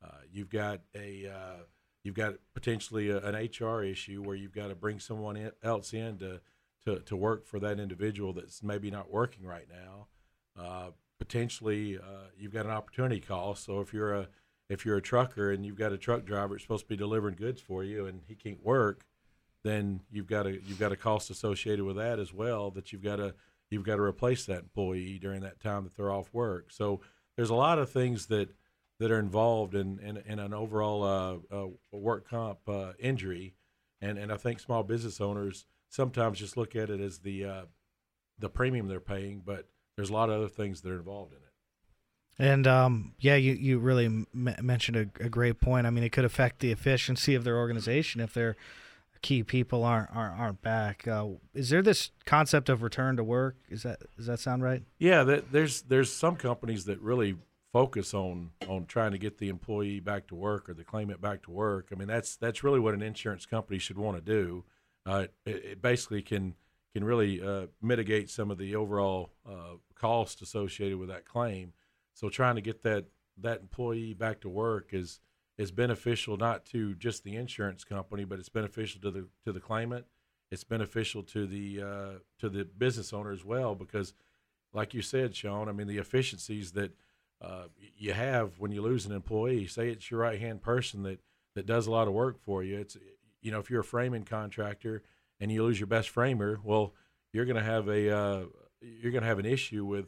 Uh, 0.03 0.17
you've 0.31 0.49
got 0.49 0.81
a 0.95 1.27
uh, 1.27 1.63
you've 2.03 2.15
got 2.15 2.35
potentially 2.53 3.09
a, 3.09 3.19
an 3.19 3.35
HR 3.35 3.83
issue 3.83 4.21
where 4.21 4.35
you've 4.35 4.53
got 4.53 4.67
to 4.67 4.75
bring 4.75 4.99
someone 4.99 5.37
in, 5.37 5.51
else 5.63 5.93
in 5.93 6.17
to, 6.17 6.41
to 6.85 6.99
to 6.99 7.15
work 7.15 7.45
for 7.45 7.59
that 7.59 7.79
individual 7.79 8.33
that's 8.33 8.61
maybe 8.61 8.91
not 8.91 9.11
working 9.11 9.45
right 9.45 9.67
now. 9.71 10.07
Uh, 10.61 10.89
potentially, 11.17 11.97
you've 12.37 12.53
got 12.53 12.65
an 12.65 12.71
opportunity 12.71 13.21
cost. 13.21 13.63
So 13.63 13.79
if 13.79 13.93
you're 13.93 14.13
a 14.13 14.27
if 14.73 14.85
you're 14.85 14.97
a 14.97 15.01
trucker 15.01 15.51
and 15.51 15.65
you've 15.65 15.77
got 15.77 15.93
a 15.93 15.97
truck 15.97 16.25
driver 16.25 16.57
supposed 16.57 16.85
to 16.85 16.89
be 16.89 16.97
delivering 16.97 17.35
goods 17.35 17.61
for 17.61 17.83
you 17.83 18.07
and 18.07 18.21
he 18.27 18.33
can't 18.33 18.63
work, 18.65 19.05
then 19.63 20.01
you've 20.11 20.27
got 20.27 20.47
a 20.47 20.51
you've 20.51 20.79
got 20.79 20.91
a 20.91 20.97
cost 20.97 21.29
associated 21.29 21.85
with 21.85 21.95
that 21.95 22.19
as 22.19 22.33
well 22.33 22.71
that 22.71 22.91
you've 22.91 23.03
got 23.03 23.17
to 23.17 23.35
you've 23.69 23.85
got 23.85 23.95
to 23.95 24.01
replace 24.01 24.45
that 24.45 24.59
employee 24.59 25.19
during 25.19 25.41
that 25.41 25.59
time 25.59 25.83
that 25.83 25.95
they're 25.95 26.11
off 26.11 26.33
work. 26.33 26.71
So 26.71 27.01
there's 27.37 27.51
a 27.51 27.55
lot 27.55 27.79
of 27.79 27.89
things 27.89 28.25
that 28.27 28.49
that 28.99 29.11
are 29.11 29.19
involved 29.19 29.75
in 29.75 29.99
in, 29.99 30.17
in 30.17 30.39
an 30.39 30.53
overall 30.53 31.03
uh, 31.03 31.55
uh, 31.55 31.67
work 31.91 32.27
comp 32.27 32.59
uh, 32.67 32.93
injury, 32.99 33.53
and 34.01 34.17
and 34.17 34.31
I 34.31 34.37
think 34.37 34.59
small 34.59 34.83
business 34.83 35.21
owners 35.21 35.65
sometimes 35.89 36.39
just 36.39 36.57
look 36.57 36.75
at 36.75 36.89
it 36.89 36.99
as 36.99 37.19
the 37.19 37.45
uh, 37.45 37.65
the 38.39 38.49
premium 38.49 38.87
they're 38.87 38.99
paying, 38.99 39.43
but 39.45 39.67
there's 39.95 40.09
a 40.09 40.13
lot 40.13 40.29
of 40.29 40.35
other 40.35 40.49
things 40.49 40.81
that 40.81 40.91
are 40.91 40.97
involved 40.97 41.31
in 41.31 41.37
it. 41.37 41.52
And 42.39 42.65
um, 42.65 43.13
yeah, 43.19 43.35
you 43.35 43.53
you 43.53 43.79
really 43.79 44.05
m- 44.05 44.27
mentioned 44.33 44.97
a, 44.97 45.23
a 45.23 45.29
great 45.29 45.59
point. 45.59 45.85
I 45.85 45.91
mean, 45.91 46.03
it 46.03 46.11
could 46.11 46.25
affect 46.25 46.59
the 46.59 46.71
efficiency 46.71 47.35
of 47.35 47.43
their 47.43 47.57
organization 47.57 48.21
if 48.21 48.33
their 48.33 48.55
key 49.21 49.43
people 49.43 49.83
aren't 49.83 50.15
aren't, 50.15 50.39
aren't 50.39 50.61
back. 50.61 51.07
Uh, 51.07 51.27
is 51.53 51.69
there 51.69 51.81
this 51.81 52.11
concept 52.25 52.69
of 52.69 52.81
return 52.81 53.17
to 53.17 53.23
work? 53.23 53.55
Is 53.69 53.83
that 53.83 53.99
does 54.17 54.27
that 54.27 54.39
sound 54.39 54.63
right? 54.63 54.83
Yeah, 54.99 55.23
that, 55.23 55.51
there's 55.51 55.83
there's 55.83 56.11
some 56.11 56.35
companies 56.35 56.85
that 56.85 56.99
really 57.01 57.35
focus 57.71 58.13
on 58.13 58.51
on 58.67 58.85
trying 58.85 59.11
to 59.11 59.17
get 59.17 59.39
the 59.39 59.49
employee 59.49 59.99
back 59.99 60.27
to 60.27 60.35
work 60.35 60.69
or 60.69 60.73
the 60.73 60.83
claimant 60.83 61.21
back 61.21 61.43
to 61.43 61.51
work. 61.51 61.89
I 61.91 61.95
mean, 61.95 62.07
that's 62.07 62.35
that's 62.35 62.63
really 62.63 62.79
what 62.79 62.93
an 62.93 63.01
insurance 63.01 63.45
company 63.45 63.79
should 63.79 63.97
want 63.97 64.17
to 64.17 64.21
do. 64.21 64.63
Uh, 65.05 65.25
it, 65.45 65.55
it 65.65 65.81
basically 65.81 66.21
can 66.21 66.55
can 66.93 67.03
really 67.03 67.41
uh, 67.41 67.67
mitigate 67.81 68.29
some 68.29 68.51
of 68.51 68.57
the 68.57 68.75
overall 68.75 69.31
uh, 69.47 69.77
cost 69.95 70.41
associated 70.41 70.97
with 70.97 71.09
that 71.09 71.25
claim. 71.25 71.73
So 72.13 72.29
trying 72.29 72.55
to 72.55 72.61
get 72.61 72.83
that 72.83 73.05
that 73.37 73.61
employee 73.61 74.13
back 74.13 74.41
to 74.41 74.49
work 74.49 74.89
is 74.91 75.19
is 75.57 75.71
beneficial 75.71 76.37
not 76.37 76.65
to 76.65 76.95
just 76.95 77.23
the 77.23 77.35
insurance 77.35 77.83
company, 77.83 78.23
but 78.23 78.39
it's 78.39 78.49
beneficial 78.49 79.01
to 79.01 79.11
the 79.11 79.27
to 79.45 79.51
the 79.51 79.59
claimant. 79.59 80.05
It's 80.51 80.63
beneficial 80.63 81.23
to 81.23 81.47
the 81.47 81.81
uh, 81.81 82.19
to 82.39 82.49
the 82.49 82.65
business 82.65 83.13
owner 83.13 83.31
as 83.31 83.43
well 83.43 83.75
because, 83.75 84.13
like 84.73 84.93
you 84.93 85.01
said, 85.01 85.35
Sean, 85.35 85.69
I 85.69 85.71
mean 85.71 85.87
the 85.87 85.97
efficiencies 85.97 86.71
that 86.73 86.91
uh, 87.41 87.65
you 87.97 88.13
have 88.13 88.59
when 88.59 88.71
you 88.71 88.81
lose 88.81 89.05
an 89.05 89.11
employee. 89.11 89.67
Say 89.67 89.89
it's 89.89 90.09
your 90.09 90.21
right 90.21 90.39
hand 90.39 90.61
person 90.61 91.03
that 91.03 91.19
that 91.55 91.65
does 91.65 91.87
a 91.87 91.91
lot 91.91 92.07
of 92.07 92.13
work 92.13 92.39
for 92.39 92.63
you. 92.63 92.79
It's 92.79 92.97
you 93.41 93.51
know 93.51 93.59
if 93.59 93.69
you're 93.69 93.81
a 93.81 93.85
framing 93.85 94.23
contractor 94.23 95.03
and 95.39 95.51
you 95.51 95.63
lose 95.63 95.79
your 95.79 95.87
best 95.87 96.09
framer, 96.09 96.59
well, 96.63 96.93
you're 97.31 97.45
going 97.45 97.57
to 97.57 97.63
have 97.63 97.87
a 97.87 98.15
uh, 98.15 98.45
you're 98.81 99.11
going 99.11 99.23
to 99.23 99.27
have 99.27 99.39
an 99.39 99.45
issue 99.45 99.85
with 99.85 100.05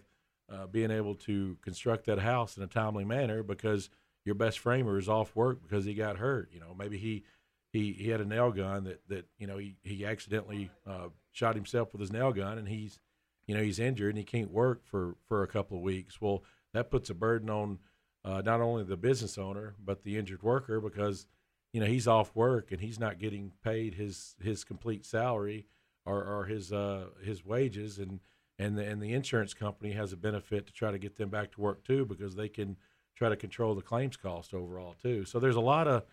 uh, 0.51 0.67
being 0.67 0.91
able 0.91 1.15
to 1.15 1.57
construct 1.61 2.05
that 2.05 2.19
house 2.19 2.57
in 2.57 2.63
a 2.63 2.67
timely 2.67 3.05
manner 3.05 3.43
because 3.43 3.89
your 4.25 4.35
best 4.35 4.59
framer 4.59 4.97
is 4.97 5.09
off 5.09 5.35
work 5.35 5.61
because 5.61 5.85
he 5.85 5.93
got 5.93 6.17
hurt. 6.17 6.49
You 6.51 6.59
know, 6.59 6.75
maybe 6.77 6.97
he 6.97 7.23
he, 7.71 7.91
he 7.91 8.09
had 8.09 8.21
a 8.21 8.25
nail 8.25 8.51
gun 8.51 8.85
that 8.85 9.01
that 9.07 9.25
you 9.37 9.47
know 9.47 9.57
he 9.57 9.75
he 9.83 10.05
accidentally 10.05 10.69
uh, 10.87 11.09
shot 11.31 11.55
himself 11.55 11.91
with 11.91 12.01
his 12.01 12.11
nail 12.11 12.31
gun 12.31 12.57
and 12.57 12.67
he's 12.67 12.99
you 13.47 13.55
know 13.55 13.61
he's 13.61 13.79
injured 13.79 14.09
and 14.09 14.17
he 14.17 14.23
can't 14.23 14.51
work 14.51 14.85
for 14.85 15.15
for 15.27 15.43
a 15.43 15.47
couple 15.47 15.77
of 15.77 15.83
weeks. 15.83 16.21
Well, 16.21 16.43
that 16.73 16.89
puts 16.89 17.09
a 17.09 17.13
burden 17.13 17.49
on 17.49 17.79
uh, 18.23 18.41
not 18.43 18.61
only 18.61 18.83
the 18.83 18.97
business 18.97 19.37
owner 19.37 19.75
but 19.83 20.03
the 20.03 20.17
injured 20.17 20.43
worker 20.43 20.79
because 20.79 21.27
you 21.73 21.79
know 21.79 21.87
he's 21.87 22.07
off 22.07 22.35
work 22.35 22.71
and 22.71 22.81
he's 22.81 22.99
not 22.99 23.19
getting 23.19 23.51
paid 23.63 23.95
his 23.95 24.35
his 24.41 24.63
complete 24.63 25.05
salary 25.05 25.65
or, 26.05 26.23
or 26.23 26.45
his 26.45 26.71
uh, 26.71 27.07
his 27.23 27.45
wages 27.45 27.99
and 27.99 28.19
and 28.57 28.77
the, 28.77 28.85
and 28.85 29.01
the 29.01 29.13
insurance 29.13 29.53
company 29.53 29.91
has 29.91 30.13
a 30.13 30.17
benefit 30.17 30.67
to 30.67 30.73
try 30.73 30.91
to 30.91 30.97
get 30.97 31.17
them 31.17 31.29
back 31.29 31.51
to 31.51 31.61
work 31.61 31.83
too 31.83 32.05
because 32.05 32.35
they 32.35 32.49
can 32.49 32.77
try 33.15 33.29
to 33.29 33.35
control 33.35 33.75
the 33.75 33.81
claims 33.81 34.17
cost 34.17 34.53
overall 34.53 34.95
too. 35.01 35.25
So 35.25 35.39
there's 35.39 35.55
a 35.55 35.61
lot 35.61 35.87
of 35.87 36.03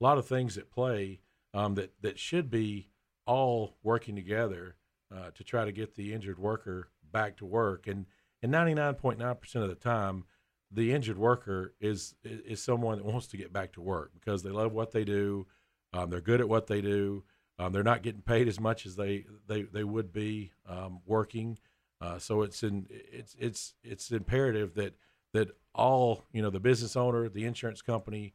a 0.00 0.04
lot 0.04 0.18
of 0.18 0.26
things 0.26 0.58
at 0.58 0.70
play 0.70 1.20
um, 1.54 1.74
that 1.74 1.92
that 2.02 2.18
should 2.18 2.50
be 2.50 2.88
all 3.26 3.76
working 3.82 4.14
together 4.14 4.76
uh, 5.14 5.30
to 5.34 5.44
try 5.44 5.64
to 5.64 5.72
get 5.72 5.94
the 5.94 6.12
injured 6.12 6.38
worker 6.38 6.88
back 7.10 7.36
to 7.38 7.46
work. 7.46 7.86
And 7.86 8.06
and 8.42 8.52
99.9 8.52 9.40
percent 9.40 9.62
of 9.62 9.70
the 9.70 9.74
time, 9.74 10.24
the 10.70 10.92
injured 10.92 11.18
worker 11.18 11.74
is 11.80 12.14
is 12.24 12.62
someone 12.62 12.98
that 12.98 13.06
wants 13.06 13.26
to 13.28 13.36
get 13.36 13.52
back 13.52 13.72
to 13.72 13.80
work 13.80 14.12
because 14.14 14.42
they 14.42 14.50
love 14.50 14.72
what 14.72 14.92
they 14.92 15.04
do, 15.04 15.46
um, 15.92 16.10
they're 16.10 16.20
good 16.20 16.40
at 16.40 16.48
what 16.48 16.66
they 16.66 16.80
do. 16.80 17.24
Um, 17.58 17.72
they're 17.72 17.82
not 17.82 18.02
getting 18.02 18.20
paid 18.20 18.48
as 18.48 18.60
much 18.60 18.84
as 18.84 18.96
they 18.96 19.24
they, 19.46 19.62
they 19.62 19.84
would 19.84 20.12
be 20.12 20.52
um, 20.68 21.00
working. 21.06 21.58
Uh, 22.00 22.18
so 22.18 22.42
it's 22.42 22.62
in 22.62 22.86
it's 22.90 23.34
it's 23.38 23.74
it's 23.82 24.10
imperative 24.10 24.74
that 24.74 24.94
that 25.32 25.48
all 25.74 26.24
you 26.32 26.42
know 26.42 26.50
the 26.50 26.60
business 26.60 26.96
owner, 26.96 27.28
the 27.28 27.44
insurance 27.44 27.82
company, 27.82 28.34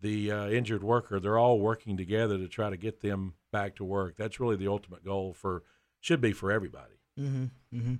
the 0.00 0.30
uh, 0.30 0.48
injured 0.48 0.82
worker, 0.82 1.18
they're 1.18 1.38
all 1.38 1.58
working 1.58 1.96
together 1.96 2.38
to 2.38 2.48
try 2.48 2.70
to 2.70 2.76
get 2.76 3.00
them 3.00 3.34
back 3.52 3.74
to 3.76 3.84
work. 3.84 4.16
That's 4.16 4.38
really 4.38 4.56
the 4.56 4.68
ultimate 4.68 5.04
goal 5.04 5.34
for 5.34 5.62
should 6.00 6.20
be 6.20 6.32
for 6.32 6.52
everybody. 6.52 6.94
Mm-hmm. 7.18 7.44
Mm-hmm. 7.76 7.94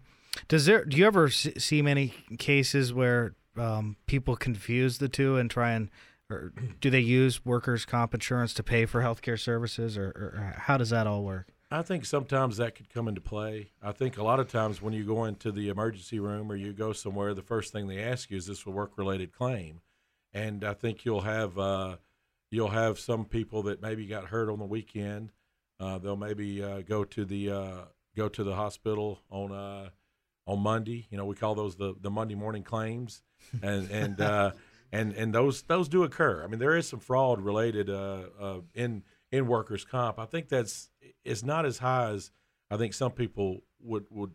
Does 0.49 0.67
there 0.67 0.85
do 0.85 0.97
you 0.97 1.07
ever 1.07 1.29
see 1.29 1.83
many 1.83 2.15
cases 2.39 2.93
where 2.93 3.35
um, 3.57 3.97
people 4.07 4.37
confuse 4.37 4.99
the 4.99 5.09
two 5.09 5.37
and 5.37 5.51
try 5.51 5.73
and 5.73 5.91
or 6.31 6.53
do 6.81 6.91
they 6.91 7.01
use 7.01 7.45
workers' 7.45 7.85
comp 7.85 8.15
insurance 8.15 8.55
to 8.55 8.63
pay 8.63 8.87
for 8.87 9.03
healthcare 9.03 9.39
services, 9.39 9.99
or, 9.99 10.07
or 10.07 10.55
how 10.59 10.77
does 10.77 10.91
that 10.91 11.07
all 11.07 11.25
work? 11.25 11.49
I 11.73 11.83
think 11.83 12.05
sometimes 12.05 12.57
that 12.57 12.75
could 12.75 12.93
come 12.93 13.07
into 13.07 13.21
play. 13.21 13.71
I 13.81 13.93
think 13.93 14.19
a 14.19 14.25
lot 14.25 14.41
of 14.41 14.51
times 14.51 14.83
when 14.83 14.93
you 14.93 15.05
go 15.05 15.25
into 15.25 15.53
the 15.53 15.69
emergency 15.69 16.19
room 16.19 16.51
or 16.51 16.57
you 16.57 16.73
go 16.73 16.93
somewhere, 16.93 17.33
the 17.33 17.43
first 17.43 17.73
thing 17.73 17.87
they 17.87 18.03
ask 18.03 18.29
you 18.31 18.37
is 18.37 18.47
this 18.47 18.67
a 18.67 18.71
work-related 18.71 19.33
claim, 19.33 19.81
and 20.33 20.65
I 20.65 20.75
think 20.75 21.05
you'll 21.05 21.21
have 21.21 21.57
uh, 21.59 21.97
you'll 22.51 22.71
have 22.71 22.99
some 22.99 23.25
people 23.25 23.63
that 23.65 23.81
maybe 23.81 24.07
got 24.07 24.27
hurt 24.27 24.51
on 24.51 24.59
the 24.59 24.65
weekend. 24.65 25.31
Uh, 25.79 25.99
they'll 25.99 26.17
maybe 26.17 26.63
uh, 26.63 26.81
go 26.81 27.05
to 27.05 27.25
the 27.25 27.51
uh, 27.51 27.81
go 28.17 28.29
to 28.29 28.43
the 28.43 28.57
hospital 28.57 29.21
on 29.31 29.53
uh, 29.53 29.91
on 30.49 30.59
Monday. 30.59 31.07
You 31.11 31.19
know, 31.19 31.25
we 31.25 31.37
call 31.37 31.55
those 31.55 31.77
the, 31.77 31.95
the 32.01 32.11
Monday 32.11 32.35
morning 32.35 32.65
claims, 32.65 33.23
and 33.63 33.89
and 33.93 34.21
uh, 34.21 34.51
and 34.91 35.13
and 35.15 35.33
those 35.33 35.63
those 35.63 35.89
do 35.89 36.03
occur. 36.03 36.43
I 36.43 36.49
mean, 36.49 36.59
there 36.59 36.77
is 36.77 36.89
some 36.89 37.01
fraud 37.01 37.41
related 37.41 37.89
in 38.75 39.05
in 39.33 39.47
workers' 39.47 39.85
comp. 39.85 40.19
I 40.19 40.27
think 40.27 40.49
that's 40.49 40.91
it's 41.25 41.45
not 41.45 41.65
as 41.65 41.79
high 41.79 42.11
as 42.11 42.31
I 42.71 42.77
think 42.77 42.95
some 42.95 43.13
people 43.13 43.63
would 43.81 44.07
would 44.11 44.33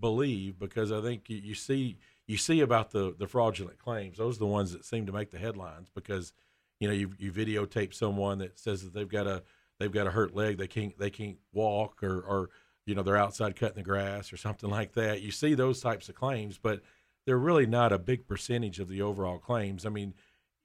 believe 0.00 0.58
because 0.58 0.92
I 0.92 1.00
think 1.00 1.28
you, 1.28 1.38
you 1.38 1.54
see 1.54 1.98
you 2.26 2.36
see 2.36 2.60
about 2.60 2.90
the 2.90 3.14
the 3.18 3.26
fraudulent 3.26 3.78
claims. 3.78 4.18
Those 4.18 4.36
are 4.36 4.40
the 4.40 4.46
ones 4.46 4.72
that 4.72 4.84
seem 4.84 5.06
to 5.06 5.12
make 5.12 5.30
the 5.30 5.38
headlines 5.38 5.88
because 5.94 6.32
you 6.80 6.88
know 6.88 6.94
you 6.94 7.10
you 7.18 7.32
videotape 7.32 7.94
someone 7.94 8.38
that 8.38 8.58
says 8.58 8.82
that 8.82 8.92
they've 8.92 9.08
got 9.08 9.26
a 9.26 9.42
they've 9.78 9.92
got 9.92 10.06
a 10.06 10.10
hurt 10.10 10.34
leg, 10.34 10.58
they 10.58 10.66
can't 10.66 10.98
they 10.98 11.10
can't 11.10 11.38
walk 11.52 12.02
or 12.02 12.20
or 12.20 12.50
you 12.86 12.94
know 12.94 13.02
they're 13.02 13.16
outside 13.16 13.56
cutting 13.56 13.76
the 13.76 13.82
grass 13.82 14.32
or 14.32 14.36
something 14.36 14.70
like 14.70 14.92
that. 14.94 15.22
You 15.22 15.30
see 15.30 15.54
those 15.54 15.80
types 15.80 16.08
of 16.08 16.14
claims, 16.14 16.58
but 16.58 16.82
they're 17.26 17.38
really 17.38 17.66
not 17.66 17.92
a 17.92 17.98
big 17.98 18.26
percentage 18.26 18.80
of 18.80 18.88
the 18.88 19.02
overall 19.02 19.38
claims. 19.38 19.84
I 19.84 19.90
mean, 19.90 20.14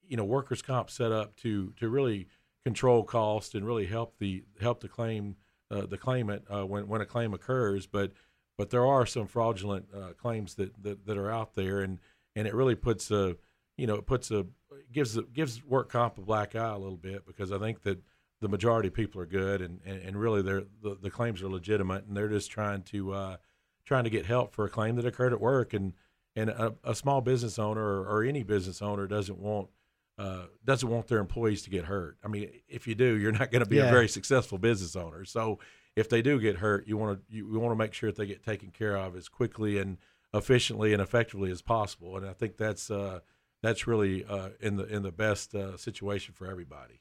you 0.07 0.15
know, 0.15 0.23
workers' 0.23 0.61
comp 0.61 0.89
set 0.89 1.11
up 1.11 1.35
to 1.37 1.73
to 1.77 1.89
really 1.89 2.27
control 2.65 3.03
cost 3.03 3.55
and 3.55 3.65
really 3.65 3.85
help 3.85 4.17
the 4.19 4.43
help 4.61 4.81
the 4.81 4.87
claim 4.87 5.35
uh, 5.71 5.85
the 5.85 5.97
claimant 5.97 6.43
uh, 6.53 6.65
when 6.65 6.87
when 6.87 7.01
a 7.01 7.05
claim 7.05 7.33
occurs. 7.33 7.85
But 7.85 8.11
but 8.57 8.69
there 8.69 8.85
are 8.85 9.05
some 9.05 9.27
fraudulent 9.27 9.87
uh, 9.95 10.13
claims 10.13 10.55
that, 10.55 10.81
that 10.83 11.05
that 11.05 11.17
are 11.17 11.31
out 11.31 11.55
there, 11.55 11.79
and 11.79 11.99
and 12.35 12.47
it 12.47 12.53
really 12.53 12.75
puts 12.75 13.11
a 13.11 13.35
you 13.77 13.87
know 13.87 13.95
it 13.95 14.05
puts 14.05 14.31
a 14.31 14.45
gives 14.91 15.19
gives 15.33 15.63
work 15.65 15.89
comp 15.89 16.17
a 16.17 16.21
black 16.21 16.55
eye 16.55 16.73
a 16.73 16.77
little 16.77 16.97
bit 16.97 17.25
because 17.25 17.51
I 17.51 17.59
think 17.59 17.81
that 17.83 18.01
the 18.41 18.49
majority 18.49 18.89
of 18.89 18.93
people 18.93 19.21
are 19.21 19.25
good 19.25 19.61
and, 19.61 19.79
and, 19.85 20.01
and 20.01 20.19
really 20.19 20.41
they're 20.41 20.63
the, 20.81 20.97
the 21.01 21.09
claims 21.09 21.41
are 21.41 21.47
legitimate 21.47 22.05
and 22.05 22.15
they're 22.15 22.27
just 22.27 22.51
trying 22.51 22.81
to 22.83 23.13
uh, 23.13 23.37
trying 23.85 24.03
to 24.03 24.09
get 24.09 24.25
help 24.25 24.53
for 24.53 24.65
a 24.65 24.69
claim 24.69 24.95
that 24.95 25.05
occurred 25.05 25.33
at 25.33 25.41
work 25.41 25.73
and 25.73 25.93
and 26.35 26.49
a, 26.49 26.73
a 26.83 26.95
small 26.95 27.21
business 27.21 27.59
owner 27.59 27.81
or, 27.81 28.05
or 28.05 28.23
any 28.23 28.43
business 28.43 28.81
owner 28.81 29.07
doesn't 29.07 29.39
want 29.39 29.69
uh, 30.17 30.43
doesn't 30.63 30.89
want 30.89 31.07
their 31.07 31.19
employees 31.19 31.63
to 31.63 31.69
get 31.69 31.85
hurt. 31.85 32.17
I 32.23 32.27
mean, 32.27 32.49
if 32.67 32.87
you 32.87 32.95
do, 32.95 33.17
you're 33.17 33.31
not 33.31 33.51
going 33.51 33.63
to 33.63 33.69
be 33.69 33.77
Yeah. 33.77 33.87
a 33.87 33.91
very 33.91 34.07
successful 34.07 34.57
business 34.57 34.95
owner. 34.95 35.25
So 35.25 35.59
if 35.95 36.07
they 36.09 36.21
do 36.21 36.39
get 36.39 36.57
hurt, 36.57 36.87
you 36.87 36.97
want 36.97 37.19
to 37.19 37.35
you, 37.35 37.51
you 37.51 37.59
want 37.59 37.71
to 37.71 37.75
make 37.77 37.93
sure 37.93 38.09
that 38.11 38.17
they 38.17 38.25
get 38.27 38.43
taken 38.43 38.69
care 38.71 38.95
of 38.97 39.15
as 39.15 39.27
quickly 39.27 39.77
and 39.79 39.97
efficiently 40.33 40.93
and 40.93 41.01
effectively 41.01 41.51
as 41.51 41.61
possible. 41.61 42.15
And 42.17 42.27
I 42.27 42.33
think 42.33 42.57
that's 42.57 42.89
uh, 42.91 43.19
that's 43.61 43.87
really 43.87 44.23
uh, 44.25 44.49
in 44.59 44.75
the 44.77 44.85
in 44.85 45.03
the 45.03 45.11
best 45.11 45.55
uh, 45.55 45.77
situation 45.77 46.33
for 46.33 46.47
everybody. 46.47 46.99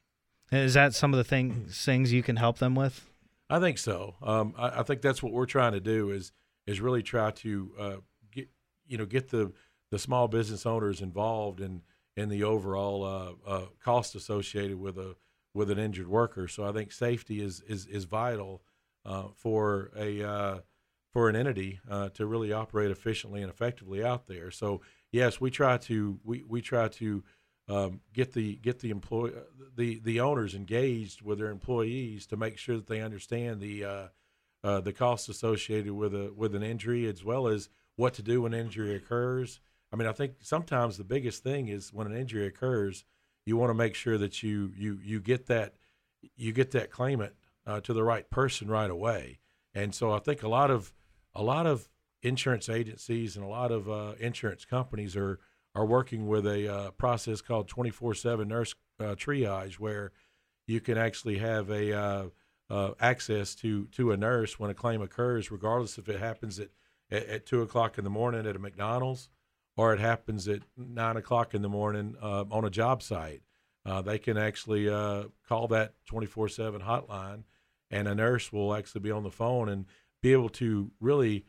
Is 0.51 0.75
that 0.75 0.95
some 0.95 1.13
of 1.15 1.19
the 1.19 1.25
things 1.25 1.83
things 1.85 2.13
you 2.13 2.23
can 2.23 2.37
help 2.37 2.59
them 2.59 2.75
with? 2.75 3.09
I 3.51 3.61
think 3.61 3.77
so. 3.79 4.15
Um, 4.23 4.55
I, 4.57 4.81
I 4.81 4.83
think 4.83 5.03
that's 5.03 5.23
what 5.23 5.33
we're 5.33 5.47
trying 5.47 5.73
to 5.73 5.81
do 5.81 6.11
is 6.11 6.33
is 6.67 6.81
really 6.81 7.03
try 7.03 7.31
to 7.31 7.73
uh, 7.79 7.97
get 8.31 8.49
you 8.87 8.97
know 8.99 9.07
get 9.07 9.29
the 9.31 9.53
the 9.91 9.99
small 9.99 10.29
business 10.29 10.65
owners 10.65 11.01
involved 11.03 11.61
in 11.61 11.83
in 12.17 12.29
the 12.29 12.45
overall 12.45 13.05
uh, 13.05 13.33
uh, 13.47 13.67
cost 13.83 14.15
associated 14.15 14.79
with 14.79 14.99
a 14.99 15.17
with 15.55 15.71
an 15.71 15.79
injured 15.79 16.09
worker. 16.09 16.49
So 16.49 16.65
I 16.65 16.73
think 16.73 16.93
safety 16.93 17.41
is 17.41 17.61
is 17.61 17.87
is 17.87 18.05
vital 18.05 18.63
uh, 19.05 19.29
for 19.35 19.91
a 19.97 20.23
uh, 20.23 20.59
for 21.13 21.29
an 21.29 21.37
entity 21.37 21.81
uh, 21.91 22.09
to 22.11 22.27
really 22.27 22.53
operate 22.53 22.91
efficiently 22.91 23.43
and 23.43 23.51
effectively 23.51 24.05
out 24.05 24.27
there. 24.27 24.51
So 24.51 24.81
yes, 25.11 25.41
we 25.41 25.51
try 25.51 25.77
to 25.79 26.19
we, 26.25 26.43
we 26.47 26.61
try 26.61 26.89
to 26.89 27.23
um, 27.69 28.01
get 28.13 28.33
the 28.33 28.57
get 28.57 28.81
the 28.81 28.91
employ 28.91 29.31
the 29.77 30.01
the 30.01 30.21
owners 30.21 30.55
engaged 30.55 31.23
with 31.23 31.39
their 31.39 31.51
employees 31.51 32.27
to 32.27 32.37
make 32.37 32.59
sure 32.59 32.77
that 32.77 32.87
they 32.87 33.01
understand 33.01 33.61
the 33.61 33.85
uh, 34.65 34.81
the 34.81 34.93
costs 34.93 35.29
associated 35.29 35.93
with 35.93 36.15
a 36.15 36.33
with 36.37 36.55
an 36.55 36.63
injury 36.63 37.07
as 37.07 37.25
well 37.25 37.47
as 37.47 37.69
what 37.97 38.15
to 38.15 38.23
do 38.23 38.43
when 38.43 38.55
injury 38.55 38.95
occurs. 38.95 39.61
I 39.93 39.97
mean, 39.97 40.09
I 40.09 40.13
think 40.13 40.37
sometimes 40.41 40.97
the 40.97 41.05
biggest 41.05 41.43
thing 41.43 41.69
is 41.69 41.93
when 41.93 42.07
an 42.07 42.17
injury 42.17 42.47
occurs, 42.47 43.05
you 43.45 43.57
want 43.57 43.71
to 43.71 43.75
make 43.75 43.95
sure 43.95 44.17
that 44.19 44.43
you 44.43 44.73
you 44.77 44.99
you 45.03 45.21
get 45.21 45.47
that 45.47 45.75
you 46.37 46.53
get 46.53 46.71
that 46.71 46.91
claimant 46.91 47.35
uh, 47.67 47.81
to 47.81 47.93
the 47.93 48.05
right 48.05 48.29
person 48.31 48.69
right 48.69 48.91
away. 48.91 49.39
And 49.75 49.95
so 49.95 50.13
I 50.13 50.19
think 50.19 50.43
a 50.43 50.49
lot 50.49 50.71
of 50.71 50.93
a 51.35 51.43
lot 51.43 51.67
of 51.67 51.89
insurance 52.23 52.69
agencies 52.69 53.37
and 53.37 53.45
a 53.45 53.49
lot 53.49 53.71
of 53.71 53.91
uh, 53.91 54.15
insurance 54.19 54.65
companies 54.65 55.17
are 55.17 55.41
are 55.75 55.85
working 55.85 56.27
with 56.27 56.47
a 56.47 56.73
uh, 56.73 56.91
process 56.93 57.41
called 57.41 57.69
24/7 57.69 58.47
nurse 58.47 58.75
uh, 59.01 59.15
triage, 59.15 59.75
where 59.75 60.13
you 60.67 60.81
can 60.81 60.97
actually 60.97 61.39
have 61.39 61.71
a 61.71 61.93
uh, 61.93 62.25
uh, 62.71 62.93
access 63.01 63.55
to 63.57 63.87
to 63.89 64.13
a 64.13 64.17
nurse 64.17 64.59
when 64.59 64.71
a 64.71 64.75
claim 64.75 65.03
occurs, 65.03 65.51
regardless 65.51 65.99
if 65.99 66.09
it 66.09 66.19
happens 66.19 66.59
at, 66.59 66.69
at, 67.11 67.27
at 67.27 67.47
two 67.47 67.61
o'clock 67.61 67.99
in 67.99 68.05
the 68.05 68.11
morning 68.11 68.47
at 68.47 68.57
a 68.57 68.59
McDonald's 68.59 69.29
or 69.77 69.95
it 69.95 70.01
happens 70.01 70.49
at 70.49 70.63
nine 70.77 71.17
o'clock 71.17 71.55
in 71.55 71.63
the 71.63 71.69
morning 71.69 72.15
uh, 72.21 72.45
on 72.51 72.65
a 72.65 72.71
job 72.71 73.03
site. 73.03 73.43
Uh, 73.85 74.03
they 74.03 74.19
can 74.19 74.37
actually 74.37 74.89
uh, 74.89 75.25
call 75.49 75.69
that 75.69 75.95
24 76.07 76.49
7 76.49 76.81
hotline, 76.83 77.43
and 77.91 78.07
a 78.07 78.15
nurse 78.15 78.53
will 78.53 78.75
actually 78.75 79.01
be 79.01 79.11
on 79.11 79.23
the 79.23 79.31
phone 79.31 79.69
and 79.69 79.87
be 80.23 80.33
able 80.33 80.49
to 80.49 80.91
really 81.01 81.45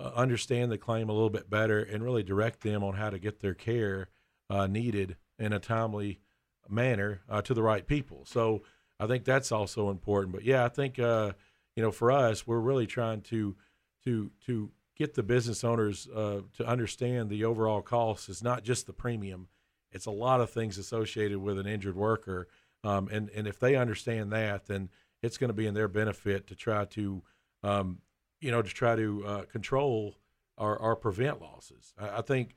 uh, 0.00 0.10
understand 0.14 0.72
the 0.72 0.78
claim 0.78 1.08
a 1.08 1.12
little 1.12 1.30
bit 1.30 1.50
better 1.50 1.82
and 1.82 2.02
really 2.02 2.22
direct 2.22 2.62
them 2.62 2.82
on 2.82 2.94
how 2.94 3.10
to 3.10 3.18
get 3.18 3.40
their 3.40 3.54
care 3.54 4.08
uh, 4.48 4.66
needed 4.66 5.16
in 5.38 5.52
a 5.52 5.58
timely 5.58 6.20
manner 6.68 7.20
uh, 7.28 7.42
to 7.42 7.52
the 7.52 7.62
right 7.62 7.86
people. 7.86 8.24
So 8.24 8.62
I 8.98 9.06
think 9.06 9.24
that's 9.24 9.52
also 9.52 9.90
important. 9.90 10.32
But 10.32 10.44
yeah, 10.44 10.64
I 10.64 10.68
think 10.68 10.96
you 10.96 11.34
know 11.76 11.90
for 11.90 12.10
us, 12.10 12.46
we're 12.46 12.60
really 12.60 12.86
trying 12.86 13.20
to 13.22 13.56
to 14.04 14.30
to 14.46 14.70
get 14.96 15.14
the 15.14 15.22
business 15.22 15.64
owners 15.64 16.08
uh, 16.14 16.40
to 16.56 16.66
understand 16.66 17.30
the 17.30 17.44
overall 17.44 17.82
cost 17.82 18.28
is 18.28 18.42
not 18.42 18.62
just 18.62 18.86
the 18.86 18.92
premium; 18.92 19.48
it's 19.92 20.06
a 20.06 20.10
lot 20.10 20.40
of 20.40 20.50
things 20.50 20.78
associated 20.78 21.38
with 21.38 21.58
an 21.58 21.66
injured 21.66 21.96
worker. 21.96 22.48
Um, 22.82 23.08
and 23.10 23.30
and 23.30 23.46
if 23.46 23.58
they 23.58 23.76
understand 23.76 24.32
that, 24.32 24.66
then 24.66 24.90
it's 25.22 25.38
going 25.38 25.48
to 25.48 25.54
be 25.54 25.66
in 25.66 25.74
their 25.74 25.88
benefit 25.88 26.46
to 26.48 26.54
try 26.54 26.84
to, 26.84 27.22
um, 27.62 27.98
you 28.40 28.50
know, 28.50 28.60
to 28.60 28.68
try 28.68 28.94
to 28.94 29.24
uh, 29.26 29.42
control 29.44 30.16
or, 30.58 30.76
or 30.76 30.94
prevent 30.94 31.40
losses. 31.40 31.94
I, 31.98 32.18
I, 32.18 32.20
think, 32.20 32.56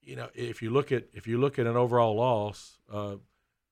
you 0.00 0.16
know, 0.16 0.28
if 0.34 0.62
you 0.62 0.70
look 0.70 0.92
at 0.92 1.04
if 1.12 1.26
you 1.26 1.38
look 1.38 1.58
at 1.58 1.66
an 1.66 1.76
overall 1.76 2.16
loss, 2.16 2.78
uh, 2.92 3.16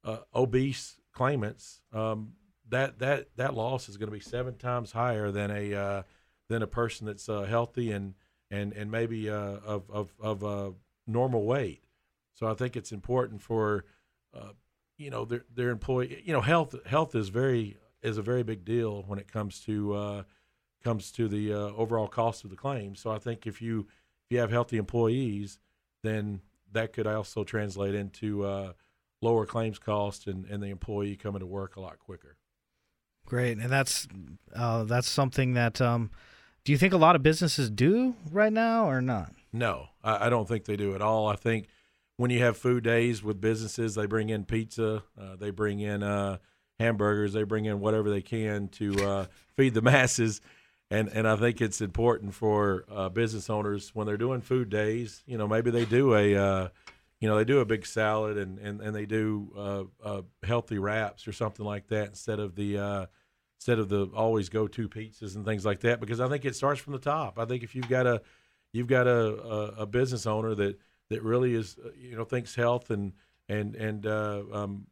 uh 0.04 0.18
obese 0.34 0.96
claimants, 1.12 1.80
um, 1.92 2.32
that 2.68 2.98
that 2.98 3.28
that 3.36 3.54
loss 3.54 3.88
is 3.88 3.96
going 3.96 4.08
to 4.08 4.14
be 4.14 4.20
seven 4.20 4.56
times 4.56 4.92
higher 4.92 5.30
than 5.30 5.50
a 5.50 5.74
uh, 5.74 6.02
than 6.48 6.62
a 6.62 6.66
person 6.66 7.06
that's 7.06 7.28
uh, 7.28 7.42
healthy 7.42 7.90
and 7.90 8.14
and 8.50 8.72
and 8.72 8.90
maybe 8.90 9.28
uh, 9.28 9.58
of 9.64 9.90
of 9.90 10.14
of 10.20 10.44
uh, 10.44 10.70
normal 11.06 11.44
weight. 11.44 11.84
So 12.34 12.46
I 12.46 12.54
think 12.54 12.76
it's 12.76 12.92
important 12.92 13.42
for 13.42 13.84
uh, 14.34 14.52
you 14.96 15.10
know 15.10 15.24
their 15.24 15.44
their 15.52 15.70
employee. 15.70 16.22
You 16.24 16.32
know, 16.32 16.40
health 16.40 16.74
health 16.86 17.14
is 17.14 17.28
very 17.28 17.78
is 18.02 18.18
a 18.18 18.22
very 18.22 18.42
big 18.42 18.64
deal 18.64 19.04
when 19.06 19.18
it 19.18 19.30
comes 19.30 19.60
to 19.60 19.94
uh, 19.94 20.22
comes 20.82 21.10
to 21.12 21.28
the 21.28 21.52
uh, 21.52 21.56
overall 21.56 22.08
cost 22.08 22.44
of 22.44 22.50
the 22.50 22.56
claim. 22.56 22.94
So 22.94 23.10
I 23.10 23.18
think 23.18 23.46
if 23.46 23.62
you 23.62 23.86
if 24.24 24.30
you 24.30 24.38
have 24.38 24.50
healthy 24.50 24.76
employees, 24.76 25.58
then 26.02 26.40
that 26.72 26.92
could 26.92 27.06
also 27.06 27.44
translate 27.44 27.94
into 27.94 28.74
lower 29.22 29.46
claims 29.46 29.78
cost 29.78 30.26
and, 30.26 30.44
and 30.46 30.62
the 30.62 30.68
employee 30.68 31.16
coming 31.16 31.40
to 31.40 31.46
work 31.46 31.76
a 31.76 31.80
lot 31.80 31.98
quicker. 31.98 32.36
Great, 33.26 33.56
and 33.56 33.70
that's 33.70 34.06
uh, 34.54 34.84
that's 34.84 35.08
something 35.08 35.54
that 35.54 35.80
um, 35.80 36.10
do 36.64 36.72
you 36.72 36.78
think 36.78 36.92
a 36.92 36.98
lot 36.98 37.14
of 37.14 37.22
businesses 37.22 37.70
do 37.70 38.14
right 38.30 38.52
now 38.52 38.88
or 38.88 39.00
not? 39.00 39.32
No, 39.52 39.88
I, 40.02 40.26
I 40.26 40.30
don't 40.30 40.48
think 40.48 40.64
they 40.64 40.76
do 40.76 40.94
at 40.94 41.02
all. 41.02 41.28
I 41.28 41.36
think 41.36 41.68
when 42.16 42.30
you 42.30 42.40
have 42.40 42.56
food 42.56 42.84
days 42.84 43.22
with 43.22 43.40
businesses, 43.40 43.94
they 43.94 44.06
bring 44.06 44.30
in 44.30 44.44
pizza, 44.44 45.02
uh, 45.20 45.36
they 45.36 45.50
bring 45.50 45.80
in 45.80 46.02
uh, 46.02 46.38
hamburgers, 46.78 47.34
they 47.34 47.42
bring 47.42 47.66
in 47.66 47.80
whatever 47.80 48.08
they 48.08 48.22
can 48.22 48.68
to 48.68 49.06
uh, 49.06 49.26
feed 49.56 49.74
the 49.74 49.82
masses. 49.82 50.40
And, 50.90 51.08
and 51.08 51.26
I 51.28 51.36
think 51.36 51.60
it's 51.60 51.80
important 51.80 52.34
for 52.34 52.84
uh, 52.90 53.08
business 53.08 53.50
owners 53.50 53.94
when 53.94 54.06
they're 54.06 54.16
doing 54.16 54.40
food 54.40 54.70
days. 54.70 55.22
You 55.26 55.36
know, 55.38 55.48
maybe 55.48 55.70
they 55.70 55.84
do 55.84 56.14
a, 56.14 56.36
uh, 56.36 56.68
you 57.20 57.28
know, 57.28 57.36
they 57.36 57.44
do 57.44 57.60
a 57.60 57.64
big 57.64 57.86
salad 57.86 58.36
and 58.36 58.58
and, 58.58 58.80
and 58.80 58.94
they 58.94 59.06
do 59.06 59.90
uh, 60.04 60.22
healthy 60.42 60.78
wraps 60.78 61.26
or 61.26 61.32
something 61.32 61.64
like 61.64 61.88
that 61.88 62.08
instead 62.08 62.38
of 62.38 62.54
the 62.54 63.08
instead 63.64 63.78
of 63.78 63.88
the 63.88 64.04
always 64.14 64.50
go 64.50 64.68
to 64.68 64.90
pizzas 64.90 65.36
and 65.36 65.46
things 65.46 65.64
like 65.64 65.80
that 65.80 65.98
because 65.98 66.20
I 66.20 66.28
think 66.28 66.44
it 66.44 66.54
starts 66.54 66.82
from 66.82 66.92
the 66.92 66.98
top. 66.98 67.38
I 67.38 67.46
think 67.46 67.62
if 67.62 67.74
you've 67.74 67.88
got 67.88 68.06
a 68.06 68.20
you've 68.74 68.88
got 68.88 69.06
a, 69.06 69.42
a, 69.42 69.58
a 69.78 69.86
business 69.86 70.26
owner 70.26 70.54
that 70.54 70.78
that 71.08 71.22
really 71.22 71.54
is 71.54 71.78
uh, 71.82 71.88
you 71.96 72.14
know 72.14 72.24
thinks 72.24 72.54
health 72.54 72.90
and 72.90 73.14
and 73.48 73.74
and 73.74 74.04
uh, 74.04 74.42
um, 74.52 74.86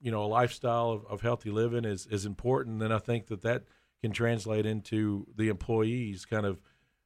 you 0.00 0.10
know 0.10 0.24
a 0.24 0.26
lifestyle 0.26 0.90
of, 0.90 1.06
of 1.06 1.20
healthy 1.20 1.52
living 1.52 1.84
is 1.84 2.08
is 2.08 2.26
important, 2.26 2.80
then 2.80 2.90
I 2.90 2.98
think 2.98 3.28
that 3.28 3.42
that 3.42 3.62
can 4.00 4.10
translate 4.10 4.66
into 4.66 5.28
the 5.36 5.46
employees 5.46 6.24
kind 6.24 6.46
of 6.46 6.60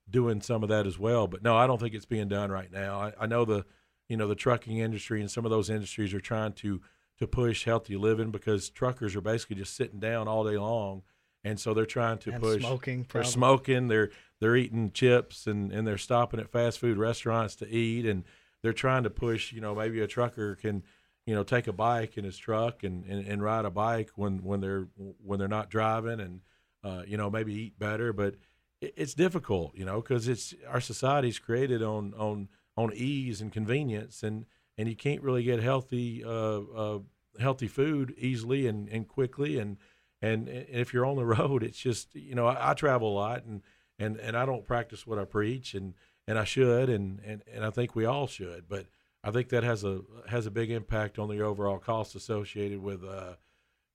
doing 0.09 0.41
some 0.41 0.63
of 0.63 0.71
that 0.71 0.87
as 0.87 0.99
well. 0.99 1.27
But 1.27 1.43
no, 1.43 1.55
I 1.55 1.67
don't 1.67 1.79
think 1.79 1.95
it's 1.95 2.07
being 2.07 2.29
done 2.29 2.51
right 2.51 2.73
now. 2.73 2.99
I, 2.99 3.13
I 3.21 3.27
know 3.27 3.45
the 3.45 3.67
you 4.09 4.17
know 4.17 4.27
the 4.27 4.35
trucking 4.35 4.79
industry 4.79 5.21
and 5.21 5.31
some 5.31 5.45
of 5.45 5.51
those 5.51 5.69
industries 5.69 6.15
are 6.15 6.21
trying 6.21 6.55
to 6.55 6.81
to 7.19 7.27
push 7.27 7.67
healthy 7.67 7.99
living 7.99 8.31
because 8.31 8.71
truckers 8.71 9.15
are 9.15 9.21
basically 9.21 9.57
just 9.57 9.77
sitting 9.77 10.01
down 10.01 10.27
all 10.27 10.45
day 10.45 10.57
long 10.57 11.03
and 11.45 11.59
so 11.59 11.75
they're 11.75 11.87
trying 11.87 12.19
to 12.19 12.33
and 12.33 12.43
push 12.43 12.61
smoking. 12.61 13.07
They're 13.13 13.25
smoking. 13.25 13.89
They're 13.89 14.11
they're 14.41 14.57
eating 14.57 14.91
chips 14.93 15.47
and 15.47 15.73
and 15.73 15.87
they're 15.87 15.99
stopping 15.99 16.41
at 16.41 16.51
fast 16.51 16.79
food 16.79 16.99
restaurants 16.99 17.57
to 17.57 17.69
eat, 17.69 18.07
and 18.07 18.25
they're 18.63 18.73
trying 18.73 19.05
to 19.05 19.11
push. 19.11 19.53
You 19.53 19.61
know, 19.61 19.75
maybe 19.75 20.01
a 20.01 20.07
trucker 20.07 20.55
can 20.55 20.83
you 21.27 21.35
know 21.35 21.43
take 21.43 21.67
a 21.67 21.73
bike 21.73 22.19
in 22.19 22.25
his 22.25 22.37
truck 22.37 22.83
and 22.83 23.05
and, 23.05 23.27
and 23.27 23.43
ride 23.43 23.65
a 23.65 23.71
bike 23.71 24.11
when 24.17 24.43
when 24.45 24.61
they're 24.61 24.89
when 25.25 25.39
they're 25.39 25.49
not 25.49 25.71
driving, 25.71 26.21
and 26.21 26.41
uh, 26.85 27.03
you 27.07 27.17
know 27.17 27.31
maybe 27.31 27.55
eat 27.55 27.79
better, 27.79 28.13
but 28.13 28.37
it, 28.81 28.95
it's 28.97 29.15
difficult. 29.15 29.75
You 29.75 29.85
know, 29.85 30.01
because 30.01 30.29
it's 30.29 30.55
our 30.69 30.81
society's 30.81 31.39
created 31.39 31.83
on 31.83 32.15
on 32.15 32.49
on 32.77 32.93
ease 32.95 33.41
and 33.41 33.53
convenience, 33.53 34.23
and 34.23 34.45
and 34.77 34.89
you 34.89 34.97
can't 34.97 35.23
really 35.23 35.43
get 35.43 35.63
healthy 35.63 36.23
uh, 36.25 36.61
uh, 36.61 36.99
healthy 37.39 37.69
food 37.69 38.15
easily 38.19 38.67
and, 38.67 38.89
and 38.89 39.07
quickly 39.07 39.59
and 39.59 39.77
and, 40.23 40.49
if 40.49 40.93
you're 40.93 41.07
on 41.07 41.17
the 41.17 41.25
road, 41.39 41.63
it's 41.63 41.79
just 41.79 42.15
you 42.15 42.35
know 42.35 42.47
I, 42.47 42.71
I, 42.71 42.75
travel 42.75 43.13
a 43.13 43.15
lot 43.15 43.45
and, 43.45 43.63
and 43.99 44.17
and 44.19 44.37
I 44.37 44.45
don't 44.47 44.65
practice 44.65 45.07
what 45.07 45.19
I 45.19 45.25
preach 45.25 45.75
and 45.75 45.95
and 46.27 46.39
I 46.39 46.45
should 46.45 46.89
and, 46.89 47.21
and 47.25 47.43
and 47.53 47.65
I 47.65 47.71
think 47.71 47.95
we 47.95 48.05
all 48.05 48.27
should, 48.27 48.69
but 48.69 48.87
I 49.23 49.31
think 49.31 49.49
that 49.51 49.65
has 49.65 49.85
a 49.85 50.01
has 50.29 50.47
a 50.47 50.51
big 50.51 50.71
impact 50.71 51.19
on 51.19 51.29
the 51.29 51.41
overall 51.41 51.79
cost 51.79 52.15
associated 52.15 52.83
with 52.83 53.05
uh 53.05 53.35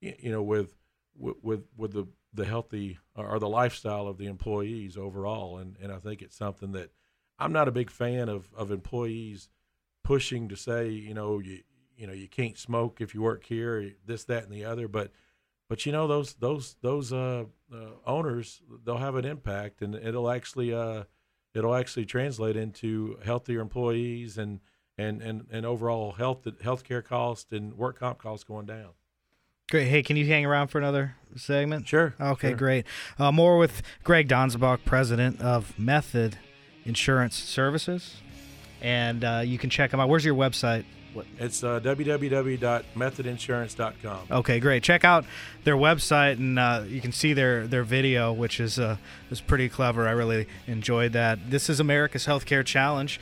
you 0.02 0.32
know 0.32 0.44
with 0.44 0.76
with 1.16 1.64
with 1.78 1.94
the 1.94 2.08
the 2.34 2.46
healthy 2.46 3.00
or 3.16 3.40
the 3.40 3.48
lifestyle 3.48 4.08
of 4.08 4.18
the 4.18 4.28
employees 4.28 4.98
overall. 4.98 5.58
And 5.58 5.78
and 5.82 5.92
I 5.92 5.98
think 5.98 6.22
it's 6.22 6.38
something 6.38 6.74
that 6.74 6.92
I'm 7.40 7.54
not 7.54 7.68
a 7.68 7.72
big 7.72 7.90
fan 7.90 8.30
of 8.30 8.50
of 8.56 8.72
employees 8.72 9.50
pushing 10.04 10.50
to 10.50 10.56
say 10.56 10.90
you 10.90 11.14
know 11.14 11.40
you 11.40 11.62
you 11.98 12.06
know 12.06 12.14
you 12.14 12.28
can't 12.28 12.58
smoke 12.58 13.02
if 13.02 13.16
you 13.16 13.22
work 13.22 13.46
here 13.46 13.94
this 14.06 14.24
that 14.26 14.44
and 14.44 14.54
the 14.54 14.64
other 14.64 14.88
but 14.88 15.12
but 15.68 15.86
you 15.86 15.92
know 15.92 16.08
those 16.08 16.34
those 16.36 16.76
those 16.82 17.12
uh, 17.12 17.46
uh, 17.74 17.78
owners 18.06 18.62
they'll 18.86 18.98
have 18.98 19.16
an 19.16 19.26
impact 19.26 19.82
and 19.82 19.96
it'll 19.96 20.30
actually 20.30 20.74
uh, 20.74 21.04
it'll 21.54 21.76
actually 21.76 22.06
translate 22.06 22.56
into 22.56 23.18
healthier 23.24 23.62
employees 23.62 24.38
and 24.38 24.60
and 24.98 25.22
and, 25.22 25.46
and 25.52 25.66
overall 25.66 26.14
health 26.14 26.44
healthcare 26.64 27.04
cost 27.04 27.52
and 27.52 27.74
work 27.74 28.00
comp 28.00 28.20
costs 28.20 28.44
going 28.44 28.66
down. 28.66 28.90
Great. 29.72 29.88
Hey, 29.88 30.04
can 30.04 30.16
you 30.16 30.28
hang 30.28 30.46
around 30.46 30.68
for 30.68 30.78
another 30.78 31.16
segment? 31.36 31.88
Sure. 31.88 32.14
Okay, 32.22 32.50
sure. 32.50 32.58
great. 32.58 32.86
Uh, 33.18 33.32
more 33.32 33.58
with 33.58 33.82
Greg 34.04 34.28
Donsbach, 34.28 34.86
president 34.86 35.42
of 35.42 35.78
Method 35.80 36.38
Insurance 36.86 37.36
Services, 37.36 38.18
and 38.80 39.24
uh, 39.24 39.42
you 39.44 39.58
can 39.58 39.72
check 39.72 39.90
them 39.90 40.00
out. 40.00 40.08
Where's 40.08 40.24
your 40.24 40.36
website? 40.36 40.86
It's 41.40 41.64
uh, 41.64 41.80
www.methodinsurance.com. 41.80 44.28
Okay, 44.32 44.60
great. 44.60 44.84
Check 44.84 45.06
out 45.06 45.26
their 45.64 45.76
website, 45.76 46.34
and 46.34 46.60
uh, 46.60 46.84
you 46.88 47.02
can 47.02 47.12
see 47.12 47.34
their 47.34 47.66
their 47.68 47.84
video, 47.84 48.32
which 48.34 48.60
is 48.60 48.80
uh, 48.80 48.98
is 49.32 49.42
pretty 49.42 49.70
clever. 49.70 50.08
I 50.08 50.12
really 50.12 50.48
enjoyed 50.68 51.14
that. 51.14 51.50
This 51.50 51.70
is 51.70 51.80
America's 51.80 52.26
Healthcare 52.26 52.66
Challenge. 52.66 53.20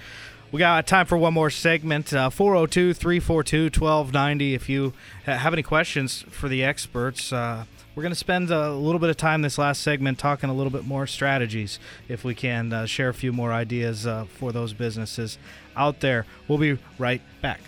We 0.54 0.60
got 0.60 0.86
time 0.86 1.08
for 1.08 1.18
one 1.18 1.34
more 1.34 1.50
segment. 1.50 2.14
Uh, 2.14 2.30
402 2.30 2.94
342 2.94 3.64
1290. 3.64 4.54
If 4.54 4.70
you 4.70 4.94
have 5.24 5.52
any 5.52 5.64
questions 5.64 6.24
for 6.30 6.48
the 6.48 6.64
experts, 6.64 7.34
uh, 7.34 7.66
we're 7.96 8.04
going 8.04 8.12
to 8.12 8.16
spend 8.16 8.52
a 8.52 8.72
little 8.72 9.00
bit 9.00 9.10
of 9.10 9.18
time 9.18 9.42
this 9.42 9.58
last 9.58 9.82
segment 9.82 10.20
talking 10.20 10.52
a 10.52 10.54
little 10.54 10.72
bit 10.72 10.86
more 10.86 11.08
strategies, 11.08 11.80
if 12.08 12.24
we 12.24 12.36
can 12.36 12.72
uh, 12.72 12.86
share 12.86 13.10
a 13.10 13.16
few 13.16 13.34
more 13.34 13.52
ideas 13.52 14.06
uh, 14.06 14.26
for 14.26 14.52
those 14.52 14.74
businesses 14.74 15.40
out 15.76 16.02
there. 16.02 16.28
We'll 16.48 16.60
be 16.60 16.78
right 17.00 17.24
back. 17.42 17.62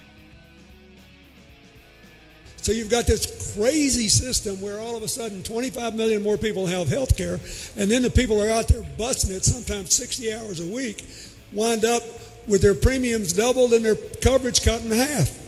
So 2.65 2.71
you've 2.71 2.89
got 2.89 3.05
this 3.05 3.53
crazy 3.53 4.07
system 4.07 4.59
where 4.59 4.79
all 4.79 4.97
of 4.97 5.03
a 5.03 5.07
sudden 5.07 5.43
25 5.43 5.93
million 5.93 6.23
more 6.23 6.35
people 6.35 6.65
have 6.65 6.87
health 6.87 7.15
care, 7.15 7.39
and 7.77 7.91
then 7.91 8.01
the 8.01 8.09
people 8.09 8.41
are 8.41 8.49
out 8.49 8.67
there 8.67 8.81
busting 8.97 9.35
it 9.35 9.45
sometimes 9.45 9.93
60 9.93 10.33
hours 10.33 10.59
a 10.67 10.73
week, 10.73 11.05
wind 11.53 11.85
up 11.85 12.01
with 12.47 12.63
their 12.63 12.73
premiums 12.73 13.33
doubled 13.33 13.71
and 13.73 13.85
their 13.85 13.93
coverage 13.95 14.63
cut 14.63 14.81
in 14.81 14.89
half. 14.89 15.44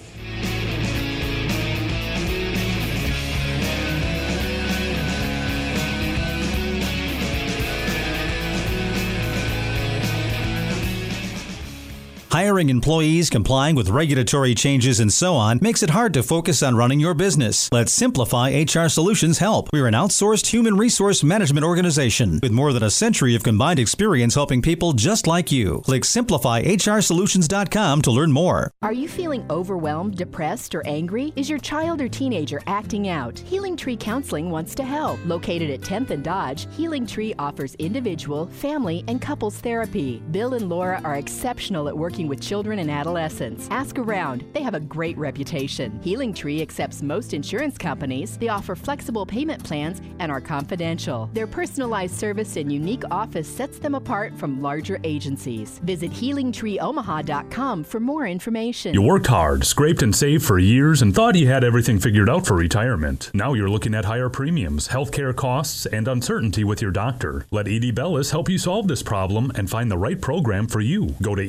Hiring 12.38 12.70
employees, 12.70 13.32
complying 13.32 13.76
with 13.76 13.90
regulatory 13.90 14.54
changes, 14.54 15.00
and 15.00 15.12
so 15.12 15.34
on 15.34 15.58
makes 15.60 15.82
it 15.82 15.90
hard 15.90 16.14
to 16.14 16.22
focus 16.22 16.62
on 16.62 16.76
running 16.76 17.00
your 17.00 17.16
business. 17.16 17.68
Let 17.72 17.90
Simplify 17.90 18.52
HR 18.52 18.90
Solutions 18.90 19.40
help. 19.40 19.70
We're 19.74 19.88
an 19.88 19.96
outsourced 19.96 20.46
human 20.46 20.78
resource 20.78 21.24
management 21.24 21.66
organization 21.66 22.40
with 22.44 22.52
more 22.52 22.74
than 22.74 22.84
a 22.84 22.92
century 22.92 23.34
of 23.34 23.42
combined 23.42 23.80
experience 23.80 24.36
helping 24.36 24.62
people 24.62 24.94
just 24.94 25.26
like 25.26 25.52
you. 25.52 25.82
Click 25.86 26.04
simplifyhrsolutions.com 26.04 28.02
to 28.04 28.12
learn 28.12 28.32
more. 28.32 28.72
Are 28.84 28.94
you 28.94 29.10
feeling 29.10 29.44
overwhelmed, 29.50 30.16
depressed, 30.16 30.76
or 30.76 30.86
angry? 30.86 31.34
Is 31.36 31.50
your 31.50 31.58
child 31.58 32.02
or 32.02 32.08
teenager 32.08 32.62
acting 32.68 33.08
out? 33.08 33.40
Healing 33.40 33.76
Tree 33.76 33.98
Counseling 33.98 34.52
wants 34.52 34.76
to 34.76 34.84
help. 34.84 35.20
Located 35.26 35.72
at 35.72 35.82
10th 35.82 36.12
and 36.12 36.24
Dodge, 36.24 36.68
Healing 36.76 37.08
Tree 37.08 37.34
offers 37.40 37.74
individual, 37.80 38.46
family, 38.46 39.04
and 39.08 39.20
couples 39.20 39.58
therapy. 39.58 40.22
Bill 40.30 40.54
and 40.54 40.70
Laura 40.70 41.02
are 41.04 41.16
exceptional 41.16 41.88
at 41.88 41.98
working 41.98 42.27
with 42.28 42.42
children 42.42 42.80
and 42.80 42.92
adolescents. 42.92 43.68
Ask 43.72 43.98
around, 43.98 44.44
they 44.54 44.62
have 44.62 44.74
a 44.74 44.80
great 44.80 45.18
reputation. 45.18 46.00
Healing 46.02 46.34
Tree 46.34 46.62
accepts 46.62 47.02
most 47.02 47.34
insurance 47.34 47.78
companies. 47.78 48.38
They 48.38 48.50
offer 48.50 48.76
flexible 48.76 49.26
payment 49.26 49.64
plans 49.64 50.02
and 50.20 50.32
are 50.32 50.42
confidential. 50.42 51.30
Their 51.34 51.48
personalized 51.48 52.16
service 52.16 52.56
and 52.56 52.72
unique 52.72 53.04
office 53.12 53.48
sets 53.48 53.80
them 53.80 53.96
apart 53.96 54.38
from 54.38 54.62
larger 54.62 55.00
agencies. 55.04 55.80
Visit 55.80 56.12
healingtreeomaha.com 56.12 57.84
for 57.84 58.00
more 58.00 58.28
information. 58.28 58.94
You 58.94 59.02
worked 59.02 59.28
hard, 59.28 59.66
scraped 59.66 60.02
and 60.02 60.16
saved 60.16 60.46
for 60.46 60.60
years, 60.60 61.02
and 61.02 61.14
thought 61.14 61.36
you 61.36 61.48
had 61.48 61.64
everything 61.64 62.00
figured 62.00 62.30
out 62.30 62.46
for 62.46 62.56
retirement. 62.56 63.32
Now 63.34 63.54
you're 63.54 63.70
looking 63.70 63.96
at 63.96 64.06
higher 64.06 64.30
premiums, 64.30 64.88
healthcare 64.90 65.36
costs, 65.36 65.86
and 65.86 66.08
uncertainty 66.08 66.64
with 66.64 66.82
your 66.82 66.92
doctor. 66.92 67.46
Let 67.52 67.68
E.D. 67.68 67.92
Bellis 67.92 68.32
help 68.32 68.50
you 68.50 68.58
solve 68.58 68.88
this 68.88 69.04
problem 69.04 69.52
and 69.56 69.70
find 69.70 69.92
the 69.92 69.98
right 69.98 70.20
program 70.20 70.68
for 70.68 70.82
you. 70.82 71.16
Go 71.22 71.36
to 71.36 71.42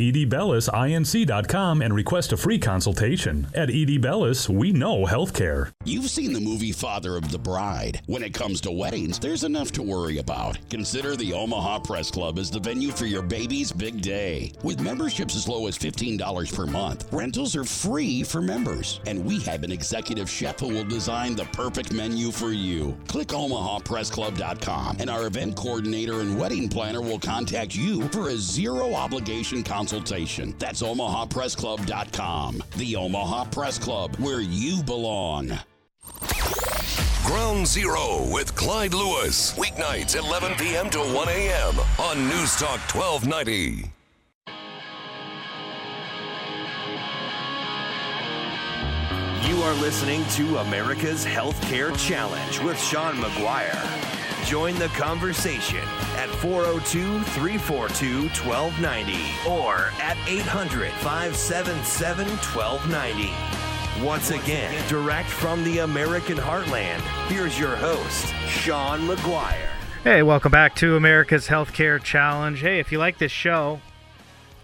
edbellisinc.com 0.66 1.82
and 1.82 1.94
request 1.94 2.32
a 2.32 2.36
free 2.36 2.58
consultation. 2.58 3.46
At 3.54 3.70
E.D. 3.70 3.98
Bellis, 3.98 4.48
we 4.48 4.72
know 4.72 5.06
healthcare. 5.06 5.72
You've 5.84 6.10
seen 6.10 6.32
the 6.32 6.40
movie 6.40 6.72
Father 6.72 7.16
of 7.16 7.30
the 7.30 7.38
Bride. 7.38 8.00
When 8.06 8.22
it 8.22 8.34
comes 8.34 8.60
to 8.62 8.70
weddings, 8.70 9.18
there's 9.18 9.44
enough 9.44 9.72
to 9.72 9.82
worry 9.82 10.18
about. 10.18 10.58
Consider 10.70 11.16
the 11.16 11.32
Omaha 11.32 11.80
Press 11.80 12.10
Club 12.10 12.38
as 12.38 12.50
the 12.50 12.60
venue 12.60 12.90
for 12.90 13.06
your 13.06 13.22
baby's 13.22 13.72
big 13.72 14.00
day. 14.00 14.52
With 14.62 14.80
memberships 14.80 15.36
as 15.36 15.48
low 15.48 15.66
as 15.66 15.78
$15 15.78 16.54
per 16.54 16.66
month, 16.66 17.06
rentals 17.12 17.54
are 17.56 17.64
free 17.64 18.22
for 18.22 18.40
members. 18.40 19.00
And 19.06 19.24
we 19.24 19.40
have 19.40 19.62
an 19.62 19.72
executive 19.72 20.28
chef 20.28 20.60
who 20.60 20.68
will 20.68 20.84
design 20.84 21.36
the 21.36 21.44
perfect 21.46 21.92
menu 21.92 22.30
for 22.30 22.52
you. 22.52 22.96
Click 23.06 23.28
omahapressclub.com 23.28 24.96
and 25.00 25.10
our 25.10 25.26
event 25.26 25.56
coordinator 25.56 26.20
and 26.20 26.38
wedding 26.38 26.68
planner 26.68 27.02
will 27.02 27.18
contact 27.18 27.74
you 27.74 28.08
for 28.08 28.30
a 28.30 28.36
zero 28.36 28.94
obligation 28.94 29.62
consultation. 29.62 30.47
That's 30.58 30.82
omahapressclub.com. 30.82 32.62
The 32.76 32.96
Omaha 32.96 33.44
Press 33.46 33.78
Club, 33.78 34.16
where 34.16 34.40
you 34.40 34.82
belong. 34.82 35.58
Ground 37.24 37.66
Zero 37.66 38.26
with 38.32 38.54
Clyde 38.56 38.94
Lewis. 38.94 39.52
Weeknights 39.58 40.16
11 40.16 40.54
p.m. 40.56 40.88
to 40.90 40.98
1 40.98 41.28
a.m. 41.28 41.74
on 41.98 42.28
News 42.28 42.56
Talk 42.56 42.80
1290. 42.94 43.90
You 49.46 49.62
are 49.62 49.74
listening 49.74 50.24
to 50.36 50.58
America's 50.58 51.24
Healthcare 51.24 51.96
Challenge 51.98 52.60
with 52.60 52.80
Sean 52.80 53.16
McGuire. 53.16 54.07
Join 54.48 54.76
the 54.76 54.88
conversation 54.88 55.86
at 56.16 56.30
402 56.36 57.20
342 57.20 58.28
1290 58.48 59.46
or 59.46 59.90
at 60.00 60.16
800 60.26 60.90
577 60.90 62.26
1290. 62.26 64.02
Once 64.02 64.30
again, 64.30 64.88
direct 64.88 65.28
from 65.28 65.62
the 65.64 65.80
American 65.80 66.38
heartland, 66.38 67.00
here's 67.28 67.58
your 67.58 67.76
host, 67.76 68.32
Sean 68.46 69.00
McGuire. 69.00 69.68
Hey, 70.02 70.22
welcome 70.22 70.50
back 70.50 70.74
to 70.76 70.96
America's 70.96 71.48
Healthcare 71.48 72.02
Challenge. 72.02 72.58
Hey, 72.58 72.78
if 72.78 72.90
you 72.90 72.96
like 72.96 73.18
this 73.18 73.30
show, 73.30 73.82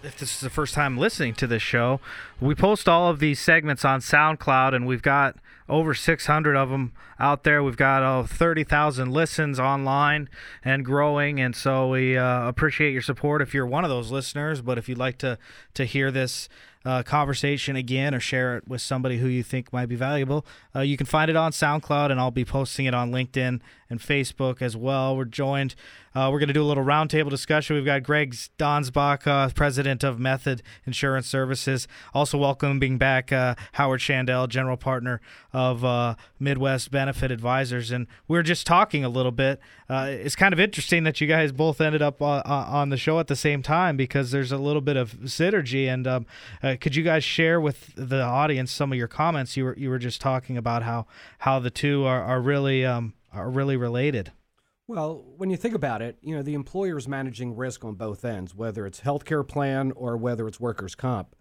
if 0.01 0.17
this 0.17 0.33
is 0.33 0.41
the 0.41 0.49
first 0.49 0.73
time 0.73 0.97
listening 0.97 1.35
to 1.35 1.45
this 1.45 1.61
show, 1.61 1.99
we 2.41 2.55
post 2.55 2.89
all 2.89 3.11
of 3.11 3.19
these 3.19 3.39
segments 3.39 3.85
on 3.85 3.99
SoundCloud, 3.99 4.73
and 4.73 4.87
we've 4.87 5.03
got 5.03 5.35
over 5.67 5.93
600 5.93 6.55
of 6.55 6.69
them 6.69 6.93
out 7.19 7.43
there. 7.43 7.63
We've 7.63 7.77
got 7.77 8.03
uh, 8.03 8.23
30,000 8.23 9.11
listens 9.11 9.59
online 9.59 10.29
and 10.63 10.85
growing, 10.85 11.39
and 11.39 11.55
so 11.55 11.89
we 11.89 12.17
uh, 12.17 12.47
appreciate 12.47 12.91
your 12.91 13.01
support 13.01 13.41
if 13.41 13.53
you're 13.53 13.65
one 13.65 13.83
of 13.83 13.89
those 13.89 14.11
listeners. 14.11 14.61
But 14.61 14.77
if 14.77 14.87
you'd 14.87 14.97
like 14.97 15.17
to 15.19 15.37
to 15.73 15.85
hear 15.85 16.11
this 16.11 16.47
uh, 16.85 17.01
conversation 17.01 17.75
again 17.75 18.13
or 18.13 18.19
share 18.19 18.57
it 18.57 18.67
with 18.67 18.81
somebody 18.81 19.17
who 19.17 19.27
you 19.27 19.41
think 19.41 19.73
might 19.73 19.87
be 19.87 19.95
valuable, 19.95 20.45
uh, 20.75 20.81
you 20.81 20.97
can 20.97 21.07
find 21.07 21.29
it 21.29 21.35
on 21.35 21.51
SoundCloud, 21.51 22.11
and 22.11 22.19
I'll 22.19 22.31
be 22.31 22.45
posting 22.45 22.85
it 22.85 22.93
on 22.93 23.11
LinkedIn 23.11 23.59
and 23.95 24.01
Facebook 24.01 24.61
as 24.61 24.75
well. 24.75 25.15
We're 25.15 25.25
joined. 25.25 25.75
Uh, 26.13 26.29
we're 26.31 26.39
going 26.39 26.47
to 26.47 26.53
do 26.53 26.63
a 26.63 26.65
little 26.65 26.83
roundtable 26.83 27.29
discussion. 27.29 27.75
We've 27.75 27.85
got 27.85 28.03
Greg 28.03 28.31
Donsbach, 28.57 29.27
uh, 29.27 29.49
president 29.53 30.03
of 30.03 30.17
Method 30.17 30.61
Insurance 30.85 31.27
Services, 31.27 31.89
also 32.13 32.37
welcoming 32.37 32.97
back 32.97 33.33
uh, 33.33 33.55
Howard 33.73 33.99
Shandell, 33.99 34.47
general 34.47 34.77
partner 34.77 35.19
of 35.51 35.83
uh, 35.83 36.15
Midwest 36.39 36.89
Benefit 36.89 37.31
Advisors, 37.31 37.91
and 37.91 38.07
we 38.29 38.37
are 38.37 38.43
just 38.43 38.65
talking 38.65 39.03
a 39.03 39.09
little 39.09 39.31
bit. 39.31 39.59
Uh, 39.89 40.07
it's 40.09 40.37
kind 40.37 40.53
of 40.53 40.59
interesting 40.59 41.03
that 41.03 41.19
you 41.19 41.27
guys 41.27 41.51
both 41.51 41.81
ended 41.81 42.01
up 42.01 42.21
uh, 42.21 42.41
on 42.45 42.89
the 42.89 42.97
show 42.97 43.19
at 43.19 43.27
the 43.27 43.35
same 43.35 43.61
time 43.61 43.97
because 43.97 44.31
there's 44.31 44.53
a 44.53 44.57
little 44.57 44.81
bit 44.81 44.95
of 44.95 45.13
synergy. 45.23 45.87
And 45.87 46.07
um, 46.07 46.25
could 46.79 46.95
you 46.95 47.03
guys 47.03 47.23
share 47.23 47.59
with 47.59 47.93
the 47.95 48.21
audience 48.21 48.71
some 48.71 48.91
of 48.91 48.97
your 48.97 49.07
comments? 49.07 49.57
You 49.57 49.65
were 49.65 49.75
you 49.77 49.89
were 49.89 49.99
just 49.99 50.21
talking 50.21 50.57
about 50.57 50.83
how 50.83 51.05
how 51.39 51.59
the 51.59 51.69
two 51.69 52.05
are 52.05 52.23
are 52.23 52.41
really 52.41 52.85
um, 52.85 53.13
are 53.35 53.49
really 53.49 53.77
related. 53.77 54.31
Well, 54.87 55.23
when 55.37 55.49
you 55.49 55.57
think 55.57 55.73
about 55.73 56.01
it, 56.01 56.17
you 56.21 56.35
know, 56.35 56.43
the 56.43 56.53
employer 56.53 56.97
is 56.97 57.07
managing 57.07 57.55
risk 57.55 57.83
on 57.83 57.95
both 57.95 58.23
ends, 58.23 58.53
whether 58.53 58.85
it's 58.85 59.01
healthcare 59.01 59.47
plan 59.47 59.91
or 59.95 60.15
whether 60.15 60.47
it's 60.47 60.59
workers' 60.59 60.93
comp. 60.95 61.35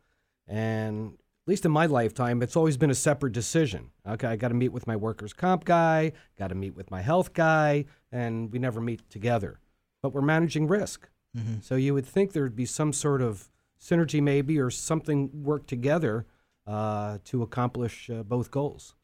And 0.48 1.12
at 1.14 1.48
least 1.48 1.66
in 1.66 1.70
my 1.70 1.84
lifetime, 1.86 2.42
it's 2.42 2.56
always 2.56 2.78
been 2.78 2.90
a 2.90 2.94
separate 2.94 3.32
decision. 3.34 3.90
Okay, 4.06 4.28
I 4.28 4.36
got 4.36 4.48
to 4.48 4.54
meet 4.54 4.70
with 4.72 4.86
my 4.86 4.96
workers' 4.96 5.34
comp 5.34 5.64
guy, 5.64 6.12
got 6.38 6.48
to 6.48 6.54
meet 6.54 6.74
with 6.74 6.90
my 6.90 7.02
health 7.02 7.34
guy, 7.34 7.84
and 8.10 8.50
we 8.50 8.58
never 8.58 8.80
meet 8.80 9.08
together. 9.10 9.60
But 10.02 10.14
we're 10.14 10.22
managing 10.22 10.66
risk. 10.66 11.08
Mhm. 11.36 11.62
So 11.62 11.74
you 11.76 11.92
would 11.92 12.06
think 12.06 12.32
there'd 12.32 12.56
be 12.56 12.66
some 12.66 12.92
sort 12.94 13.20
of 13.20 13.50
synergy, 13.78 14.22
maybe, 14.22 14.58
or 14.58 14.70
something 14.70 15.42
work 15.42 15.66
together 15.66 16.26
uh, 16.66 17.18
to 17.24 17.42
accomplish 17.42 18.08
uh, 18.08 18.22
both 18.22 18.50
goals. 18.50 18.94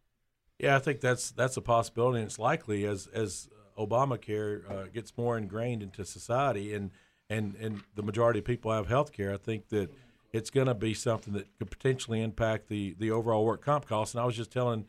Yeah, 0.61 0.77
I 0.77 0.79
think 0.79 1.01
that's 1.01 1.31
that's 1.31 1.57
a 1.57 1.63
possibility, 1.63 2.19
and 2.19 2.27
it's 2.27 2.39
likely 2.39 2.85
as 2.85 3.07
as 3.07 3.49
Obamacare 3.79 4.71
uh, 4.71 4.85
gets 4.93 5.17
more 5.17 5.39
ingrained 5.39 5.83
into 5.83 6.05
society, 6.05 6.75
and 6.75 6.91
and 7.31 7.55
and 7.57 7.83
the 7.95 8.03
majority 8.03 8.41
of 8.41 8.45
people 8.45 8.71
have 8.71 8.87
health 8.87 9.11
care. 9.11 9.33
I 9.33 9.39
think 9.39 9.71
that 9.71 9.91
it's 10.35 10.51
going 10.51 10.67
to 10.67 10.75
be 10.75 10.93
something 10.93 11.33
that 11.33 11.47
could 11.59 11.71
potentially 11.71 12.21
impact 12.23 12.69
the 12.69 12.95
the 12.99 13.11
overall 13.11 13.47
work 13.47 13.65
comp 13.65 13.87
costs. 13.87 14.15
And 14.15 14.21
I 14.21 14.27
was 14.27 14.37
just 14.37 14.53
telling, 14.53 14.85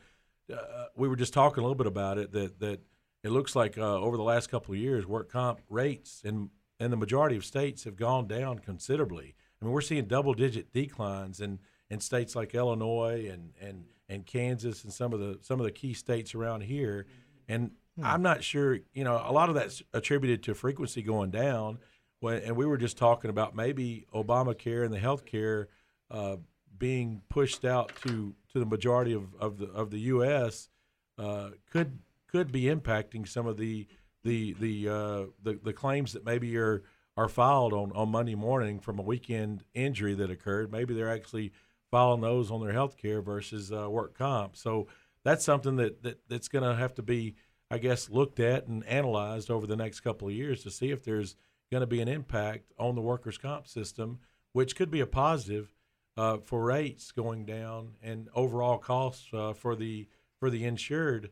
uh, 0.54 0.88
we 0.98 1.08
were 1.08 1.16
just 1.16 1.34
talking 1.34 1.60
a 1.60 1.62
little 1.62 1.76
bit 1.76 1.88
about 1.88 2.18
it 2.18 2.34
that 2.34 2.60
that 2.60 2.82
it 3.24 3.30
looks 3.30 3.56
like 3.56 3.78
uh, 3.78 3.98
over 3.98 4.18
the 4.18 4.24
last 4.24 4.52
couple 4.52 4.74
of 4.74 4.80
years, 4.80 5.06
work 5.06 5.32
comp 5.32 5.62
rates 5.70 6.22
in 6.26 6.50
in 6.82 6.92
the 6.92 6.98
majority 6.98 7.38
of 7.38 7.46
states 7.46 7.86
have 7.86 7.96
gone 7.96 8.28
down 8.28 8.60
considerably. 8.60 9.36
I 9.62 9.66
mean, 9.66 9.74
we're 9.74 9.80
seeing 9.80 10.06
double 10.06 10.34
digit 10.34 10.74
declines 10.74 11.40
in 11.40 11.60
in 11.92 12.00
states 12.00 12.36
like 12.36 12.56
Illinois 12.56 13.30
and 13.32 13.52
and 13.62 13.84
and 14.10 14.26
Kansas 14.26 14.84
and 14.84 14.92
some 14.92 15.14
of 15.14 15.20
the 15.20 15.38
some 15.42 15.60
of 15.60 15.66
the 15.66 15.72
key 15.72 15.94
states 15.94 16.34
around 16.34 16.62
here. 16.62 17.06
And 17.48 17.72
I'm 18.02 18.22
not 18.22 18.44
sure, 18.44 18.80
you 18.94 19.04
know, 19.04 19.22
a 19.24 19.34
lot 19.34 19.50
of 19.50 19.56
that's 19.56 19.84
attributed 19.94 20.42
to 20.44 20.56
frequency 20.56 21.04
going 21.04 21.30
down. 21.30 21.80
When, 22.22 22.38
and 22.38 22.56
we 22.56 22.66
were 22.66 22.78
just 22.78 22.98
talking 22.98 23.30
about 23.30 23.56
maybe 23.56 24.06
Obamacare 24.14 24.86
and 24.86 24.94
the 24.94 25.00
health 25.00 25.26
care 25.26 25.68
uh, 26.10 26.38
being 26.78 27.22
pushed 27.30 27.66
out 27.66 27.92
to, 28.04 28.34
to 28.54 28.60
the 28.60 28.66
majority 28.66 29.14
of, 29.14 29.36
of 29.39 29.58
the 29.58 29.68
of 29.68 29.92
the 29.92 30.00
U.S. 30.00 30.70
Uh, 31.18 31.50
could 31.70 32.00
could 32.28 32.52
be 32.52 32.64
impacting 32.64 33.28
some 33.28 33.48
of 33.48 33.58
the 33.58 33.88
the 34.24 34.56
the 34.60 34.88
uh, 34.88 35.24
the, 35.44 35.60
the 35.62 35.74
claims 35.74 36.14
that 36.14 36.26
maybe 36.26 36.58
are 36.58 36.84
are 37.18 37.28
filed 37.28 37.74
on, 37.74 37.92
on 37.92 38.10
Monday 38.10 38.36
morning 38.36 38.80
from 38.80 38.98
a 38.98 39.02
weekend 39.02 39.66
injury 39.74 40.14
that 40.14 40.32
occurred. 40.32 40.72
Maybe 40.72 40.94
they're 40.94 41.14
actually 41.14 41.52
filing 41.92 42.22
those 42.22 42.50
on 42.50 42.62
their 42.62 42.74
health 42.74 42.98
care 42.98 43.22
versus 43.22 43.72
uh, 43.72 43.89
work 43.89 44.18
comp. 44.18 44.56
So 44.56 44.88
that's 45.24 45.46
something 45.46 45.76
that, 45.76 46.02
that 46.04 46.22
that's 46.28 46.48
going 46.48 46.64
to 46.64 46.76
have 46.76 46.96
to 46.96 47.04
be, 47.04 47.36
I 47.70 47.78
guess, 47.78 48.10
looked 48.10 48.39
at 48.39 48.68
and 48.68 48.86
analyzed 48.86 49.52
over 49.52 49.68
the 49.68 49.76
next 49.76 50.00
couple 50.00 50.30
of 50.30 50.34
years 50.34 50.64
to 50.64 50.72
see 50.72 50.89
if 50.89 51.04
there's 51.04 51.36
going 51.72 51.82
to 51.82 51.88
be 51.88 52.02
an 52.02 52.08
impact 52.08 52.72
on 52.80 52.96
the 52.96 53.02
workers' 53.02 53.38
comp 53.38 53.68
system, 53.68 54.20
which 54.54 54.76
could 54.76 54.89
be 54.89 55.02
a 55.02 55.06
positive 55.06 55.74
uh, 56.18 56.38
for 56.38 56.64
rates 56.64 57.12
going 57.12 57.46
down 57.46 57.94
and 58.02 58.30
overall 58.36 58.78
costs 58.78 59.28
uh, 59.34 59.54
for 59.54 59.76
the 59.76 60.08
for 60.39 60.50
the 60.50 60.66
insured 60.66 61.30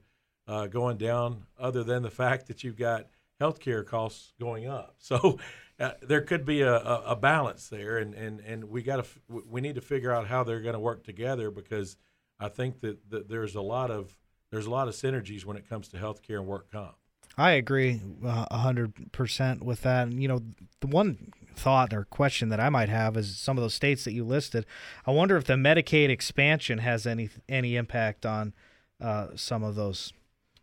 uh, 0.47 0.67
going 0.67 0.97
down. 0.97 1.45
Other 1.57 1.83
than 1.83 2.03
the 2.03 2.11
fact 2.11 2.47
that 2.47 2.63
you've 2.63 2.77
got 2.77 3.07
healthcare 3.39 3.85
costs 3.85 4.33
going 4.39 4.67
up, 4.67 4.95
so 4.99 5.39
uh, 5.79 5.91
there 6.01 6.21
could 6.21 6.45
be 6.45 6.61
a, 6.61 6.75
a, 6.75 7.03
a 7.07 7.15
balance 7.15 7.69
there, 7.69 7.97
and 7.97 8.13
and 8.13 8.39
and 8.41 8.65
we 8.65 8.83
got 8.83 8.97
to 8.97 9.03
f- 9.03 9.19
we 9.27 9.61
need 9.61 9.75
to 9.75 9.81
figure 9.81 10.11
out 10.11 10.27
how 10.27 10.43
they're 10.43 10.61
going 10.61 10.73
to 10.73 10.79
work 10.79 11.03
together 11.03 11.51
because 11.51 11.97
I 12.39 12.49
think 12.49 12.81
that, 12.81 13.09
that 13.09 13.29
there's 13.29 13.55
a 13.55 13.61
lot 13.61 13.91
of 13.91 14.15
there's 14.51 14.65
a 14.65 14.71
lot 14.71 14.87
of 14.87 14.93
synergies 14.95 15.45
when 15.45 15.57
it 15.57 15.69
comes 15.69 15.87
to 15.89 15.97
healthcare 15.97 16.37
and 16.37 16.47
work 16.47 16.71
comp. 16.71 16.95
I 17.37 17.51
agree 17.51 18.01
uh, 18.25 18.45
a 18.51 18.57
hundred 18.57 19.11
percent 19.11 19.63
with 19.63 19.81
that. 19.81 20.07
And, 20.07 20.21
you 20.21 20.27
know, 20.27 20.41
the 20.81 20.87
one 20.87 21.31
thought 21.55 21.93
or 21.93 22.05
question 22.05 22.49
that 22.49 22.59
I 22.59 22.69
might 22.69 22.89
have 22.89 23.15
is 23.15 23.37
some 23.37 23.57
of 23.57 23.61
those 23.61 23.73
states 23.73 24.03
that 24.03 24.13
you 24.13 24.25
listed. 24.25 24.65
I 25.05 25.11
wonder 25.11 25.37
if 25.37 25.45
the 25.45 25.53
Medicaid 25.53 26.09
expansion 26.09 26.79
has 26.79 27.05
any 27.05 27.29
any 27.47 27.75
impact 27.75 28.25
on 28.25 28.53
uh, 28.99 29.27
some 29.35 29.63
of 29.63 29.75
those 29.75 30.11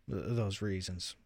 those 0.08 0.60
reasons. 0.60 1.16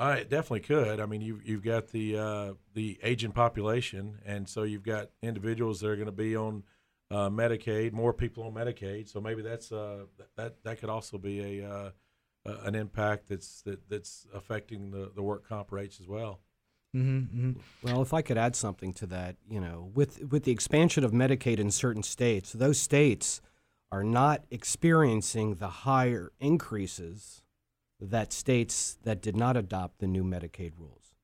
Uh, 0.00 0.16
it 0.18 0.30
definitely 0.30 0.60
could. 0.60 0.98
I 0.98 1.04
mean, 1.04 1.20
you've 1.20 1.46
you've 1.46 1.62
got 1.62 1.88
the 1.88 2.16
uh, 2.16 2.52
the 2.72 2.98
aging 3.02 3.32
population, 3.32 4.18
and 4.24 4.48
so 4.48 4.62
you've 4.62 4.82
got 4.82 5.10
individuals 5.22 5.80
that 5.80 5.90
are 5.90 5.96
going 5.96 6.06
to 6.06 6.12
be 6.12 6.34
on 6.34 6.62
uh, 7.10 7.28
Medicaid, 7.28 7.92
more 7.92 8.14
people 8.14 8.44
on 8.44 8.54
Medicaid. 8.54 9.10
So 9.10 9.20
maybe 9.20 9.42
that's 9.42 9.70
uh, 9.70 10.04
that 10.36 10.54
that 10.64 10.80
could 10.80 10.88
also 10.88 11.18
be 11.18 11.60
a 11.60 11.68
uh, 11.70 11.90
uh, 12.46 12.56
an 12.62 12.76
impact 12.76 13.28
that's 13.28 13.60
that, 13.62 13.90
that's 13.90 14.26
affecting 14.32 14.90
the, 14.90 15.12
the 15.14 15.22
work 15.22 15.46
comp 15.46 15.70
rates 15.70 16.00
as 16.00 16.08
well. 16.08 16.40
Mm-hmm, 16.96 17.52
Well, 17.82 18.00
if 18.00 18.14
I 18.14 18.22
could 18.22 18.38
add 18.38 18.56
something 18.56 18.94
to 18.94 19.06
that, 19.08 19.36
you 19.50 19.60
know, 19.60 19.90
with 19.94 20.32
with 20.32 20.44
the 20.44 20.50
expansion 20.50 21.04
of 21.04 21.12
Medicaid 21.12 21.58
in 21.58 21.70
certain 21.70 22.02
states, 22.02 22.52
those 22.52 22.80
states 22.80 23.42
are 23.92 24.02
not 24.02 24.44
experiencing 24.50 25.56
the 25.56 25.68
higher 25.68 26.32
increases 26.40 27.39
that 28.00 28.32
states 28.32 28.98
that 29.04 29.20
did 29.20 29.36
not 29.36 29.56
adopt 29.56 29.98
the 29.98 30.06
new 30.06 30.24
Medicaid 30.24 30.72
rules. 30.78 31.14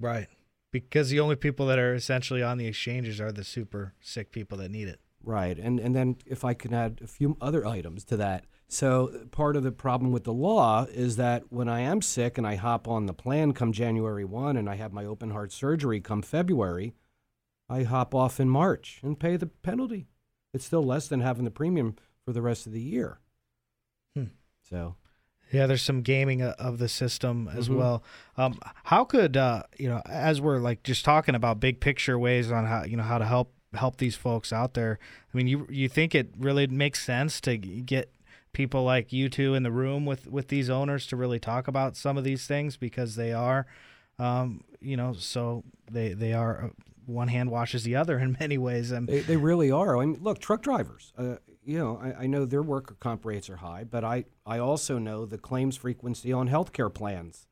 Right. 0.00 0.28
Because 0.70 1.08
the 1.08 1.20
only 1.20 1.36
people 1.36 1.66
that 1.66 1.78
are 1.78 1.94
essentially 1.94 2.42
on 2.42 2.58
the 2.58 2.66
exchanges 2.66 3.20
are 3.20 3.32
the 3.32 3.44
super 3.44 3.94
sick 4.00 4.32
people 4.32 4.58
that 4.58 4.70
need 4.70 4.88
it. 4.88 5.00
Right. 5.22 5.58
And 5.58 5.80
and 5.80 5.94
then 5.94 6.16
if 6.26 6.44
I 6.44 6.54
can 6.54 6.74
add 6.74 7.00
a 7.02 7.06
few 7.06 7.36
other 7.40 7.66
items 7.66 8.04
to 8.06 8.16
that. 8.18 8.44
So 8.68 9.26
part 9.30 9.56
of 9.56 9.62
the 9.62 9.72
problem 9.72 10.10
with 10.10 10.24
the 10.24 10.32
law 10.32 10.86
is 10.90 11.16
that 11.16 11.44
when 11.50 11.68
I 11.68 11.80
am 11.80 12.02
sick 12.02 12.36
and 12.36 12.46
I 12.46 12.56
hop 12.56 12.88
on 12.88 13.06
the 13.06 13.14
plan 13.14 13.52
come 13.52 13.72
January 13.72 14.24
1 14.24 14.56
and 14.56 14.68
I 14.68 14.74
have 14.74 14.92
my 14.92 15.04
open 15.04 15.30
heart 15.30 15.52
surgery 15.52 16.00
come 16.00 16.22
February, 16.22 16.94
I 17.68 17.84
hop 17.84 18.14
off 18.14 18.40
in 18.40 18.48
March 18.48 19.00
and 19.02 19.18
pay 19.18 19.36
the 19.36 19.46
penalty. 19.46 20.08
It's 20.52 20.64
still 20.64 20.82
less 20.82 21.08
than 21.08 21.20
having 21.20 21.44
the 21.44 21.50
premium 21.50 21.96
for 22.24 22.32
the 22.32 22.42
rest 22.42 22.66
of 22.66 22.72
the 22.72 22.80
year. 22.80 23.20
Hmm. 24.14 24.24
So 24.68 24.96
Yeah, 25.54 25.66
there's 25.66 25.82
some 25.82 26.02
gaming 26.02 26.42
of 26.42 26.78
the 26.78 26.88
system 26.88 27.48
as 27.54 27.68
Mhm. 27.68 27.76
well. 27.76 28.02
Um, 28.36 28.58
how 28.84 29.04
could 29.04 29.36
uh, 29.36 29.62
you 29.78 29.88
know, 29.88 30.02
as 30.06 30.40
we're 30.40 30.58
like 30.58 30.82
just 30.82 31.04
talking 31.04 31.34
about 31.34 31.60
big 31.60 31.80
picture 31.80 32.18
ways 32.18 32.50
on 32.50 32.66
how 32.66 32.84
you 32.84 32.96
know 32.96 33.02
how 33.04 33.18
to 33.18 33.24
help 33.24 33.52
help 33.74 33.96
these 33.98 34.16
folks 34.16 34.52
out 34.52 34.74
there? 34.74 34.98
I 35.32 35.36
mean, 35.36 35.46
you 35.46 35.66
you 35.70 35.88
think 35.88 36.14
it 36.14 36.30
really 36.38 36.66
makes 36.66 37.04
sense 37.04 37.40
to 37.42 37.56
get 37.56 38.10
people 38.52 38.84
like 38.84 39.12
you 39.12 39.28
two 39.28 39.54
in 39.54 39.62
the 39.62 39.72
room 39.72 40.04
with 40.06 40.26
with 40.26 40.48
these 40.48 40.68
owners 40.70 41.06
to 41.08 41.16
really 41.16 41.38
talk 41.38 41.68
about 41.68 41.96
some 41.96 42.16
of 42.18 42.24
these 42.24 42.46
things 42.46 42.76
because 42.76 43.16
they 43.16 43.32
are, 43.32 43.66
um, 44.18 44.62
you 44.80 44.96
know, 44.96 45.12
so 45.12 45.62
they 45.90 46.12
they 46.14 46.32
are 46.32 46.64
uh, 46.64 46.68
one 47.06 47.28
hand 47.28 47.50
washes 47.50 47.84
the 47.84 47.94
other 47.96 48.18
in 48.24 48.36
many 48.40 48.58
ways. 48.58 48.90
And 48.90 49.08
They, 49.08 49.20
they 49.20 49.36
really 49.36 49.70
are. 49.70 49.96
I 49.98 50.04
mean, 50.06 50.18
look, 50.22 50.38
truck 50.40 50.62
drivers. 50.62 51.12
Uh, 51.18 51.36
you 51.64 51.78
know, 51.78 51.98
I, 52.02 52.24
I 52.24 52.26
know 52.26 52.44
their 52.44 52.62
worker 52.62 52.96
comp 53.00 53.24
rates 53.24 53.48
are 53.50 53.56
high, 53.56 53.84
but 53.84 54.04
I, 54.04 54.24
I 54.46 54.58
also 54.58 54.98
know 54.98 55.24
the 55.26 55.38
claims 55.38 55.76
frequency 55.76 56.32
on 56.32 56.48
healthcare 56.48 56.92
plans 56.92 57.46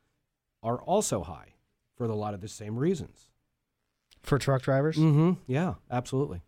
are 0.62 0.80
also 0.80 1.22
high 1.22 1.54
for 1.96 2.04
a 2.04 2.14
lot 2.14 2.34
of 2.34 2.40
the 2.40 2.48
same 2.48 2.76
reasons. 2.76 3.28
for 4.22 4.38
truck 4.38 4.62
drivers, 4.62 4.96
Mm-hmm. 4.96 5.32
Yeah, 5.46 5.74
absolutely. 5.90 6.42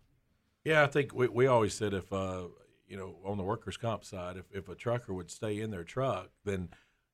Yeah, 0.63 0.83
I 0.83 0.87
think 0.87 1.13
we, 1.13 1.27
we 1.27 1.47
always 1.47 1.73
said 1.73 1.93
if 1.93 2.11
uh, 2.11 2.43
you 2.87 2.97
know 2.97 3.15
on 3.23 3.37
the 3.37 3.43
workers' 3.43 3.77
comp 3.77 4.03
side, 4.03 4.37
if, 4.37 4.45
if 4.51 4.69
a 4.69 4.75
trucker 4.75 5.13
would 5.13 5.29
stay 5.29 5.59
in 5.59 5.69
their 5.71 5.83
truck, 5.83 6.29
then 6.43 6.69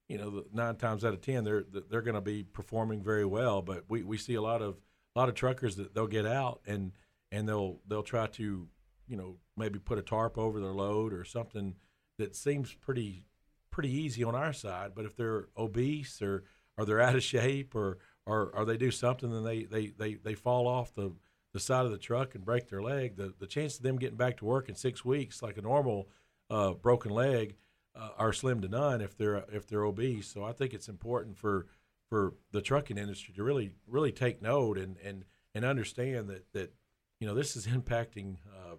you 0.07 0.17
know 0.17 0.43
nine 0.53 0.75
times 0.75 1.03
out 1.03 1.13
of 1.13 1.21
ten 1.21 1.43
they're 1.43 1.63
they're 1.89 2.01
going 2.01 2.15
to 2.15 2.21
be 2.21 2.43
performing 2.43 3.03
very 3.03 3.25
well. 3.25 3.61
But 3.61 3.85
we, 3.89 4.03
we 4.03 4.17
see 4.17 4.35
a 4.35 4.41
lot 4.41 4.61
of 4.61 4.77
a 5.15 5.19
lot 5.19 5.27
of 5.27 5.35
truckers 5.35 5.75
that 5.75 5.93
they'll 5.93 6.07
get 6.07 6.25
out 6.25 6.61
and 6.65 6.93
and 7.31 7.47
they'll 7.47 7.79
they'll 7.87 8.03
try 8.03 8.27
to 8.27 8.67
you 9.11 9.17
know 9.17 9.35
maybe 9.57 9.77
put 9.77 9.99
a 9.99 10.01
tarp 10.01 10.37
over 10.37 10.59
their 10.59 10.71
load 10.71 11.13
or 11.13 11.25
something 11.25 11.75
that 12.17 12.35
seems 12.35 12.73
pretty 12.73 13.25
pretty 13.69 13.91
easy 13.91 14.23
on 14.23 14.35
our 14.35 14.53
side. 14.53 14.91
But 14.95 15.05
if 15.05 15.15
they're 15.15 15.49
obese 15.57 16.21
or 16.21 16.45
or 16.77 16.85
they're 16.85 17.01
out 17.01 17.15
of 17.15 17.23
shape 17.23 17.75
or 17.75 17.99
or, 18.25 18.51
or 18.55 18.65
they 18.65 18.77
do 18.77 18.91
something 18.91 19.31
then 19.31 19.43
they, 19.43 19.63
they, 19.63 19.87
they, 19.87 20.13
they 20.13 20.35
fall 20.35 20.67
off 20.67 20.93
the 20.93 21.11
the 21.53 21.59
side 21.59 21.85
of 21.85 21.91
the 21.91 21.97
truck 21.97 22.33
and 22.33 22.45
break 22.45 22.69
their 22.69 22.81
leg, 22.81 23.17
the 23.17 23.33
the 23.37 23.47
chance 23.47 23.75
of 23.75 23.83
them 23.83 23.97
getting 23.97 24.15
back 24.15 24.37
to 24.37 24.45
work 24.45 24.69
in 24.69 24.75
six 24.75 25.03
weeks, 25.03 25.41
like 25.41 25.57
a 25.57 25.61
normal 25.61 26.07
uh, 26.49 26.71
broken 26.71 27.11
leg, 27.11 27.55
uh, 27.93 28.09
are 28.17 28.31
slim 28.31 28.61
to 28.61 28.69
none 28.69 29.01
if 29.01 29.17
they're 29.17 29.43
if 29.51 29.67
they're 29.67 29.83
obese. 29.83 30.27
So 30.27 30.45
I 30.45 30.53
think 30.53 30.73
it's 30.73 30.87
important 30.87 31.37
for 31.37 31.67
for 32.09 32.35
the 32.51 32.61
trucking 32.61 32.97
industry 32.97 33.33
to 33.35 33.43
really 33.43 33.71
really 33.85 34.13
take 34.13 34.41
note 34.41 34.77
and 34.77 34.95
and 35.03 35.25
and 35.53 35.65
understand 35.65 36.29
that 36.29 36.45
that 36.53 36.73
you 37.19 37.27
know 37.27 37.33
this 37.33 37.57
is 37.57 37.67
impacting 37.67 38.37
uh, 38.47 38.75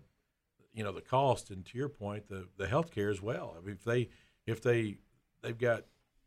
you 0.72 0.82
know 0.84 0.92
the 0.92 1.00
cost 1.00 1.50
and 1.50 1.64
to 1.66 1.78
your 1.78 1.88
point 1.88 2.28
the 2.28 2.48
the 2.56 2.66
healthcare 2.66 3.10
as 3.10 3.20
well. 3.22 3.56
I 3.56 3.64
mean 3.64 3.74
if 3.74 3.84
they 3.84 4.08
if 4.46 4.62
they 4.62 4.98
they've 5.42 5.58
got 5.58 5.84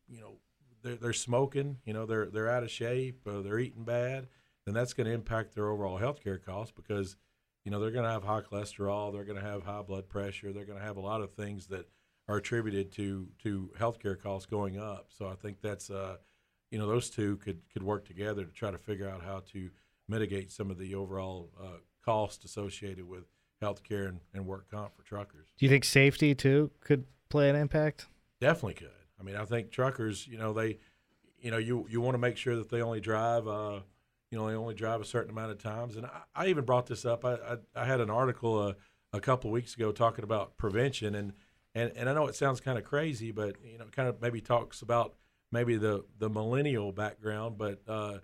you 0.08 0.20
know 0.20 0.38
they're, 0.84 0.96
they're 0.96 1.14
smoking, 1.14 1.78
you 1.86 1.94
know 1.94 2.06
they're 2.06 2.28
they're 2.28 2.50
out 2.50 2.64
of 2.64 2.72
shape, 2.72 3.22
uh, 3.28 3.42
they're 3.42 3.60
eating 3.60 3.84
bad 3.84 4.28
then 4.66 4.74
that's 4.74 4.94
going 4.94 5.08
to 5.08 5.14
impact 5.14 5.56
their 5.56 5.70
overall 5.70 6.00
healthcare 6.00 6.44
costs 6.44 6.74
because 6.76 7.16
you 7.64 7.72
know 7.72 7.80
they're 7.80 7.92
going 7.92 8.06
to 8.06 8.12
have 8.12 8.24
high 8.24 8.42
cholesterol, 8.42 9.14
they're 9.14 9.24
going 9.24 9.40
to 9.40 9.46
have 9.46 9.64
high 9.64 9.82
blood 9.82 10.10
pressure, 10.10 10.52
they're 10.52 10.66
going 10.66 10.80
to 10.80 10.86
have 10.86 10.98
a 10.98 11.02
lot 11.02 11.22
of 11.22 11.32
things 11.34 11.68
that 11.68 11.88
are 12.28 12.38
attributed 12.38 12.92
to 12.94 13.28
to 13.44 13.72
healthcare 13.80 14.20
costs 14.20 14.48
going 14.48 14.80
up. 14.80 15.08
So 15.10 15.28
I 15.28 15.36
think 15.36 15.62
that's 15.62 15.90
uh, 15.90 16.18
you 16.72 16.80
know 16.80 16.88
those 16.88 17.10
two 17.10 17.38
could 17.38 17.62
could 17.72 17.84
work 17.84 18.06
together 18.06 18.44
to 18.44 18.52
try 18.52 18.72
to 18.72 18.78
figure 18.78 19.08
out 19.08 19.24
how 19.24 19.44
to 19.54 19.70
mitigate 20.08 20.52
some 20.52 20.70
of 20.70 20.78
the 20.78 20.96
overall 20.96 21.52
uh, 21.60 21.78
cost 22.04 22.44
associated 22.44 23.08
with 23.08 23.26
healthcare 23.62 24.08
and, 24.08 24.20
and 24.34 24.46
work 24.46 24.70
comp 24.70 24.96
for 24.96 25.04
truckers. 25.04 25.48
do 25.58 25.66
you 25.66 25.70
think 25.70 25.86
safety 25.86 26.36
too 26.36 26.72
could 26.82 27.06
play 27.30 27.50
an 27.50 27.56
impact? 27.56 28.08
Definitely 28.40 28.76
could. 28.76 28.90
I 29.20 29.24
mean, 29.24 29.36
I 29.36 29.46
think 29.46 29.72
truckers, 29.72 30.28
you 30.28 30.38
know, 30.38 30.54
they, 30.54 30.80
you 31.40 31.52
know, 31.52 31.58
you 31.58 31.86
you 31.90 32.02
want 32.02 32.16
to 32.16 32.20
make 32.20 32.38
sure 32.38 32.56
that 32.56 32.70
they 32.70 32.82
only 32.82 33.00
drive, 33.00 33.48
uh, 33.48 33.80
you 34.30 34.38
know, 34.38 34.48
they 34.48 34.56
only 34.56 34.74
drive 34.74 35.02
a 35.02 35.06
certain 35.06 35.32
amount 35.32 35.52
of 35.52 35.58
times. 35.58 35.96
And 35.96 36.06
I, 36.06 36.22
I 36.36 36.48
even 36.48 36.66
brought 36.66 36.88
this 36.88 37.06
up. 37.06 37.24
I 37.24 37.34
I, 37.36 37.58
I 37.76 37.86
had 37.86 38.02
an 38.02 38.10
article 38.10 38.60
uh, 38.60 38.74
a 39.14 39.22
couple 39.22 39.52
weeks 39.52 39.76
ago 39.76 39.92
talking 39.92 40.24
about 40.24 40.58
prevention, 40.58 41.16
and 41.16 41.34
and 41.74 41.92
and 41.96 42.10
I 42.10 42.14
know 42.14 42.28
it 42.28 42.36
sounds 42.36 42.60
kind 42.60 42.78
of 42.78 42.84
crazy, 42.84 43.32
but 43.32 43.56
you 43.64 43.78
know, 43.78 43.86
kind 43.92 44.10
of 44.10 44.22
maybe 44.22 44.42
talks 44.42 44.82
about 44.82 45.16
maybe 45.52 45.78
the 45.78 46.04
the 46.20 46.30
millennial 46.30 46.92
background, 46.92 47.58
but 47.58 47.82
uh, 47.88 48.18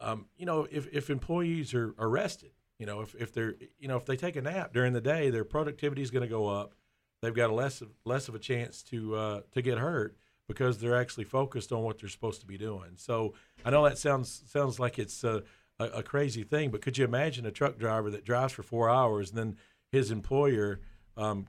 um, 0.00 0.26
you 0.36 0.46
know, 0.46 0.66
if 0.70 0.88
if 0.92 1.10
employees 1.10 1.74
are 1.74 1.94
arrested, 1.98 2.50
you 2.78 2.86
know, 2.86 3.00
if 3.00 3.14
if 3.14 3.32
they're 3.32 3.54
you 3.78 3.88
know 3.88 3.96
if 3.96 4.04
they 4.04 4.16
take 4.16 4.36
a 4.36 4.42
nap 4.42 4.72
during 4.72 4.92
the 4.92 5.00
day, 5.00 5.30
their 5.30 5.44
productivity 5.44 6.02
is 6.02 6.10
going 6.10 6.22
to 6.22 6.28
go 6.28 6.48
up 6.48 6.74
they've 7.22 7.34
got 7.34 7.50
a 7.50 7.54
less 7.54 7.80
of, 7.80 7.88
less 8.04 8.28
of 8.28 8.34
a 8.34 8.38
chance 8.38 8.82
to 8.84 9.14
uh, 9.14 9.40
to 9.52 9.62
get 9.62 9.78
hurt 9.78 10.16
because 10.48 10.78
they're 10.78 10.96
actually 10.96 11.24
focused 11.24 11.72
on 11.72 11.82
what 11.82 11.98
they're 11.98 12.08
supposed 12.08 12.40
to 12.40 12.46
be 12.46 12.56
doing. 12.56 12.92
So 12.96 13.34
I 13.64 13.70
know 13.70 13.84
that 13.84 13.98
sounds 13.98 14.42
sounds 14.46 14.78
like 14.78 14.98
it's 14.98 15.24
a, 15.24 15.42
a, 15.78 15.84
a 15.86 16.02
crazy 16.02 16.44
thing, 16.44 16.70
but 16.70 16.82
could 16.82 16.96
you 16.96 17.04
imagine 17.04 17.46
a 17.46 17.50
truck 17.50 17.78
driver 17.78 18.10
that 18.10 18.24
drives 18.24 18.52
for 18.52 18.62
four 18.62 18.88
hours 18.88 19.30
and 19.30 19.38
then 19.38 19.56
his 19.90 20.10
employer 20.10 20.80
um, 21.16 21.46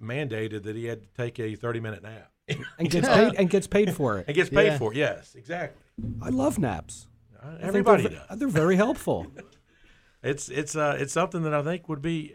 mandated 0.00 0.62
that 0.64 0.76
he 0.76 0.86
had 0.86 1.02
to 1.02 1.08
take 1.16 1.38
a 1.40 1.54
thirty 1.54 1.80
minute 1.80 2.02
nap 2.02 2.30
And 2.78 2.90
gets 2.90 3.08
paid 3.08 3.34
and 3.36 3.50
gets 3.50 3.66
paid 3.66 3.94
for 3.94 4.18
it. 4.18 4.24
and 4.28 4.34
gets 4.34 4.50
paid 4.50 4.66
Yeah. 4.66 4.78
for 4.78 4.92
it? 4.92 4.96
Yes, 4.96 5.34
exactly. 5.34 5.82
I 6.22 6.28
love 6.28 6.58
naps. 6.58 7.08
I 7.42 7.56
everybody 7.60 8.04
they're, 8.04 8.22
does. 8.28 8.38
They're 8.38 8.48
very 8.48 8.76
helpful. 8.76 9.26
it's 10.22 10.48
it's 10.48 10.74
uh 10.76 10.96
it's 10.98 11.12
something 11.12 11.42
that 11.42 11.54
I 11.54 11.62
think 11.62 11.88
would 11.88 12.02
be 12.02 12.34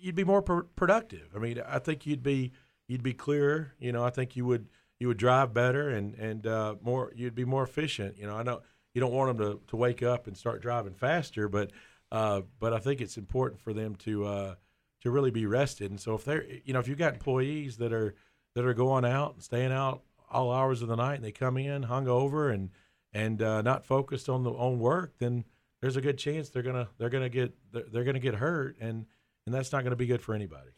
you'd 0.00 0.14
be 0.14 0.24
more 0.24 0.42
pr- 0.42 0.60
productive. 0.76 1.28
I 1.34 1.38
mean, 1.38 1.62
I 1.66 1.78
think 1.78 2.06
you'd 2.06 2.22
be 2.22 2.52
you'd 2.86 3.02
be 3.02 3.14
clearer. 3.14 3.74
You 3.78 3.92
know, 3.92 4.04
I 4.04 4.10
think 4.10 4.36
you 4.36 4.44
would 4.46 4.68
you 4.98 5.08
would 5.08 5.18
drive 5.18 5.54
better 5.54 5.88
and 5.90 6.14
and 6.14 6.46
uh, 6.46 6.76
more. 6.82 7.12
You'd 7.14 7.34
be 7.34 7.44
more 7.44 7.62
efficient. 7.62 8.18
You 8.18 8.26
know, 8.26 8.36
I 8.36 8.42
know 8.42 8.62
you 8.94 9.00
don't 9.00 9.12
want 9.12 9.36
them 9.36 9.46
to, 9.46 9.60
to 9.68 9.76
wake 9.76 10.02
up 10.02 10.26
and 10.26 10.36
start 10.36 10.62
driving 10.62 10.94
faster, 10.94 11.48
but 11.48 11.70
uh, 12.10 12.42
but 12.58 12.72
I 12.72 12.78
think 12.78 13.00
it's 13.00 13.16
important 13.16 13.60
for 13.60 13.72
them 13.72 13.94
to 13.96 14.24
uh, 14.24 14.54
to 15.02 15.10
really 15.10 15.30
be 15.30 15.46
rested. 15.46 15.90
And 15.90 16.00
so 16.00 16.14
if 16.14 16.24
they're 16.24 16.44
you 16.64 16.72
know 16.72 16.80
if 16.80 16.88
you've 16.88 16.98
got 16.98 17.14
employees 17.14 17.76
that 17.78 17.92
are 17.92 18.14
that 18.54 18.64
are 18.64 18.74
going 18.74 19.04
out 19.04 19.34
and 19.34 19.42
staying 19.42 19.72
out 19.72 20.02
all 20.30 20.52
hours 20.52 20.82
of 20.82 20.88
the 20.88 20.96
night 20.96 21.16
and 21.16 21.24
they 21.24 21.32
come 21.32 21.56
in 21.56 21.84
hungover 21.84 22.52
and 22.52 22.70
and 23.12 23.40
uh, 23.40 23.62
not 23.62 23.84
focused 23.84 24.28
on 24.28 24.42
the 24.42 24.50
on 24.50 24.78
work, 24.78 25.14
then 25.18 25.44
there's 25.80 25.96
a 25.96 26.00
good 26.00 26.18
chance 26.18 26.50
they're 26.50 26.62
gonna 26.62 26.88
they're 26.98 27.10
gonna 27.10 27.28
get 27.28 27.54
they're, 27.72 27.84
they're 27.92 28.04
gonna 28.04 28.18
get 28.18 28.34
hurt 28.34 28.76
and 28.80 29.06
and 29.48 29.54
that's 29.54 29.72
not 29.72 29.82
going 29.82 29.92
to 29.92 29.96
be 29.96 30.06
good 30.06 30.20
for 30.20 30.34
anybody. 30.34 30.68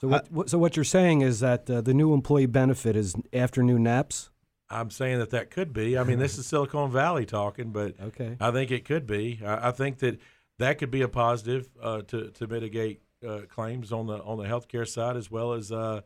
So 0.00 0.08
what, 0.08 0.32
what, 0.32 0.48
so 0.48 0.56
what 0.56 0.74
you're 0.74 0.84
saying 0.84 1.20
is 1.20 1.40
that 1.40 1.68
uh, 1.68 1.82
the 1.82 1.92
new 1.92 2.14
employee 2.14 2.46
benefit 2.46 2.96
is 2.96 3.14
afternoon 3.30 3.82
naps? 3.82 4.30
I'm 4.70 4.90
saying 4.90 5.18
that 5.18 5.30
that 5.30 5.50
could 5.50 5.74
be. 5.74 5.98
I 5.98 6.02
mean, 6.02 6.18
this 6.18 6.38
is 6.38 6.46
Silicon 6.48 6.90
Valley 6.90 7.26
talking, 7.26 7.72
but 7.72 7.94
okay. 8.00 8.38
I 8.40 8.50
think 8.52 8.70
it 8.70 8.86
could 8.86 9.06
be. 9.06 9.40
I, 9.44 9.68
I 9.68 9.70
think 9.70 9.98
that 9.98 10.18
that 10.58 10.78
could 10.78 10.90
be 10.90 11.02
a 11.02 11.08
positive 11.08 11.68
uh, 11.82 12.02
to 12.08 12.30
to 12.30 12.46
mitigate 12.46 13.02
uh, 13.26 13.40
claims 13.48 13.92
on 13.92 14.06
the 14.06 14.16
on 14.22 14.38
the 14.38 14.44
healthcare 14.44 14.88
side 14.88 15.16
as 15.16 15.30
well 15.30 15.52
as 15.52 15.70
uh, 15.70 16.00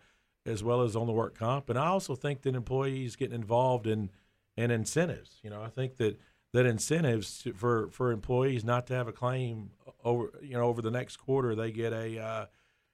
as 0.44 0.64
well 0.64 0.82
as 0.82 0.96
on 0.96 1.06
the 1.06 1.12
work 1.12 1.38
comp. 1.38 1.70
And 1.70 1.78
I 1.78 1.86
also 1.86 2.16
think 2.16 2.42
that 2.42 2.56
employees 2.56 3.14
getting 3.14 3.36
involved 3.36 3.86
in 3.86 4.10
in 4.56 4.72
incentives. 4.72 5.38
You 5.42 5.50
know, 5.50 5.62
I 5.62 5.68
think 5.68 5.96
that 5.98 6.18
that 6.52 6.66
incentives 6.66 7.42
to, 7.42 7.52
for 7.52 7.88
for 7.90 8.12
employees 8.12 8.64
not 8.64 8.86
to 8.88 8.94
have 8.94 9.08
a 9.08 9.12
claim 9.12 9.70
over 10.04 10.32
you 10.42 10.54
know 10.54 10.64
over 10.64 10.82
the 10.82 10.90
next 10.90 11.16
quarter 11.16 11.54
they 11.54 11.70
get 11.70 11.92
a 11.92 12.18
uh, 12.18 12.46